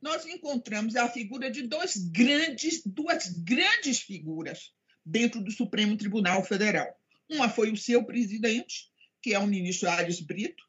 nós 0.00 0.24
encontramos 0.24 0.96
a 0.96 1.08
figura 1.08 1.50
de 1.50 1.62
dois 1.62 1.96
grandes, 1.96 2.82
duas 2.86 3.28
grandes 3.28 4.00
figuras 4.00 4.72
dentro 5.04 5.42
do 5.42 5.50
Supremo 5.50 5.96
Tribunal 5.96 6.42
Federal. 6.42 6.88
Uma 7.28 7.50
foi 7.50 7.70
o 7.70 7.76
seu 7.76 8.04
presidente, 8.04 8.90
que 9.20 9.34
é 9.34 9.38
o 9.38 9.46
ministro 9.46 9.90
Ares 9.90 10.20
Brito, 10.20 10.64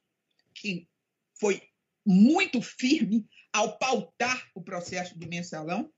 que 0.54 0.88
foi 1.40 1.62
muito 2.08 2.62
firme 2.62 3.28
ao 3.52 3.78
pautar 3.78 4.50
o 4.56 4.62
processo 4.62 5.18
do 5.20 5.28
mensalão, 5.28 5.92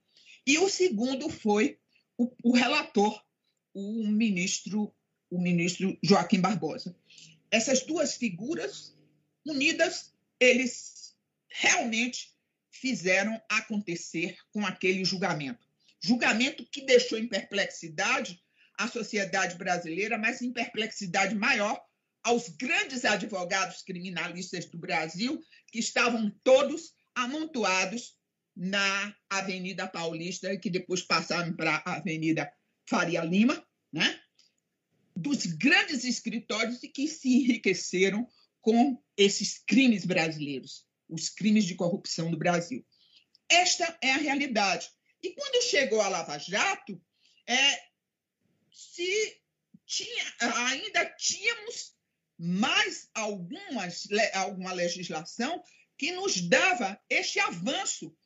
e 0.44 0.58
o 0.58 0.68
segundo 0.68 1.28
foi 1.28 1.78
o, 2.18 2.34
o 2.42 2.52
relator, 2.52 3.22
o 3.72 4.08
ministro, 4.08 4.92
o 5.30 5.40
ministro 5.40 5.96
Joaquim 6.02 6.40
Barbosa. 6.40 6.96
Essas 7.48 7.82
duas 7.82 8.16
figuras 8.16 8.96
unidas, 9.46 10.12
eles 10.40 11.14
realmente 11.48 12.34
fizeram 12.70 13.40
acontecer 13.48 14.36
com 14.50 14.66
aquele 14.66 15.04
julgamento. 15.04 15.64
Julgamento 16.02 16.66
que 16.66 16.84
deixou 16.84 17.18
em 17.18 17.28
perplexidade 17.28 18.42
a 18.76 18.88
sociedade 18.88 19.56
brasileira, 19.56 20.18
mas 20.18 20.42
em 20.42 20.52
perplexidade 20.52 21.34
maior 21.34 21.80
aos 22.22 22.48
grandes 22.48 23.04
advogados 23.04 23.82
criminalistas 23.82 24.66
do 24.66 24.78
Brasil, 24.78 25.40
que 25.70 25.78
estavam 25.78 26.30
todos 26.42 26.92
amontoados 27.14 28.16
na 28.54 29.16
Avenida 29.28 29.88
Paulista, 29.88 30.56
que 30.58 30.70
depois 30.70 31.02
passaram 31.02 31.54
para 31.54 31.82
a 31.84 31.96
Avenida 31.96 32.50
Faria 32.88 33.22
Lima, 33.24 33.66
né? 33.92 34.20
dos 35.16 35.44
grandes 35.46 36.04
escritórios 36.04 36.82
e 36.82 36.88
que 36.88 37.06
se 37.06 37.28
enriqueceram 37.28 38.26
com 38.60 39.02
esses 39.16 39.58
crimes 39.58 40.04
brasileiros, 40.04 40.86
os 41.08 41.28
crimes 41.28 41.64
de 41.64 41.74
corrupção 41.74 42.30
do 42.30 42.38
Brasil. 42.38 42.84
Esta 43.48 43.98
é 44.02 44.12
a 44.12 44.18
realidade. 44.18 44.88
E 45.22 45.32
quando 45.34 45.62
chegou 45.62 46.00
a 46.00 46.08
Lava 46.08 46.38
Jato, 46.38 47.00
é, 47.46 47.82
se 48.72 49.40
tinha, 49.84 50.34
ainda 50.40 51.04
tínhamos 51.16 51.94
mais 52.42 53.10
algumas, 53.12 54.08
alguma 54.32 54.72
legislação 54.72 55.62
que 55.98 56.10
nos 56.12 56.40
dava 56.40 56.98
este 57.10 57.38
avanço 57.38 58.16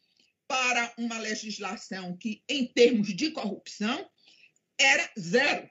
para 0.47 0.95
uma 0.97 1.19
legislação 1.19 2.17
que, 2.17 2.41
em 2.49 2.65
termos 2.65 3.13
de 3.13 3.33
corrupção, 3.33 4.09
era 4.79 5.11
zero. 5.19 5.69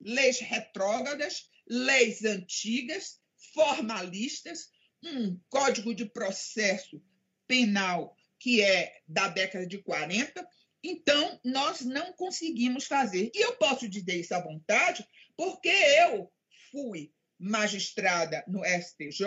Leis 0.00 0.38
retrógradas, 0.38 1.50
leis 1.68 2.24
antigas, 2.24 3.20
formalistas, 3.52 4.70
um 5.04 5.38
código 5.50 5.94
de 5.94 6.06
processo 6.06 7.02
penal 7.46 8.16
que 8.38 8.62
é 8.62 9.02
da 9.06 9.28
década 9.28 9.66
de 9.66 9.82
40. 9.82 10.48
Então, 10.82 11.38
nós 11.44 11.82
não 11.82 12.14
conseguimos 12.14 12.86
fazer. 12.86 13.30
E 13.34 13.44
eu 13.44 13.54
posso 13.56 13.86
dizer 13.86 14.18
isso 14.18 14.34
à 14.34 14.40
vontade, 14.40 15.06
porque 15.36 15.68
eu 15.68 16.32
fui 16.70 17.12
magistrada 17.38 18.44
no 18.46 18.62
STJ 18.64 19.26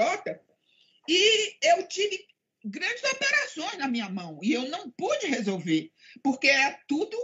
e 1.08 1.58
eu 1.64 1.88
tive 1.88 2.26
grandes 2.64 3.04
operações 3.04 3.78
na 3.78 3.88
minha 3.88 4.10
mão 4.10 4.40
e 4.44 4.54
eu 4.54 4.68
não 4.70 4.92
pude 4.92 5.28
resolver, 5.28 5.92
porque 6.24 6.52
tudo 6.88 7.18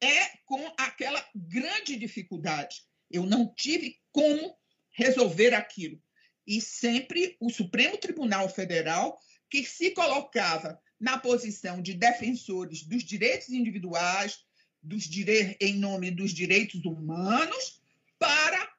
é 0.00 0.28
com 0.44 0.64
aquela 0.76 1.24
grande 1.34 1.96
dificuldade. 1.96 2.82
Eu 3.10 3.24
não 3.24 3.52
tive 3.54 4.00
como 4.10 4.56
resolver 4.90 5.54
aquilo. 5.54 6.00
E 6.46 6.60
sempre 6.60 7.36
o 7.40 7.50
Supremo 7.50 7.96
Tribunal 7.96 8.48
Federal, 8.48 9.18
que 9.48 9.64
se 9.64 9.92
colocava 9.92 10.80
na 11.00 11.18
posição 11.18 11.80
de 11.80 11.94
defensores 11.94 12.82
dos 12.84 13.04
direitos 13.04 13.50
individuais, 13.50 14.38
dos 14.82 15.04
dire... 15.04 15.56
em 15.60 15.74
nome 15.74 16.10
dos 16.10 16.32
direitos 16.32 16.84
humanos, 16.84 17.80
para 18.18 18.71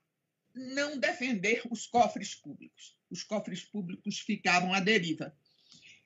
não 0.54 0.98
defender 0.98 1.62
os 1.70 1.88
cofres 1.88 2.36
públicos. 2.36 2.98
Os 3.10 3.24
cofres 3.24 3.64
públicos 3.64 4.20
ficavam 4.20 4.74
à 4.74 4.80
deriva. 4.80 5.36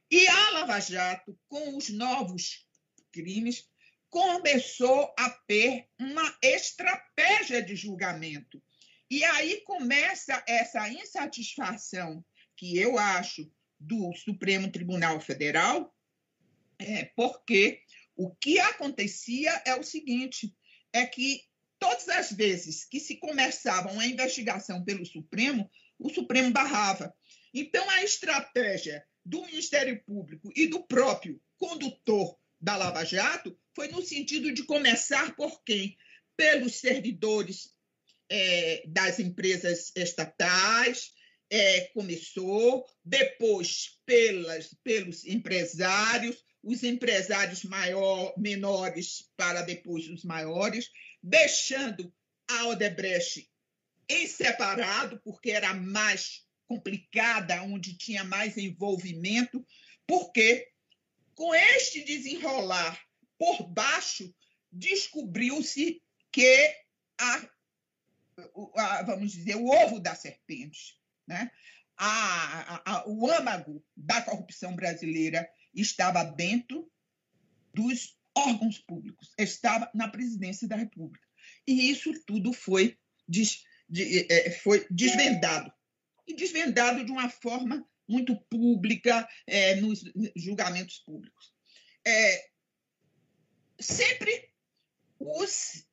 E 0.10 0.28
a 0.28 0.50
Lava 0.52 0.80
Jato, 0.80 1.38
com 1.48 1.76
os 1.76 1.90
novos 1.90 2.66
crimes, 3.12 3.70
começou 4.10 5.14
a 5.18 5.30
ter 5.30 5.88
uma 6.00 6.38
estratégia 6.42 7.62
de 7.62 7.76
julgamento. 7.76 8.62
E 9.10 9.24
aí 9.24 9.62
começa 9.62 10.44
essa 10.48 10.88
insatisfação 10.90 12.24
que 12.56 12.78
eu 12.78 12.98
acho 12.98 13.50
do 13.80 14.14
Supremo 14.16 14.72
Tribunal 14.72 15.20
Federal, 15.20 15.94
é, 16.80 17.06
porque 17.16 17.82
o 18.16 18.34
que 18.36 18.60
acontecia 18.60 19.52
é 19.66 19.76
o 19.76 19.84
seguinte: 19.84 20.56
é 20.92 21.06
que 21.06 21.44
todas 21.80 22.08
as 22.10 22.32
vezes 22.32 22.86
que 22.86 23.00
se 23.00 23.18
começava 23.18 23.92
uma 23.92 24.06
investigação 24.06 24.84
pelo 24.84 25.06
Supremo, 25.06 25.70
o 26.00 26.10
Supremo 26.10 26.52
barrava. 26.52 27.14
Então, 27.54 27.90
a 27.90 28.04
estratégia 28.04 29.04
do 29.26 29.46
Ministério 29.46 30.02
Público 30.06 30.52
e 30.56 30.68
do 30.68 30.84
próprio 30.84 31.42
condutor 31.58 32.38
da 32.60 32.76
Lava 32.76 33.04
Jato 33.04 33.58
foi 33.76 33.88
no 33.90 34.02
sentido 34.02 34.52
de 34.52 34.64
começar 34.64 35.36
por 35.36 35.64
quem? 35.64 35.98
Pelos 36.36 36.76
servidores 36.76 37.74
é, 38.30 38.84
das 38.88 39.20
empresas 39.20 39.92
estatais, 39.96 41.12
é, 41.50 41.82
começou, 41.94 42.86
depois 43.04 44.00
pelas, 44.06 44.76
pelos 44.84 45.26
empresários, 45.26 46.44
os 46.64 46.84
empresários 46.84 47.64
maior, 47.64 48.34
menores 48.38 49.30
para 49.38 49.62
depois 49.62 50.10
os 50.10 50.24
maiores, 50.24 50.90
deixando 51.28 52.14
a 52.50 52.68
Odebrecht 52.68 53.50
em 54.10 54.28
separado, 54.28 55.20
porque 55.24 55.52
era 55.52 55.74
mais 55.74 56.46
complicada, 56.66 57.62
onde 57.64 57.98
tinha 57.98 58.24
mais 58.24 58.58
envolvimento, 58.58 59.66
porque 60.06 60.72
com 61.36 61.54
este 61.54 62.04
desenrolar 62.04 63.00
por 63.38 63.68
baixo, 63.68 64.34
descobriu-se 64.72 66.02
que 66.32 66.76
a, 67.20 67.50
a, 68.76 69.04
vamos 69.04 69.34
dizer, 69.34 69.56
o 69.56 69.68
ovo 69.68 70.00
da 70.00 70.16
serpente, 70.16 71.00
né? 71.28 71.52
A, 71.98 72.92
a, 72.92 73.08
o 73.08 73.30
âmago 73.30 73.84
da 73.96 74.22
corrupção 74.22 74.76
brasileira 74.76 75.50
estava 75.74 76.24
dentro 76.24 76.92
dos 77.74 78.17
órgãos 78.38 78.80
públicos, 78.80 79.34
estava 79.38 79.90
na 79.94 80.08
presidência 80.08 80.68
da 80.68 80.76
República. 80.76 81.26
E 81.66 81.90
isso 81.90 82.14
tudo 82.26 82.54
foi, 82.54 82.98
des, 83.28 83.64
de, 83.90 84.26
é, 84.32 84.52
foi 84.52 84.86
desvendado. 84.90 85.72
E 86.28 86.36
desvendado 86.36 87.04
de 87.04 87.12
uma 87.12 87.30
forma 87.30 87.88
muito 88.08 88.36
pública 88.50 89.28
é, 89.46 89.76
nos 89.76 90.04
julgamentos 90.36 91.00
públicos. 91.00 91.54
É, 92.06 92.50
sempre 93.80 94.50
os 95.20 95.86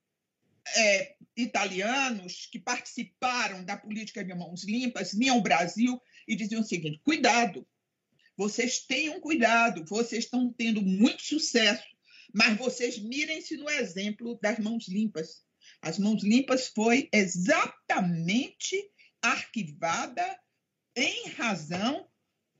é, 0.76 1.16
italianos 1.36 2.46
que 2.46 2.58
participaram 2.58 3.64
da 3.64 3.76
política 3.76 4.24
de 4.24 4.34
mãos 4.34 4.64
limpas 4.64 5.12
vinham 5.12 5.36
ao 5.36 5.42
Brasil 5.42 6.00
e 6.26 6.36
diziam 6.36 6.60
o 6.60 6.64
seguinte: 6.64 7.00
cuidado, 7.02 7.66
vocês 8.36 8.80
tenham 8.80 9.20
cuidado, 9.20 9.84
vocês 9.86 10.24
estão 10.24 10.52
tendo 10.52 10.82
muito 10.82 11.22
sucesso 11.22 11.93
mas 12.34 12.58
vocês 12.58 12.98
mirem-se 12.98 13.56
no 13.56 13.70
exemplo 13.70 14.36
das 14.42 14.58
mãos 14.58 14.88
limpas. 14.88 15.44
As 15.80 16.00
mãos 16.00 16.24
limpas 16.24 16.66
foi 16.66 17.08
exatamente 17.12 18.76
arquivada 19.22 20.38
em 20.96 21.28
razão 21.28 22.10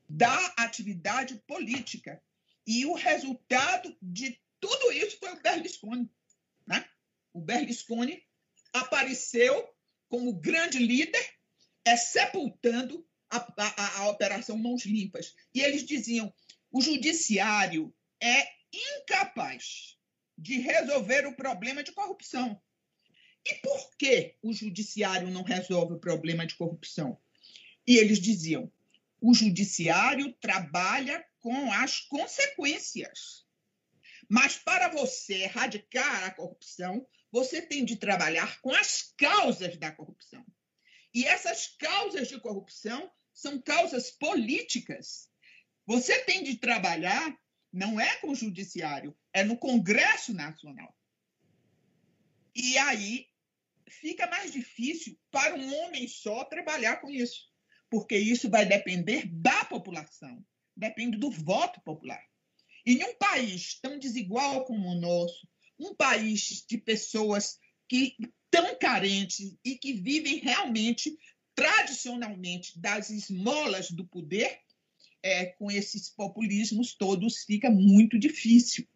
da 0.07 0.33
atividade 0.57 1.35
política. 1.45 2.23
E 2.65 2.85
o 2.85 2.93
resultado 2.93 3.95
de 4.01 4.39
tudo 4.61 4.93
isso 4.93 5.17
foi 5.19 5.33
o 5.33 5.41
Berlusconi. 5.41 6.09
Né? 6.65 6.87
O 7.33 7.41
Berlusconi 7.41 8.23
apareceu 8.71 9.69
como 10.07 10.39
grande 10.39 10.79
líder, 10.79 11.33
é, 11.83 11.97
sepultando 11.97 13.05
a, 13.29 13.37
a, 13.57 13.97
a 13.99 14.09
Operação 14.09 14.57
Mãos 14.57 14.85
Limpas. 14.85 15.35
E 15.53 15.59
eles 15.59 15.85
diziam: 15.85 16.33
o 16.71 16.81
judiciário 16.81 17.93
é 18.21 18.54
incapaz 18.75 19.97
de 20.37 20.59
resolver 20.59 21.25
o 21.25 21.35
problema 21.35 21.83
de 21.83 21.91
corrupção. 21.91 22.61
E 23.45 23.53
por 23.55 23.95
que 23.97 24.35
o 24.41 24.51
judiciário 24.51 25.29
não 25.29 25.43
resolve 25.43 25.93
o 25.93 25.99
problema 25.99 26.45
de 26.45 26.55
corrupção? 26.55 27.19
E 27.85 27.97
eles 27.97 28.19
diziam: 28.19 28.71
o 29.21 29.33
judiciário 29.33 30.33
trabalha 30.33 31.25
com 31.39 31.71
as 31.71 31.99
consequências. 31.99 33.45
Mas 34.27 34.57
para 34.57 34.89
você 34.89 35.43
erradicar 35.43 36.23
a 36.23 36.31
corrupção, 36.31 37.07
você 37.31 37.61
tem 37.61 37.85
de 37.85 37.95
trabalhar 37.95 38.59
com 38.61 38.73
as 38.73 39.13
causas 39.17 39.77
da 39.77 39.91
corrupção. 39.91 40.43
E 41.13 41.25
essas 41.25 41.67
causas 41.67 42.27
de 42.27 42.39
corrupção 42.39 43.11
são 43.33 43.61
causas 43.61 44.09
políticas. 44.09 45.29
Você 45.85 46.19
tem 46.23 46.43
de 46.43 46.57
trabalhar 46.57 47.37
não 47.75 47.99
é 47.99 48.15
com 48.17 48.31
o 48.31 48.35
judiciário, 48.35 49.15
é 49.33 49.43
no 49.43 49.57
Congresso 49.57 50.33
Nacional. 50.33 50.95
E 52.55 52.77
aí 52.77 53.27
fica 53.89 54.25
mais 54.27 54.51
difícil 54.51 55.19
para 55.29 55.55
um 55.55 55.75
homem 55.83 56.07
só 56.07 56.45
trabalhar 56.45 57.01
com 57.01 57.09
isso, 57.09 57.51
porque 57.89 58.17
isso 58.17 58.49
vai 58.49 58.65
depender 58.65 59.27
da 59.27 59.65
população, 59.65 60.43
depende 60.75 61.17
do 61.17 61.29
voto 61.29 61.81
popular. 61.81 62.23
E 62.85 62.93
em 62.93 63.03
um 63.03 63.15
país 63.17 63.77
tão 63.81 63.99
desigual 63.99 64.63
como 64.63 64.87
o 64.87 64.99
nosso, 64.99 65.45
um 65.77 65.93
país 65.93 66.65
de 66.67 66.77
pessoas 66.77 67.59
que 67.89 68.15
tão 68.49 68.79
carentes 68.79 69.57
e 69.65 69.77
que 69.77 69.91
vivem 69.91 70.37
realmente 70.37 71.17
tradicionalmente 71.53 72.79
das 72.79 73.09
esmolas 73.09 73.91
do 73.91 74.05
poder, 74.07 74.61
é, 75.25 75.47
com 75.47 75.71
esses 75.71 76.07
populismos 76.07 76.93
todos 76.93 77.43
fica 77.45 77.67
muito 77.67 78.19
difícil. 78.19 78.87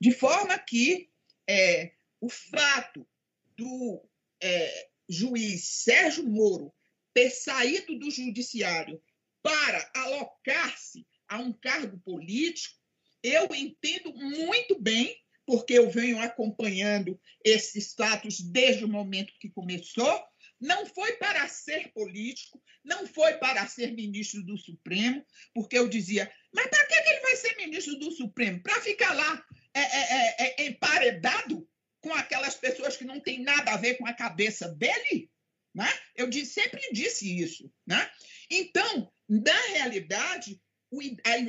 De 0.00 0.10
forma 0.10 0.58
que 0.58 1.10
é, 1.46 1.92
o 2.22 2.30
fato 2.30 3.06
do 3.54 4.02
é, 4.42 4.88
juiz 5.06 5.68
Sérgio 5.84 6.26
Moro 6.26 6.72
ter 7.12 7.28
saído 7.28 7.98
do 7.98 8.10
judiciário 8.10 8.98
para 9.42 9.90
alocar-se 9.94 11.06
a 11.28 11.38
um 11.38 11.52
cargo 11.52 11.98
político, 11.98 12.74
eu 13.22 13.54
entendo 13.54 14.14
muito 14.14 14.80
bem, 14.80 15.14
porque 15.44 15.74
eu 15.74 15.90
venho 15.90 16.18
acompanhando 16.18 17.20
esses 17.44 17.92
fatos 17.92 18.40
desde 18.40 18.86
o 18.86 18.88
momento 18.88 19.34
que 19.38 19.50
começou, 19.50 20.24
não 20.60 20.86
foi 20.86 21.12
para 21.14 21.46
ser 21.48 21.92
político, 21.92 22.60
não 22.84 23.06
foi 23.06 23.34
para 23.34 23.66
ser 23.66 23.92
ministro 23.92 24.42
do 24.44 24.56
Supremo, 24.56 25.24
porque 25.54 25.78
eu 25.78 25.88
dizia, 25.88 26.30
mas 26.52 26.66
para 26.66 26.86
que 26.86 26.94
ele 26.94 27.20
vai 27.20 27.36
ser 27.36 27.56
ministro 27.56 27.98
do 27.98 28.10
Supremo? 28.10 28.62
Para 28.62 28.80
ficar 28.80 29.12
lá 29.14 29.44
é, 29.74 29.80
é, 29.80 30.36
é, 30.38 30.62
é, 30.62 30.66
emparedado 30.66 31.68
com 32.00 32.12
aquelas 32.14 32.54
pessoas 32.54 32.96
que 32.96 33.04
não 33.04 33.20
têm 33.20 33.42
nada 33.42 33.72
a 33.72 33.76
ver 33.76 33.94
com 33.94 34.06
a 34.06 34.14
cabeça 34.14 34.68
dele? 34.68 35.30
Né? 35.74 35.88
Eu 36.16 36.28
disse, 36.28 36.54
sempre 36.54 36.80
disse 36.92 37.38
isso. 37.38 37.72
Né? 37.86 38.10
Então, 38.50 39.12
na 39.28 39.60
realidade, 39.68 40.60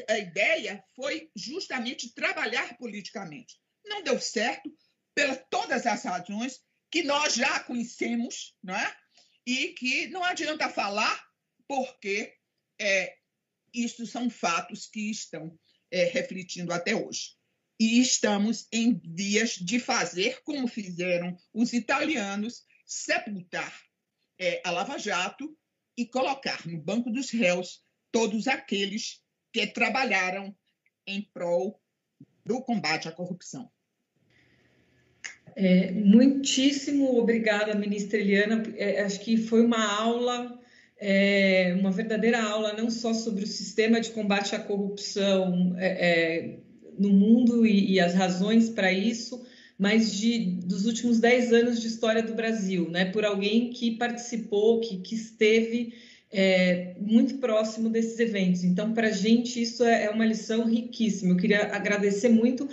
a, 0.08 0.18
ideia 0.18 0.84
foi 0.96 1.32
justamente 1.36 2.14
trabalhar 2.14 2.78
politicamente. 2.78 3.56
Não 3.86 4.04
deu 4.04 4.20
certo, 4.20 4.70
pelas 5.16 5.42
todas 5.50 5.86
as 5.86 6.04
razões 6.04 6.60
que 6.92 7.04
nós 7.04 7.36
já 7.36 7.60
conhecemos, 7.62 8.56
não 8.64 8.76
é? 8.76 8.96
e 9.50 9.70
que 9.70 10.08
não 10.10 10.24
adianta 10.24 10.70
falar, 10.70 11.20
porque 11.68 12.36
é, 12.80 13.16
isso 13.74 14.06
são 14.06 14.30
fatos 14.30 14.86
que 14.86 15.10
estão 15.10 15.58
é, 15.90 16.04
refletindo 16.06 16.72
até 16.72 16.96
hoje. 16.96 17.32
E 17.80 18.00
estamos 18.00 18.68
em 18.72 19.00
vias 19.04 19.56
de 19.56 19.80
fazer, 19.80 20.44
como 20.44 20.68
fizeram 20.68 21.36
os 21.52 21.74
italianos, 21.74 22.64
sepultar 22.86 23.74
é, 24.38 24.62
a 24.64 24.70
Lava 24.70 25.00
Jato 25.00 25.58
e 25.98 26.06
colocar 26.06 26.68
no 26.68 26.80
banco 26.80 27.10
dos 27.10 27.32
réus 27.32 27.84
todos 28.12 28.48
aqueles 28.48 29.20
que 29.52 29.66
trabalharam 29.66 30.56
em 31.08 31.24
prol 31.34 31.82
do 32.46 32.62
combate 32.62 33.08
à 33.08 33.12
corrupção. 33.12 33.72
É, 35.62 35.92
muitíssimo 35.92 37.20
obrigada, 37.20 37.76
ministra 37.76 38.18
Eliana. 38.18 38.64
É, 38.78 39.02
acho 39.02 39.20
que 39.20 39.36
foi 39.36 39.62
uma 39.62 39.94
aula, 40.00 40.58
é, 40.98 41.76
uma 41.78 41.92
verdadeira 41.92 42.42
aula, 42.42 42.72
não 42.72 42.90
só 42.90 43.14
sobre 43.14 43.44
o 43.44 43.48
sistema 43.48 44.00
de 44.00 44.12
combate 44.12 44.56
à 44.56 44.60
corrupção 44.60 45.76
é, 45.78 45.88
é, 45.88 46.60
no 46.98 47.10
mundo 47.10 47.68
e, 47.68 47.92
e 47.92 48.00
as 48.00 48.14
razões 48.14 48.70
para 48.70 48.90
isso, 48.90 49.46
mas 49.78 50.16
de, 50.16 50.62
dos 50.64 50.86
últimos 50.86 51.20
dez 51.20 51.52
anos 51.52 51.82
de 51.82 51.88
história 51.88 52.24
do 52.24 52.34
Brasil, 52.34 52.90
né? 52.90 53.04
por 53.12 53.26
alguém 53.26 53.70
que 53.72 53.98
participou, 53.98 54.80
que, 54.80 55.00
que 55.00 55.16
esteve 55.16 55.94
é, 56.32 56.96
muito 57.02 57.36
próximo 57.40 57.90
desses 57.90 58.18
eventos. 58.18 58.64
Então, 58.64 58.94
para 58.94 59.08
a 59.08 59.12
gente, 59.12 59.62
isso 59.62 59.84
é, 59.84 60.06
é 60.06 60.10
uma 60.10 60.26
lição 60.26 60.66
riquíssima. 60.66 61.34
Eu 61.34 61.38
queria 61.38 61.76
agradecer 61.76 62.30
muito 62.30 62.66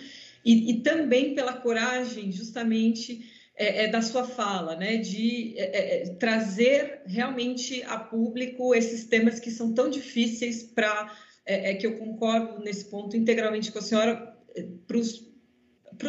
e, 0.46 0.70
e 0.70 0.80
também 0.80 1.34
pela 1.34 1.54
coragem, 1.54 2.30
justamente, 2.30 3.28
é, 3.56 3.84
é, 3.84 3.88
da 3.88 4.00
sua 4.00 4.22
fala, 4.22 4.76
né, 4.76 4.96
de 4.98 5.54
é, 5.56 5.62
é, 5.64 6.02
é 6.02 6.14
trazer 6.14 7.02
realmente 7.04 7.82
a 7.82 7.98
público 7.98 8.72
esses 8.72 9.06
temas 9.06 9.40
que 9.40 9.50
são 9.50 9.74
tão 9.74 9.90
difíceis 9.90 10.62
para 10.62 11.12
é, 11.44 11.74
que 11.74 11.86
eu 11.86 11.98
concordo 11.98 12.62
nesse 12.62 12.84
ponto 12.84 13.16
integralmente 13.16 13.72
com 13.72 13.78
a 13.78 13.82
senhora 13.82 14.36
para 14.86 14.96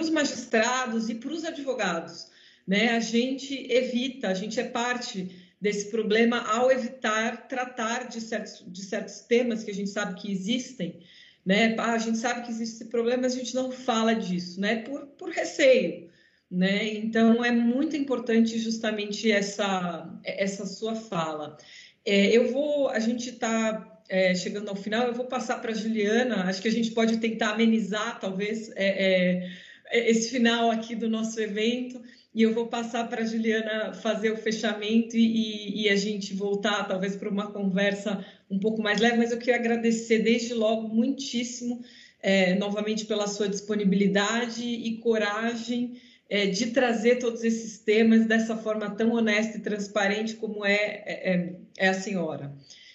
os 0.02 0.10
magistrados 0.10 1.10
e 1.10 1.16
para 1.16 1.32
os 1.32 1.44
advogados, 1.44 2.28
né? 2.68 2.90
A 2.90 3.00
gente 3.00 3.72
evita, 3.72 4.28
a 4.28 4.34
gente 4.34 4.60
é 4.60 4.64
parte 4.64 5.30
desse 5.60 5.90
problema 5.90 6.40
ao 6.40 6.72
evitar 6.72 7.48
tratar 7.48 8.08
de 8.08 8.22
certos, 8.22 8.64
de 8.68 8.84
certos 8.84 9.22
temas 9.22 9.64
que 9.64 9.72
a 9.72 9.74
gente 9.74 9.90
sabe 9.90 10.20
que 10.20 10.32
existem 10.32 11.00
né? 11.48 11.74
Ah, 11.78 11.94
a 11.94 11.98
gente 11.98 12.18
sabe 12.18 12.42
que 12.42 12.52
existe 12.52 12.76
esse 12.76 12.86
problema, 12.90 13.22
mas 13.22 13.34
a 13.34 13.38
gente 13.38 13.56
não 13.56 13.72
fala 13.72 14.14
disso, 14.14 14.60
né? 14.60 14.82
Por, 14.82 15.08
por 15.18 15.30
receio, 15.30 16.10
né? 16.52 16.86
Então 16.96 17.44
é 17.44 17.52
muito 17.52 17.96
importante 17.96 18.60
justamente 18.60 19.32
essa 19.32 20.14
essa 20.26 20.66
sua 20.66 20.94
fala. 20.94 21.58
É, 22.06 22.36
eu 22.36 22.52
vou, 22.52 22.90
a 22.90 23.00
gente 23.00 23.30
está 23.30 24.02
é, 24.10 24.36
chegando 24.36 24.68
ao 24.68 24.76
final, 24.76 25.08
eu 25.08 25.14
vou 25.14 25.26
passar 25.26 25.62
para 25.62 25.72
a 25.72 25.74
Juliana. 25.74 26.44
Acho 26.50 26.62
que 26.62 26.68
a 26.68 26.72
gente 26.72 26.92
pode 26.92 27.16
tentar 27.18 27.52
amenizar, 27.52 28.20
talvez, 28.20 28.70
é, 28.76 29.50
é 29.90 30.10
esse 30.10 30.30
final 30.30 30.70
aqui 30.70 30.96
do 30.96 31.08
nosso 31.08 31.40
evento 31.40 32.02
e 32.38 32.44
eu 32.44 32.54
vou 32.54 32.68
passar 32.68 33.10
para 33.10 33.24
a 33.24 33.26
Juliana 33.26 33.94
fazer 33.94 34.30
o 34.30 34.38
fechamento 34.38 35.18
e, 35.18 35.82
e, 35.82 35.90
a 35.90 35.96
gente 35.96 36.36
voltar, 36.36 36.88
talvez, 36.88 37.16
para 37.16 37.28
uma 37.28 37.52
conversa 37.52 38.24
um 38.48 38.60
pouco 38.60 38.80
mais 38.80 39.00
leve, 39.02 39.18
mas 39.18 39.32
eu 39.32 39.40
queria 39.40 39.56
agradecer 39.56 40.20
desde 40.20 40.54
logo 40.54 40.88
muitíssimo, 40.88 41.82
é, 42.22 42.54
novamente, 42.54 43.08
pela 43.08 43.26
sua 43.26 43.50
disponibilidade 43.50 44.64
e 44.64 44.98
coragem 44.98 46.00
é, 46.30 46.46
de 46.46 46.68
trazer 46.68 47.16
todos 47.16 47.44
esses 47.44 47.80
temas 47.80 48.28
dessa 48.28 48.56
forma 48.56 48.88
tão 48.92 49.14
honesta 49.14 49.58
e 49.58 49.62
transparente 49.62 50.36
como 50.36 50.64
é, 50.64 50.76
é, 50.76 51.34
é, 51.34 51.56
é 51.76 51.90
a 51.90 51.94
senhora. 51.96 52.54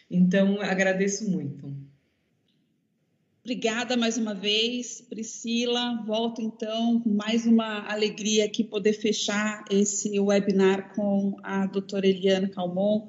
Então, 0.09 0.61
agradeço 0.61 1.29
muito. 1.29 1.82
Obrigada 3.45 3.97
mais 3.97 4.17
uma 4.17 4.35
vez, 4.35 5.01
Priscila. 5.01 6.01
Volto 6.07 6.41
então 6.41 7.03
mais 7.05 7.45
uma 7.45 7.91
alegria 7.91 8.45
aqui 8.45 8.63
poder 8.63 8.93
fechar 8.93 9.65
esse 9.69 10.21
webinar 10.21 10.95
com 10.95 11.37
a 11.43 11.67
doutora 11.67 12.07
Eliana 12.07 12.49
Calmon. 12.49 13.09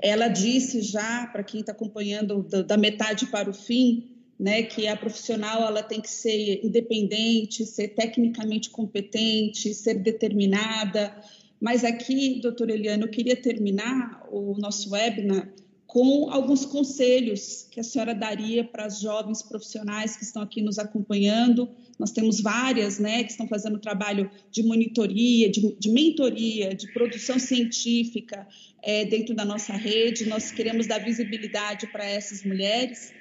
Ela 0.00 0.28
disse 0.28 0.80
já, 0.80 1.26
para 1.26 1.44
quem 1.44 1.60
está 1.60 1.72
acompanhando 1.72 2.42
da 2.66 2.78
metade 2.78 3.26
para 3.26 3.50
o 3.50 3.52
fim, 3.52 4.08
né, 4.40 4.62
que 4.62 4.86
a 4.86 4.96
profissional 4.96 5.62
ela 5.66 5.82
tem 5.82 6.00
que 6.00 6.10
ser 6.10 6.64
independente, 6.64 7.66
ser 7.66 7.88
tecnicamente 7.88 8.70
competente, 8.70 9.74
ser 9.74 9.96
determinada. 9.96 11.14
Mas 11.60 11.84
aqui, 11.84 12.40
doutora 12.40 12.72
Eliana, 12.72 13.04
eu 13.04 13.10
queria 13.10 13.36
terminar 13.36 14.26
o 14.32 14.56
nosso 14.58 14.92
webinar 14.92 15.46
com 15.94 16.28
alguns 16.28 16.66
conselhos 16.66 17.68
que 17.70 17.78
a 17.78 17.84
senhora 17.84 18.12
daria 18.12 18.64
para 18.64 18.84
as 18.84 18.98
jovens 18.98 19.44
profissionais 19.44 20.16
que 20.16 20.24
estão 20.24 20.42
aqui 20.42 20.60
nos 20.60 20.76
acompanhando. 20.76 21.70
Nós 21.96 22.10
temos 22.10 22.40
várias, 22.40 22.98
né, 22.98 23.22
que 23.22 23.30
estão 23.30 23.46
fazendo 23.46 23.78
trabalho 23.78 24.28
de 24.50 24.64
monitoria, 24.64 25.48
de, 25.48 25.76
de 25.78 25.88
mentoria, 25.88 26.74
de 26.74 26.92
produção 26.92 27.38
científica 27.38 28.44
é, 28.82 29.04
dentro 29.04 29.36
da 29.36 29.44
nossa 29.44 29.72
rede. 29.74 30.28
Nós 30.28 30.50
queremos 30.50 30.88
dar 30.88 30.98
visibilidade 30.98 31.86
para 31.86 32.04
essas 32.04 32.42
mulheres. 32.42 33.12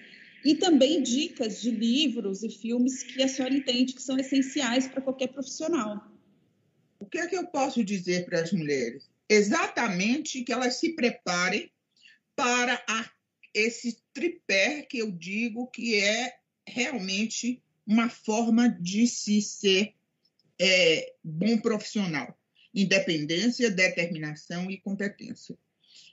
e 0.43 0.55
também 0.55 1.03
dicas 1.03 1.61
de 1.61 1.69
livros 1.69 2.41
e 2.41 2.49
filmes 2.49 3.03
que 3.03 3.21
a 3.21 3.27
senhora 3.27 3.53
entende 3.53 3.93
que 3.93 4.01
são 4.01 4.17
essenciais 4.17 4.87
para 4.87 4.99
qualquer 4.99 5.27
profissional. 5.27 6.01
O 6.99 7.05
que 7.05 7.19
é 7.19 7.27
que 7.27 7.37
eu 7.37 7.45
posso 7.45 7.83
dizer 7.83 8.25
para 8.25 8.41
as 8.41 8.51
mulheres? 8.51 9.07
Exatamente 9.29 10.43
que 10.43 10.51
elas 10.51 10.79
se 10.79 10.95
preparem 10.95 11.71
para 12.35 12.83
a, 12.87 13.09
esse 13.53 13.97
tripé 14.13 14.81
que 14.83 14.99
eu 14.99 15.11
digo 15.11 15.67
que 15.67 15.95
é 15.95 16.37
realmente 16.67 17.61
uma 17.85 18.09
forma 18.09 18.69
de 18.69 19.07
se 19.07 19.41
ser 19.41 19.93
é, 20.59 21.13
bom 21.23 21.57
profissional: 21.57 22.37
independência, 22.73 23.69
determinação 23.69 24.69
e 24.71 24.77
competência. 24.77 25.57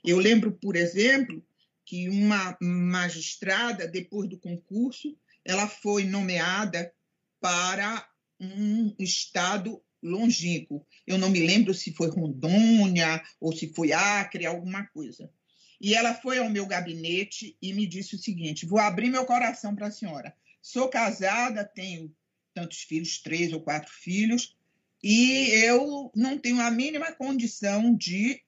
Eu 0.03 0.17
lembro, 0.17 0.51
por 0.51 0.75
exemplo, 0.75 1.45
que 1.85 2.09
uma 2.09 2.57
magistrada, 2.61 3.87
depois 3.87 4.29
do 4.29 4.37
concurso, 4.37 5.17
ela 5.43 5.67
foi 5.67 6.03
nomeada 6.05 6.93
para 7.39 8.07
um 8.39 8.95
estado 8.99 9.81
longínquo. 10.01 10.85
Eu 11.05 11.17
não 11.17 11.29
me 11.29 11.45
lembro 11.45 11.73
se 11.73 11.93
foi 11.93 12.09
Rondônia 12.09 13.21
ou 13.39 13.55
se 13.55 13.73
foi 13.73 13.91
Acre, 13.91 14.45
alguma 14.45 14.85
coisa. 14.87 15.29
E 15.81 15.95
ela 15.95 16.13
foi 16.13 16.37
ao 16.37 16.47
meu 16.47 16.67
gabinete 16.67 17.57
e 17.59 17.73
me 17.73 17.87
disse 17.87 18.15
o 18.15 18.19
seguinte: 18.19 18.67
vou 18.67 18.77
abrir 18.77 19.09
meu 19.09 19.25
coração 19.25 19.75
para 19.75 19.87
a 19.87 19.91
senhora. 19.91 20.31
Sou 20.61 20.87
casada, 20.87 21.65
tenho 21.65 22.15
tantos 22.53 22.83
filhos, 22.83 23.17
três 23.17 23.51
ou 23.51 23.61
quatro 23.61 23.91
filhos, 23.91 24.55
e 25.01 25.49
eu 25.65 26.11
não 26.15 26.37
tenho 26.37 26.61
a 26.61 26.69
mínima 26.69 27.11
condição 27.13 27.95
de 27.95 28.43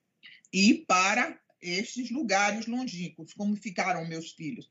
ir 0.52 0.86
para 0.88 1.40
estes 1.60 2.12
lugares 2.12 2.68
longínquos, 2.68 3.34
como 3.34 3.56
ficaram 3.56 4.08
meus 4.08 4.32
filhos. 4.34 4.70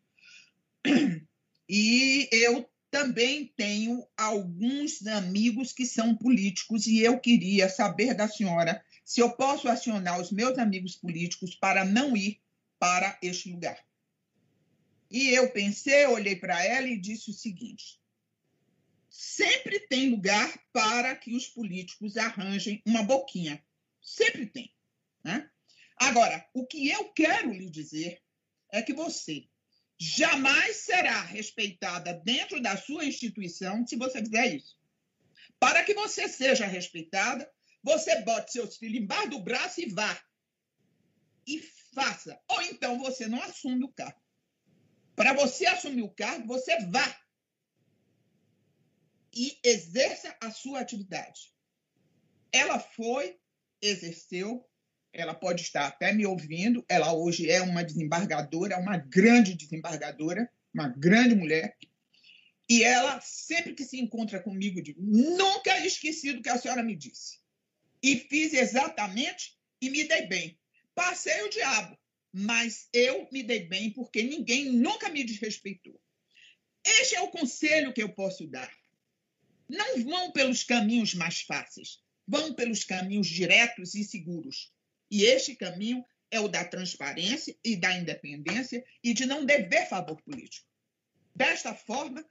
E 1.69 2.29
eu 2.31 2.69
também 2.91 3.51
tenho 3.57 4.07
alguns 4.17 5.07
amigos 5.07 5.73
que 5.73 5.87
são 5.87 6.15
políticos 6.15 6.87
e 6.87 7.01
eu 7.01 7.19
queria 7.19 7.69
saber 7.69 8.15
da 8.15 8.29
senhora 8.29 8.85
se 9.05 9.21
eu 9.21 9.31
posso 9.31 9.67
acionar 9.69 10.21
os 10.21 10.31
meus 10.31 10.59
amigos 10.59 10.95
políticos 10.95 11.55
para 11.55 11.85
não 11.85 12.15
ir 12.15 12.42
para 12.83 13.17
este 13.23 13.49
lugar. 13.49 13.79
E 15.09 15.29
eu 15.29 15.53
pensei, 15.53 16.05
olhei 16.07 16.35
para 16.35 16.65
ela 16.65 16.89
e 16.89 16.99
disse 16.99 17.31
o 17.31 17.33
seguinte: 17.33 18.03
sempre 19.09 19.79
tem 19.79 20.11
lugar 20.11 20.53
para 20.73 21.15
que 21.15 21.33
os 21.33 21.47
políticos 21.47 22.17
arranjem 22.17 22.83
uma 22.85 23.05
boquinha. 23.05 23.65
Sempre 24.01 24.47
tem. 24.47 24.75
Né? 25.23 25.49
Agora, 25.97 26.45
o 26.53 26.67
que 26.67 26.89
eu 26.89 27.13
quero 27.13 27.53
lhe 27.53 27.71
dizer 27.71 28.21
é 28.73 28.83
que 28.83 28.93
você 28.93 29.47
jamais 29.97 30.79
será 30.79 31.23
respeitada 31.23 32.13
dentro 32.13 32.61
da 32.61 32.77
sua 32.77 33.05
instituição 33.05 33.87
se 33.87 33.95
você 33.95 34.19
fizer 34.19 34.57
isso. 34.57 34.77
Para 35.61 35.85
que 35.85 35.95
você 35.95 36.29
seja 36.29 36.67
respeitada, 36.67 37.49
você 37.81 38.23
bote 38.23 38.51
seus 38.51 38.77
filhos 38.77 39.01
embaixo 39.01 39.31
do 39.31 39.39
braço 39.39 39.81
e 39.81 39.87
vá. 39.87 40.21
E 41.47 41.63
faça. 41.95 42.41
Ou 42.49 42.63
então 42.63 42.99
você 42.99 43.27
não 43.27 43.43
assume 43.43 43.85
o 43.85 43.93
cargo. 43.93 44.21
Para 45.15 45.33
você 45.35 45.67
assumir 45.67 46.03
o 46.03 46.15
cargo, 46.15 46.47
você 46.47 46.79
vá 46.87 47.23
e 49.35 49.59
exerça 49.65 50.37
a 50.41 50.51
sua 50.51 50.81
atividade. 50.81 51.53
Ela 52.53 52.79
foi, 52.79 53.39
exerceu, 53.81 54.69
ela 55.13 55.35
pode 55.35 55.63
estar 55.63 55.87
até 55.87 56.13
me 56.13 56.27
ouvindo. 56.27 56.85
Ela 56.89 57.13
hoje 57.15 57.51
é 57.51 57.61
uma 57.61 57.85
desembargadora, 57.85 58.79
uma 58.79 58.97
grande 58.97 59.55
desembargadora, 59.55 60.51
uma 60.73 60.89
grande 60.89 61.35
mulher. 61.35 61.77
E 62.69 62.83
ela, 62.83 63.21
sempre 63.21 63.75
que 63.75 63.85
se 63.85 63.99
encontra 63.99 64.43
comigo, 64.43 64.83
diz: 64.83 64.95
nunca 64.99 65.85
esqueci 65.85 66.33
do 66.33 66.43
que 66.43 66.49
a 66.49 66.59
senhora 66.59 66.83
me 66.83 66.97
disse. 66.97 67.41
E 68.03 68.17
fiz 68.17 68.53
exatamente 68.53 69.59
e 69.81 69.91
me 69.91 70.05
dei 70.05 70.27
bem. 70.27 70.59
Passei 70.95 71.43
o 71.43 71.51
diabo, 71.51 71.99
mas 72.33 72.89
eu 72.93 73.29
me 73.33 73.43
dei 73.43 73.67
bem 73.67 73.91
porque 73.91 74.23
ninguém 74.23 74.67
nunca 74.73 75.09
me 75.09 75.25
desrespeitou. 75.25 76.01
Este 76.85 77.15
é 77.15 77.21
o 77.21 77.31
conselho 77.31 77.93
que 77.93 78.03
eu 78.03 78.13
posso 78.13 78.47
dar. 78.47 78.71
Não 79.69 80.03
vão 80.05 80.33
pelos 80.33 80.65
caminhos 80.65 81.15
mais 81.15 81.43
fáceis, 81.43 82.03
vão 82.27 82.55
pelos 82.55 82.85
caminhos 82.85 83.27
diretos 83.27 83.95
e 83.95 84.05
seguros. 84.05 84.73
E 85.11 85.25
este 85.25 85.55
caminho 85.55 86.05
é 86.31 86.41
o 86.41 86.49
da 86.49 86.65
transparência 86.65 87.57
e 87.63 87.77
da 87.77 87.95
independência 87.97 88.85
e 89.05 89.15
de 89.15 89.27
não 89.27 89.45
dever 89.45 89.89
favor 89.89 90.21
político. 90.23 90.67
Desta 91.35 91.75
forma, 91.75 92.25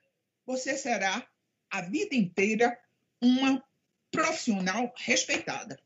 você 0.46 0.78
será 0.78 1.28
a 1.70 1.82
vida 1.82 2.16
inteira 2.16 2.78
uma 3.22 3.64
profissional 4.12 4.94
respeitada. 4.98 5.80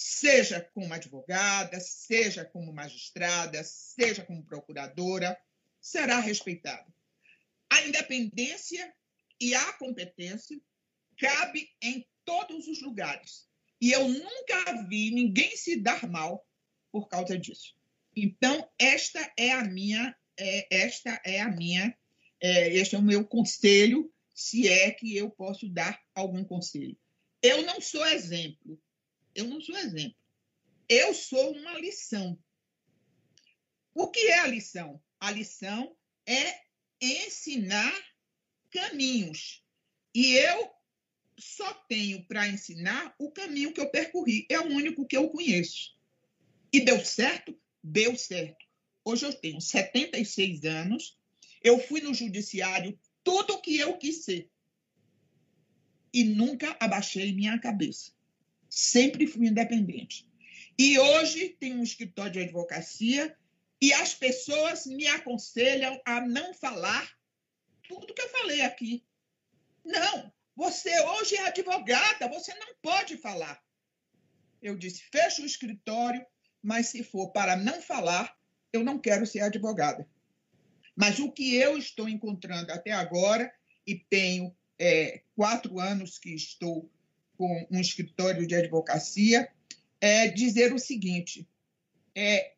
Seja 0.00 0.60
como 0.72 0.94
advogada, 0.94 1.80
seja 1.80 2.44
como 2.44 2.72
magistrada, 2.72 3.64
seja 3.64 4.24
como 4.24 4.44
procuradora, 4.44 5.36
será 5.80 6.20
respeitada. 6.20 6.86
A 7.68 7.82
independência 7.82 8.94
e 9.40 9.56
a 9.56 9.72
competência 9.72 10.56
cabe 11.18 11.68
em 11.82 12.06
todos 12.24 12.68
os 12.68 12.80
lugares, 12.80 13.48
e 13.80 13.90
eu 13.90 14.08
nunca 14.08 14.86
vi 14.88 15.10
ninguém 15.10 15.56
se 15.56 15.74
dar 15.80 16.08
mal 16.08 16.46
por 16.92 17.08
causa 17.08 17.36
disso. 17.36 17.74
Então, 18.14 18.70
esta 18.78 19.32
é 19.36 19.50
a 19.50 19.64
minha, 19.64 20.16
é, 20.36 20.84
esta 20.84 21.20
é 21.24 21.40
a 21.40 21.48
minha, 21.48 21.92
é, 22.40 22.72
este 22.72 22.94
é 22.94 22.98
o 22.98 23.02
meu 23.02 23.26
conselho, 23.26 24.14
se 24.32 24.68
é 24.68 24.92
que 24.92 25.16
eu 25.16 25.28
posso 25.28 25.68
dar 25.68 26.00
algum 26.14 26.44
conselho. 26.44 26.96
Eu 27.42 27.62
não 27.62 27.80
sou 27.80 28.06
exemplo. 28.06 28.80
Eu 29.38 29.46
não 29.46 29.60
sou 29.60 29.76
exemplo. 29.76 30.18
Eu 30.88 31.14
sou 31.14 31.52
uma 31.52 31.78
lição. 31.78 32.36
O 33.94 34.08
que 34.08 34.18
é 34.18 34.40
a 34.40 34.48
lição? 34.48 35.00
A 35.20 35.30
lição 35.30 35.96
é 36.26 36.60
ensinar 37.00 37.94
caminhos. 38.68 39.64
E 40.12 40.32
eu 40.32 40.72
só 41.38 41.72
tenho 41.88 42.26
para 42.26 42.48
ensinar 42.48 43.14
o 43.16 43.30
caminho 43.30 43.72
que 43.72 43.80
eu 43.80 43.88
percorri. 43.88 44.44
É 44.50 44.58
o 44.58 44.66
único 44.66 45.06
que 45.06 45.16
eu 45.16 45.28
conheço. 45.28 45.96
E 46.72 46.80
deu 46.80 47.04
certo? 47.04 47.56
Deu 47.80 48.16
certo. 48.16 48.66
Hoje 49.04 49.24
eu 49.24 49.32
tenho 49.32 49.60
76 49.60 50.64
anos. 50.64 51.16
Eu 51.62 51.78
fui 51.78 52.00
no 52.00 52.12
judiciário 52.12 52.98
tudo 53.22 53.54
o 53.54 53.60
que 53.60 53.78
eu 53.78 53.96
quis 53.98 54.24
ser. 54.24 54.50
E 56.12 56.24
nunca 56.24 56.76
abaixei 56.80 57.32
minha 57.32 57.56
cabeça. 57.60 58.17
Sempre 58.68 59.26
fui 59.26 59.46
independente. 59.46 60.28
E 60.78 60.98
hoje 60.98 61.56
tenho 61.58 61.78
um 61.78 61.82
escritório 61.82 62.32
de 62.32 62.40
advocacia 62.40 63.36
e 63.80 63.92
as 63.92 64.14
pessoas 64.14 64.86
me 64.86 65.06
aconselham 65.06 66.00
a 66.04 66.20
não 66.20 66.52
falar 66.54 67.08
tudo 67.88 68.14
que 68.14 68.22
eu 68.22 68.28
falei 68.28 68.60
aqui. 68.62 69.04
Não, 69.84 70.32
você 70.54 70.90
hoje 71.00 71.36
é 71.36 71.48
advogada, 71.48 72.28
você 72.28 72.54
não 72.54 72.74
pode 72.82 73.16
falar. 73.16 73.60
Eu 74.60 74.76
disse: 74.76 75.04
fecha 75.10 75.42
o 75.42 75.46
escritório, 75.46 76.24
mas 76.62 76.88
se 76.88 77.02
for 77.02 77.30
para 77.30 77.56
não 77.56 77.80
falar, 77.80 78.36
eu 78.72 78.84
não 78.84 78.98
quero 78.98 79.26
ser 79.26 79.40
advogada. 79.40 80.08
Mas 80.94 81.18
o 81.18 81.30
que 81.30 81.54
eu 81.54 81.78
estou 81.78 82.08
encontrando 82.08 82.72
até 82.72 82.90
agora, 82.90 83.52
e 83.86 83.94
tenho 83.94 84.54
é, 84.78 85.22
quatro 85.34 85.78
anos 85.78 86.18
que 86.18 86.34
estou 86.34 86.90
com 87.38 87.66
um 87.70 87.80
escritório 87.80 88.46
de 88.46 88.56
advocacia, 88.56 89.48
é 90.00 90.26
dizer 90.26 90.74
o 90.74 90.78
seguinte: 90.78 91.48
é, 92.14 92.54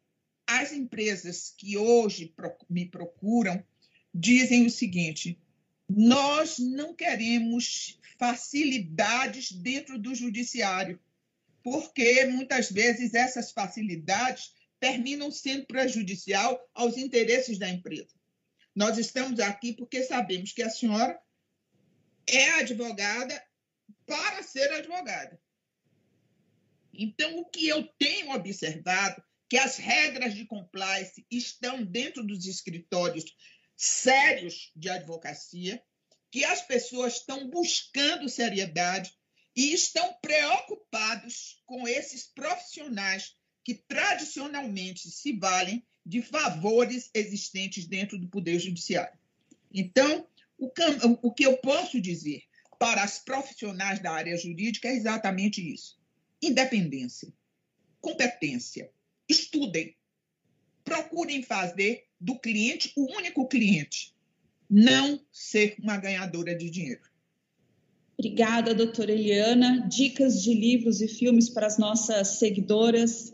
as 0.47 0.72
empresas 0.72 1.55
que 1.57 1.76
hoje 1.76 2.35
me 2.68 2.87
procuram 2.87 3.62
dizem 4.12 4.64
o 4.64 4.70
seguinte: 4.70 5.39
nós 5.89 6.59
não 6.59 6.95
queremos 6.95 8.01
facilidades 8.18 9.53
dentro 9.53 9.99
do 9.99 10.14
judiciário, 10.14 10.99
porque 11.62 12.24
muitas 12.24 12.70
vezes 12.70 13.12
essas 13.12 13.53
facilidades 13.53 14.55
terminam 14.81 15.31
sendo 15.31 15.66
prejudicial 15.66 16.59
aos 16.74 16.97
interesses 16.97 17.59
da 17.59 17.68
empresa. 17.68 18.14
Nós 18.74 18.97
estamos 18.97 19.41
aqui 19.41 19.74
porque 19.74 20.03
sabemos 20.05 20.53
que 20.53 20.62
a 20.62 20.70
senhora 20.70 21.20
é 22.26 22.61
advogada 22.61 23.43
para 24.11 24.43
ser 24.43 24.73
advogada. 24.73 25.41
Então, 26.93 27.39
o 27.39 27.45
que 27.45 27.69
eu 27.69 27.87
tenho 27.97 28.33
observado 28.33 29.23
que 29.49 29.57
as 29.57 29.77
regras 29.77 30.35
de 30.35 30.45
compliance 30.47 31.25
estão 31.31 31.85
dentro 31.85 32.27
dos 32.27 32.45
escritórios 32.45 33.25
sérios 33.77 34.73
de 34.75 34.91
advocacia, 34.91 35.81
que 36.29 36.45
as 36.45 36.61
pessoas 36.61 37.19
estão 37.19 37.49
buscando 37.49 38.29
seriedade 38.29 39.15
e 39.55 39.73
estão 39.73 40.13
preocupados 40.21 41.63
com 41.65 41.87
esses 41.87 42.27
profissionais 42.27 43.37
que 43.65 43.75
tradicionalmente 43.75 45.09
se 45.09 45.39
valem 45.39 45.87
de 46.05 46.21
favores 46.21 47.11
existentes 47.15 47.87
dentro 47.87 48.19
do 48.19 48.29
Poder 48.29 48.59
Judiciário. 48.59 49.17
Então, 49.73 50.27
o, 50.59 51.33
que 51.33 51.47
eu 51.47 51.57
posso 51.59 52.01
dizer 52.01 52.50
para 52.81 53.05
as 53.05 53.18
profissionais 53.18 54.01
da 54.01 54.11
área 54.11 54.35
jurídica 54.39 54.89
é 54.89 54.97
exatamente 54.97 55.61
isso: 55.61 56.01
independência, 56.43 57.31
competência. 58.01 58.91
Estudem, 59.28 59.95
procurem 60.83 61.43
fazer 61.43 62.07
do 62.18 62.37
cliente 62.41 62.93
o 62.97 63.03
único 63.16 63.47
cliente, 63.47 64.16
não 64.68 65.20
ser 65.31 65.76
uma 65.78 65.99
ganhadora 65.99 66.57
de 66.57 66.70
dinheiro. 66.70 67.03
Obrigada, 68.18 68.74
doutora 68.74 69.12
Eliana. 69.12 69.87
Dicas 69.89 70.43
de 70.43 70.53
livros 70.53 71.01
e 71.01 71.09
filmes 71.09 71.49
para 71.49 71.66
as 71.66 71.78
nossas 71.78 72.39
seguidoras? 72.39 73.33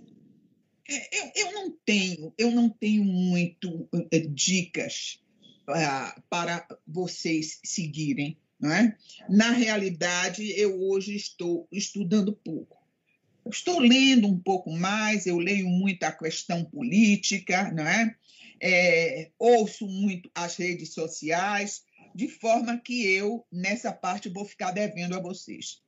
É, 0.89 1.19
eu, 1.19 1.33
eu 1.35 1.53
não 1.53 1.71
tenho, 1.85 2.35
eu 2.37 2.51
não 2.51 2.69
tenho 2.69 3.05
muito 3.05 3.89
é, 4.11 4.21
dicas 4.21 5.21
uh, 5.69 6.23
para 6.29 6.67
vocês 6.87 7.59
seguirem. 7.65 8.39
É? 8.63 8.95
Na 9.29 9.51
realidade, 9.51 10.51
eu 10.59 10.81
hoje 10.83 11.15
estou 11.15 11.69
estudando 11.71 12.33
pouco. 12.33 12.77
Estou 13.51 13.79
lendo 13.79 14.27
um 14.27 14.39
pouco 14.39 14.71
mais, 14.71 15.27
eu 15.27 15.39
leio 15.39 15.69
muito 15.69 16.03
a 16.05 16.11
questão 16.11 16.65
política, 16.65 17.71
não 17.73 17.87
é? 17.87 18.17
é 18.61 19.31
ouço 19.39 19.87
muito 19.87 20.31
as 20.35 20.57
redes 20.57 20.95
sociais, 20.95 21.85
de 22.15 22.29
forma 22.29 22.79
que 22.79 23.07
eu, 23.07 23.47
nessa 23.53 23.93
parte, 23.93 24.29
vou 24.29 24.45
ficar 24.45 24.73
devendo 24.73 25.15
a 25.15 25.21
vocês. 25.21 25.83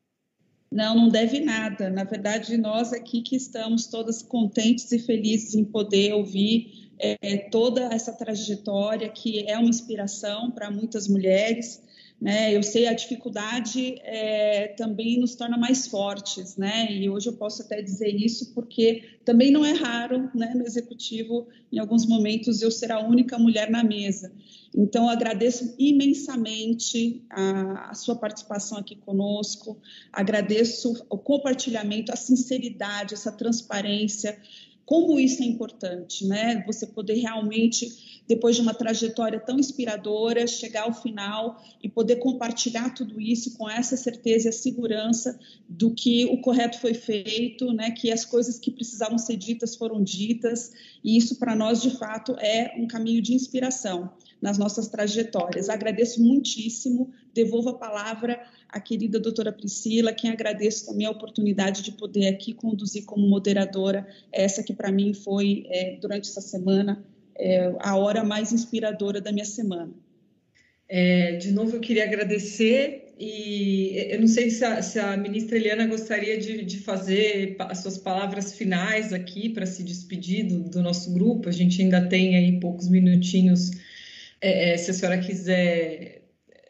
Não, 0.71 0.95
não 0.95 1.09
deve 1.09 1.41
nada. 1.41 1.89
Na 1.89 2.05
verdade, 2.05 2.57
nós 2.59 2.93
aqui 2.93 3.23
que 3.23 3.35
estamos 3.35 3.87
todas 3.87 4.23
contentes 4.23 4.93
e 4.93 4.99
felizes 4.99 5.55
em 5.55 5.65
poder 5.65 6.13
ouvir 6.13 6.91
é, 6.99 7.39
toda 7.51 7.85
essa 7.95 8.13
trajetória 8.13 9.09
que 9.09 9.49
é 9.49 9.57
uma 9.57 9.71
inspiração 9.71 10.51
para 10.51 10.71
muitas 10.71 11.09
mulheres. 11.09 11.83
Né? 12.21 12.55
Eu 12.55 12.65
sei 12.65 12.89
a 12.89 12.93
dificuldade 12.93 13.95
é, 14.03 14.69
também 14.77 15.21
nos 15.21 15.37
torna 15.37 15.57
mais 15.57 15.87
fortes, 15.87 16.57
né? 16.57 16.91
E 16.91 17.09
hoje 17.09 17.29
eu 17.29 17.35
posso 17.35 17.63
até 17.63 17.81
dizer 17.81 18.09
isso 18.09 18.53
porque 18.55 19.05
também 19.25 19.53
não 19.53 19.65
é 19.65 19.73
raro, 19.73 20.29
né, 20.35 20.53
no 20.55 20.67
executivo, 20.67 21.47
em 21.71 21.79
alguns 21.79 22.07
momentos 22.07 22.61
eu 22.61 22.73
ser 22.73 22.91
a 22.91 22.99
única 22.99 23.39
mulher 23.39 23.71
na 23.71 23.85
mesa. 23.85 24.33
Então, 24.75 25.09
agradeço 25.09 25.75
imensamente 25.79 27.23
a, 27.31 27.91
a, 27.91 27.95
sua 27.95 28.17
participação 28.17 28.79
aqui 28.79 28.97
conosco, 28.97 29.79
agradeço 30.13 31.07
o 31.09 31.17
compartilhamento, 31.17 32.13
a 32.13 32.17
sinceridade, 32.17 33.15
essa 33.15 33.33
transparência, 33.33 34.39
como 34.85 35.21
isso 35.21 35.43
é 35.43 35.47
importante, 35.47 36.27
né? 36.27 36.65
Você 36.67 36.87
poder 36.87 37.15
realmente, 37.15 38.08
depois 38.29 38.55
de 38.55 38.61
uma 38.61 38.75
trajetória 38.75 39.41
tão 39.41 39.59
inspiradora, 39.59 40.47
chegar 40.47 40.83
ao 40.83 40.93
final 40.93 41.65
e 41.83 41.89
poder 41.89 42.17
compartilhar 42.17 42.91
tudo 42.91 43.19
isso 43.19 43.57
com 43.57 43.69
essa 43.69 43.97
certeza 43.97 44.47
e 44.47 44.51
a 44.51 44.53
segurança 44.53 45.41
do 45.67 45.95
que 45.95 46.27
o 46.27 46.39
correto 46.43 46.79
foi 46.79 46.93
feito, 46.93 47.73
né? 47.73 47.91
Que 47.91 48.13
as 48.13 48.27
coisas 48.27 48.59
que 48.59 48.71
precisavam 48.71 49.17
ser 49.17 49.37
ditas 49.37 49.75
foram 49.75 50.03
ditas, 50.05 50.71
e 51.03 51.17
isso 51.17 51.37
para 51.39 51.57
nós, 51.57 51.81
de 51.81 51.97
fato, 51.97 52.37
é 52.39 52.75
um 52.79 52.87
caminho 52.87 53.23
de 53.23 53.33
inspiração 53.33 54.13
nas 54.43 54.59
nossas 54.59 54.89
trajetórias. 54.89 55.71
Agradeço 55.71 56.23
muitíssimo, 56.23 57.11
devolvo 57.33 57.71
a 57.71 57.79
palavra 57.79 58.41
à 58.69 58.79
querida 58.79 59.19
doutora 59.19 59.51
Priscila, 59.51 60.13
quem 60.13 60.31
agradeço 60.31 60.85
também 60.85 61.07
a 61.07 61.11
oportunidade 61.11 61.83
de 61.83 61.93
poder 61.93 62.29
aqui 62.29 62.53
conduzir 62.53 63.07
como 63.07 63.27
moderadora, 63.27 64.07
essa 64.31 64.63
que 64.63 64.75
para 64.75 64.93
mim 64.93 65.15
foi, 65.15 65.65
é, 65.69 65.97
durante 65.99 66.29
essa 66.29 66.43
semana, 66.43 67.03
é, 67.39 67.73
a 67.79 67.97
hora 67.97 68.25
mais 68.25 68.53
inspiradora 68.53 69.21
da 69.21 69.33
minha 69.33 69.45
semana. 69.45 69.93
É, 70.89 71.33
de 71.37 71.53
novo, 71.53 71.77
eu 71.77 71.81
queria 71.81 72.05
agradecer 72.05 73.13
e 73.19 74.07
eu 74.11 74.21
não 74.21 74.29
sei 74.29 74.49
se 74.49 74.65
a, 74.65 74.81
se 74.81 74.99
a 74.99 75.17
ministra 75.17 75.57
Eliana 75.57 75.87
gostaria 75.87 76.39
de, 76.39 76.65
de, 76.65 76.79
fazer 76.79 77.57
as 77.59 77.79
suas 77.79 77.99
palavras 77.99 78.55
finais 78.55 79.13
aqui 79.13 79.51
para 79.51 79.67
se 79.67 79.83
despedir 79.83 80.47
do, 80.47 80.61
do, 80.61 80.83
nosso 80.83 81.13
grupo. 81.13 81.49
A 81.49 81.53
gente 81.53 81.83
ainda 81.83 82.07
tem 82.09 82.37
aí 82.37 82.59
poucos 82.61 82.89
minutinhos 82.89 83.71
é, 84.41 84.73
é, 84.73 84.77
se 84.77 84.91
a 84.93 84.95
senhora 84.95 85.19
quiser 85.19 86.23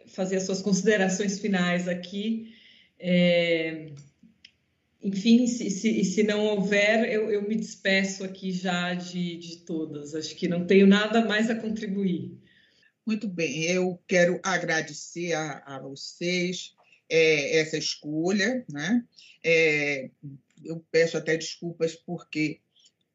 fazer 0.07 0.37
as 0.37 0.45
suas 0.45 0.63
considerações 0.63 1.39
finais 1.39 1.87
aqui. 1.87 2.53
É, 2.99 3.91
enfim, 5.03 5.47
se, 5.47 5.71
se, 5.71 6.05
se, 6.05 6.23
não 6.23 6.45
houver, 6.45 7.11
eu, 7.11 7.31
eu, 7.31 7.47
me 7.47 7.55
despeço 7.55 8.25
aqui 8.25 8.51
já 8.51 8.95
de, 8.95 9.37
de 9.37 9.59
todas. 9.59 10.15
Acho 10.15 10.35
que 10.35 10.49
não 10.49 10.67
tenho 10.67 10.87
nada 10.87 11.25
mais 11.25 11.49
a 11.49 11.55
contribuir. 11.55 12.37
Muito 13.07 13.29
bem, 13.29 13.63
eu 13.63 14.03
quero 14.07 14.41
agradecer 14.43 15.33
a, 15.33 15.63
a 15.65 15.81
vocês 15.81 16.75
é, 17.09 17.59
essa 17.59 17.79
escolha, 17.79 18.67
né? 18.71 19.05
É, 19.43 20.11
eu 20.65 20.85
peço 20.91 21.17
até 21.17 21.37
desculpas 21.37 21.95
porque 21.95 22.61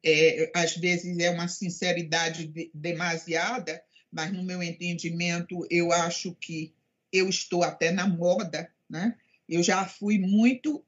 é, 0.04 0.50
às 0.54 0.76
vezes 0.76 1.16
é 1.18 1.30
uma 1.30 1.48
sinceridade 1.48 2.46
de, 2.46 2.70
demasiada, 2.74 3.82
mas 4.10 4.32
no 4.32 4.42
meu 4.42 4.62
entendimento, 4.62 5.66
eu 5.70 5.92
acho 5.92 6.34
que 6.34 6.74
eu 7.12 7.28
estou 7.28 7.62
até 7.62 7.90
na 7.90 8.08
moda, 8.08 8.68
né? 8.88 9.16
Eu 9.48 9.62
já 9.62 9.86
fui 9.86 10.18
muito 10.18 10.84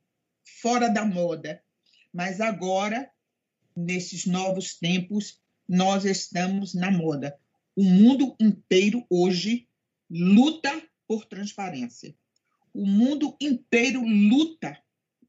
fora 0.46 0.88
da 0.88 1.04
moda, 1.04 1.62
mas 2.12 2.40
agora, 2.40 3.10
nesses 3.76 4.24
novos 4.24 4.74
tempos, 4.74 5.40
nós 5.68 6.04
estamos 6.04 6.74
na 6.74 6.90
moda. 6.90 7.38
O 7.74 7.82
mundo 7.82 8.34
inteiro 8.40 9.04
hoje 9.10 9.68
luta 10.08 10.82
por 11.06 11.26
transparência. 11.26 12.14
O 12.72 12.86
mundo 12.86 13.36
inteiro 13.40 14.00
luta 14.02 14.80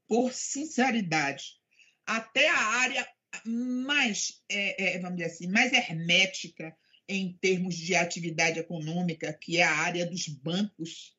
por 0.06 0.32
sinceridade. 0.32 1.58
Até 2.06 2.48
a 2.48 2.58
área 2.58 3.06
mais, 3.44 4.42
é, 4.48 4.96
é, 4.96 4.98
vamos 4.98 5.18
dizer 5.18 5.30
assim, 5.30 5.46
mais 5.48 5.72
hermética, 5.72 6.74
em 7.08 7.32
termos 7.40 7.74
de 7.74 7.94
atividade 7.94 8.58
econômica, 8.58 9.32
que 9.32 9.58
é 9.58 9.62
a 9.62 9.76
área 9.76 10.06
dos 10.06 10.28
bancos, 10.28 11.16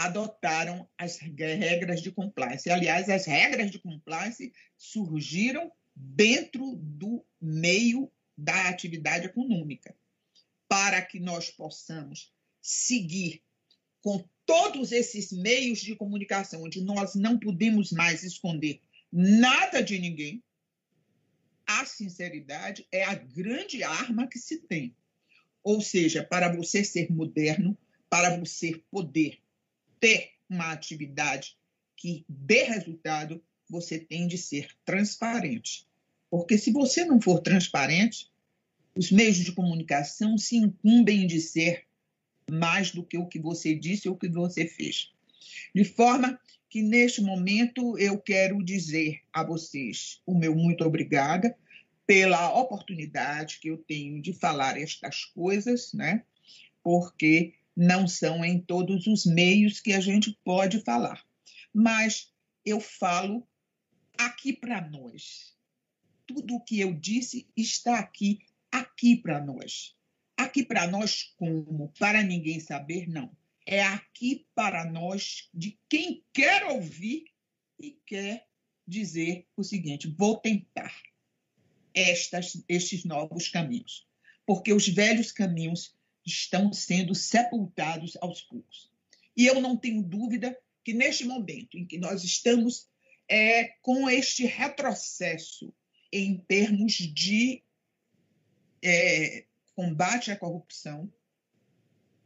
adotaram 0.00 0.88
as 0.96 1.18
regras 1.18 2.00
de 2.00 2.10
compliance. 2.10 2.70
Aliás, 2.70 3.10
as 3.10 3.26
regras 3.26 3.70
de 3.70 3.78
compliance 3.78 4.50
surgiram 4.78 5.70
dentro 5.94 6.74
do 6.76 7.22
meio 7.38 8.10
da 8.36 8.70
atividade 8.70 9.26
econômica, 9.26 9.94
para 10.66 11.02
que 11.02 11.20
nós 11.20 11.50
possamos 11.50 12.32
seguir 12.62 13.42
com 14.00 14.24
todos 14.46 14.90
esses 14.90 15.32
meios 15.32 15.80
de 15.80 15.94
comunicação, 15.94 16.62
onde 16.62 16.80
nós 16.80 17.14
não 17.14 17.38
podemos 17.38 17.92
mais 17.92 18.22
esconder 18.22 18.80
nada 19.12 19.82
de 19.82 19.98
ninguém, 19.98 20.42
a 21.66 21.84
sinceridade 21.84 22.86
é 22.90 23.04
a 23.04 23.14
grande 23.14 23.82
arma 23.82 24.26
que 24.26 24.38
se 24.38 24.60
tem. 24.60 24.96
Ou 25.62 25.82
seja, 25.82 26.24
para 26.24 26.50
você 26.56 26.82
ser 26.82 27.12
moderno, 27.12 27.76
para 28.08 28.38
você 28.38 28.82
poder 28.90 29.38
ter 30.00 30.30
uma 30.48 30.72
atividade 30.72 31.56
que 31.96 32.24
dê 32.28 32.64
resultado, 32.64 33.42
você 33.68 33.98
tem 33.98 34.26
de 34.26 34.36
ser 34.36 34.68
transparente. 34.84 35.86
Porque 36.30 36.56
se 36.58 36.72
você 36.72 37.04
não 37.04 37.20
for 37.20 37.40
transparente, 37.40 38.30
os 38.96 39.12
meios 39.12 39.36
de 39.36 39.52
comunicação 39.52 40.36
se 40.36 40.56
incumbem 40.56 41.26
de 41.26 41.40
ser 41.40 41.84
mais 42.50 42.90
do 42.90 43.04
que 43.04 43.16
o 43.16 43.26
que 43.26 43.38
você 43.38 43.74
disse 43.74 44.08
ou 44.08 44.14
o 44.14 44.18
que 44.18 44.28
você 44.28 44.66
fez. 44.66 45.12
De 45.74 45.84
forma 45.84 46.40
que 46.68 46.82
neste 46.82 47.20
momento 47.20 47.98
eu 47.98 48.18
quero 48.18 48.64
dizer 48.64 49.20
a 49.32 49.44
vocês 49.44 50.20
o 50.24 50.36
meu 50.36 50.54
muito 50.54 50.84
obrigada 50.84 51.56
pela 52.06 52.52
oportunidade 52.58 53.58
que 53.60 53.68
eu 53.68 53.76
tenho 53.76 54.20
de 54.20 54.32
falar 54.32 54.76
estas 54.76 55.24
coisas, 55.26 55.92
né? 55.92 56.24
Porque 56.82 57.54
não 57.80 58.06
são 58.06 58.44
em 58.44 58.60
todos 58.60 59.06
os 59.06 59.24
meios 59.24 59.80
que 59.80 59.92
a 59.92 60.00
gente 60.00 60.38
pode 60.44 60.80
falar. 60.82 61.24
Mas 61.72 62.30
eu 62.64 62.78
falo 62.80 63.48
aqui 64.18 64.52
para 64.52 64.86
nós. 64.88 65.56
Tudo 66.26 66.56
o 66.56 66.60
que 66.60 66.78
eu 66.78 66.92
disse 66.92 67.48
está 67.56 67.98
aqui, 67.98 68.40
aqui 68.70 69.16
para 69.16 69.42
nós. 69.42 69.96
Aqui 70.36 70.62
para 70.62 70.86
nós 70.86 71.32
como? 71.36 71.92
Para 71.98 72.22
ninguém 72.22 72.60
saber, 72.60 73.08
não 73.08 73.34
é 73.70 73.82
aqui 73.82 74.46
para 74.52 74.84
nós 74.84 75.48
de 75.54 75.78
quem 75.88 76.24
quer 76.32 76.64
ouvir 76.64 77.24
e 77.78 77.92
quer 78.04 78.48
dizer 78.86 79.46
o 79.56 79.62
seguinte: 79.62 80.12
vou 80.18 80.36
tentar 80.36 80.92
estas, 81.94 82.62
estes 82.68 83.04
novos 83.04 83.48
caminhos, 83.48 84.08
porque 84.44 84.72
os 84.72 84.88
velhos 84.88 85.30
caminhos 85.30 85.94
estão 86.24 86.72
sendo 86.72 87.14
sepultados 87.14 88.16
aos 88.20 88.42
poucos. 88.42 88.90
E 89.36 89.46
eu 89.46 89.60
não 89.60 89.76
tenho 89.76 90.02
dúvida 90.02 90.56
que 90.84 90.92
neste 90.92 91.24
momento 91.24 91.78
em 91.78 91.86
que 91.86 91.98
nós 91.98 92.24
estamos 92.24 92.88
é, 93.28 93.68
com 93.80 94.08
este 94.08 94.44
retrocesso 94.44 95.72
em 96.12 96.38
termos 96.38 96.94
de 96.94 97.62
é, 98.82 99.46
combate 99.74 100.30
à 100.30 100.36
corrupção, 100.36 101.12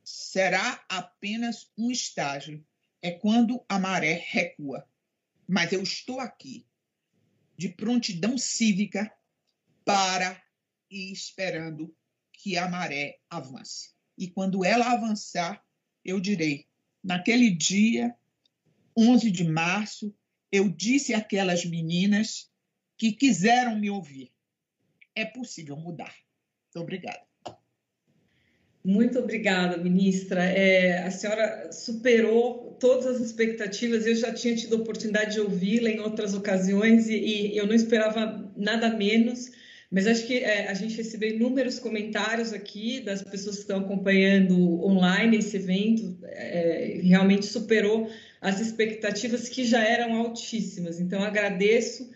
será 0.03 0.85
apenas 0.89 1.71
um 1.77 1.91
estágio. 1.91 2.65
É 3.03 3.11
quando 3.11 3.65
a 3.69 3.79
maré 3.79 4.25
recua. 4.31 4.89
Mas 5.47 5.73
eu 5.73 5.83
estou 5.83 6.21
aqui, 6.21 6.67
de 7.57 7.69
prontidão 7.69 8.39
cívica, 8.39 9.13
para 9.85 10.43
ir 10.91 11.13
esperando 11.13 11.95
que 12.35 12.57
a 12.57 12.69
maré 12.69 13.19
avance. 13.31 13.91
E 14.17 14.29
quando 14.29 14.65
ela 14.65 14.93
avançar, 14.93 15.63
eu 16.05 16.21
direi: 16.21 16.67
naquele 17.03 17.51
dia, 17.51 18.15
11 18.97 19.31
de 19.31 19.45
março, 19.45 20.15
eu 20.53 20.69
disse 20.69 21.15
àquelas 21.15 21.65
meninas 21.65 22.51
que 22.97 23.13
quiseram 23.13 23.79
me 23.79 23.91
ouvir: 23.91 24.33
é 25.15 25.25
possível 25.25 25.77
mudar. 25.77 26.15
Muito 26.67 26.83
obrigada. 26.83 27.25
Muito 28.85 29.19
obrigada, 29.19 29.79
ministra. 29.79 30.45
É, 30.45 30.99
a 31.05 31.11
senhora 31.11 31.73
superou 31.73 32.77
todas 32.79 33.07
as 33.07 33.21
expectativas. 33.23 34.07
Eu 34.07 34.15
já 34.15 34.33
tinha 34.35 34.55
tido 34.55 34.77
a 34.77 34.79
oportunidade 34.79 35.35
de 35.35 35.41
ouvi-la 35.41 35.89
em 35.89 36.01
outras 36.01 36.35
ocasiões 36.35 37.09
e, 37.09 37.15
e, 37.15 37.57
eu 37.57 37.67
não 37.67 37.75
esperava 37.75 38.53
nada 38.55 38.91
menos. 38.91 39.51
Mas 39.95 40.09
acho 40.09 40.27
que 40.27 40.39
é, 40.39 40.67
a 40.67 40.75
gente 40.75 40.97
recebeu 40.97 41.31
inúmeros 41.31 41.79
comentários 41.79 42.53
aqui 42.53 42.99
das 42.99 43.23
pessoas 43.23 43.55
que 43.55 43.61
estão 43.61 43.79
acompanhando 43.79 44.85
online 44.85 45.37
esse 45.37 45.57
evento. 45.57 46.19
É, 46.25 46.99
realmente 47.01 47.47
superou 47.47 48.11
as 48.41 48.59
expectativas 48.59 49.49
que 49.49 49.65
já 49.65 49.85
eram 49.85 50.17
altíssimas. 50.17 50.99
Então, 50.99 51.23
agradeço 51.23 52.11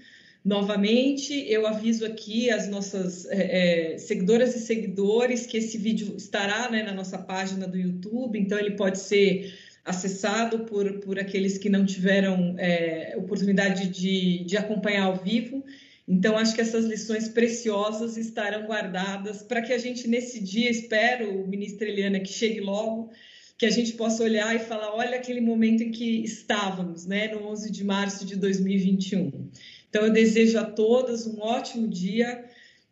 novamente. 0.45 1.33
Eu 1.49 1.69
aviso 1.69 2.05
aqui 2.05 2.51
as 2.51 2.69
nossas 2.69 3.27
é, 3.27 3.93
é, 3.93 3.99
seguidoras 3.99 4.57
e 4.57 4.59
seguidores 4.59 5.47
que 5.47 5.59
esse 5.59 5.79
vídeo 5.79 6.17
estará 6.17 6.69
né, 6.69 6.83
na 6.83 6.93
nossa 6.93 7.17
página 7.17 7.69
do 7.69 7.79
YouTube, 7.79 8.41
então 8.41 8.59
ele 8.59 8.73
pode 8.73 8.99
ser 8.99 9.55
acessado 9.85 10.65
por, 10.65 10.95
por 10.95 11.17
aqueles 11.17 11.57
que 11.57 11.69
não 11.69 11.87
tiveram 11.87 12.57
é, 12.59 13.15
oportunidade 13.17 13.87
de, 13.89 14.43
de 14.43 14.57
acompanhar 14.57 15.05
ao 15.05 15.15
vivo. 15.15 15.65
Então, 16.09 16.39
acho 16.39 16.55
que 16.55 16.61
essas 16.63 16.87
lições 16.87 17.29
preciosas 17.29 18.17
estarão 18.17 18.67
guardadas 18.67 19.43
para 19.43 19.61
que 19.61 19.75
a 19.75 19.79
gente, 19.79 20.09
nesse 20.09 20.43
dia, 20.43 20.71
espero, 20.71 21.47
ministra 21.47 21.87
Eliana, 21.87 22.19
que 22.19 22.33
chegue 22.33 22.61
logo, 22.61 23.11
que 23.59 23.67
a 23.67 23.71
gente 23.71 23.93
possa 23.93 24.23
olhar 24.23 24.57
e 24.57 24.59
falar: 24.59 24.95
olha 24.95 25.17
aquele 25.17 25.43
momento 25.43 25.83
em 25.83 25.91
que 25.91 26.25
estávamos, 26.25 27.05
né, 27.05 27.29
no 27.29 27.47
11 27.49 27.71
de 27.71 27.85
março 27.85 28.25
de 28.25 28.37
2021. 28.37 29.51
Então, 29.91 30.07
eu 30.07 30.13
desejo 30.13 30.59
a 30.59 30.65
todas 30.65 31.27
um 31.27 31.41
ótimo 31.41 31.87
dia 31.87 32.43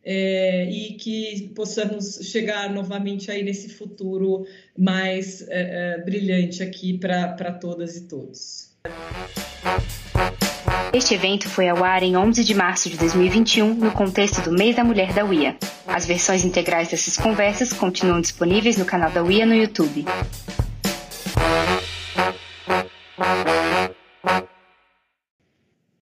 é, 0.05 0.71
e 0.71 0.93
que 0.95 1.53
possamos 1.55 2.21
chegar 2.23 2.73
novamente 2.73 3.31
aí 3.31 3.43
nesse 3.43 3.71
futuro 3.71 4.47
mais 4.77 5.41
é, 5.49 5.95
é, 5.95 6.05
brilhante 6.05 6.63
aqui 6.63 6.99
para 6.99 7.53
todas 7.53 7.97
e 7.97 8.07
todos. 8.07 8.77
Este 10.97 11.13
evento 11.13 11.47
foi 11.47 11.69
ao 11.69 11.85
ar 11.85 12.03
em 12.03 12.17
11 12.17 12.43
de 12.43 12.55
março 12.55 12.89
de 12.89 12.97
2021, 12.97 13.75
no 13.75 13.93
contexto 13.93 14.41
do 14.41 14.51
Mês 14.51 14.75
da 14.75 14.83
Mulher 14.83 15.13
da 15.13 15.27
UIA. 15.27 15.55
As 15.87 16.07
versões 16.07 16.43
integrais 16.43 16.89
dessas 16.89 17.19
conversas 17.19 17.71
continuam 17.71 18.19
disponíveis 18.19 18.79
no 18.79 18.87
canal 18.87 19.11
da 19.11 19.23
UIA 19.23 19.45
no 19.45 19.55
YouTube. 19.55 20.07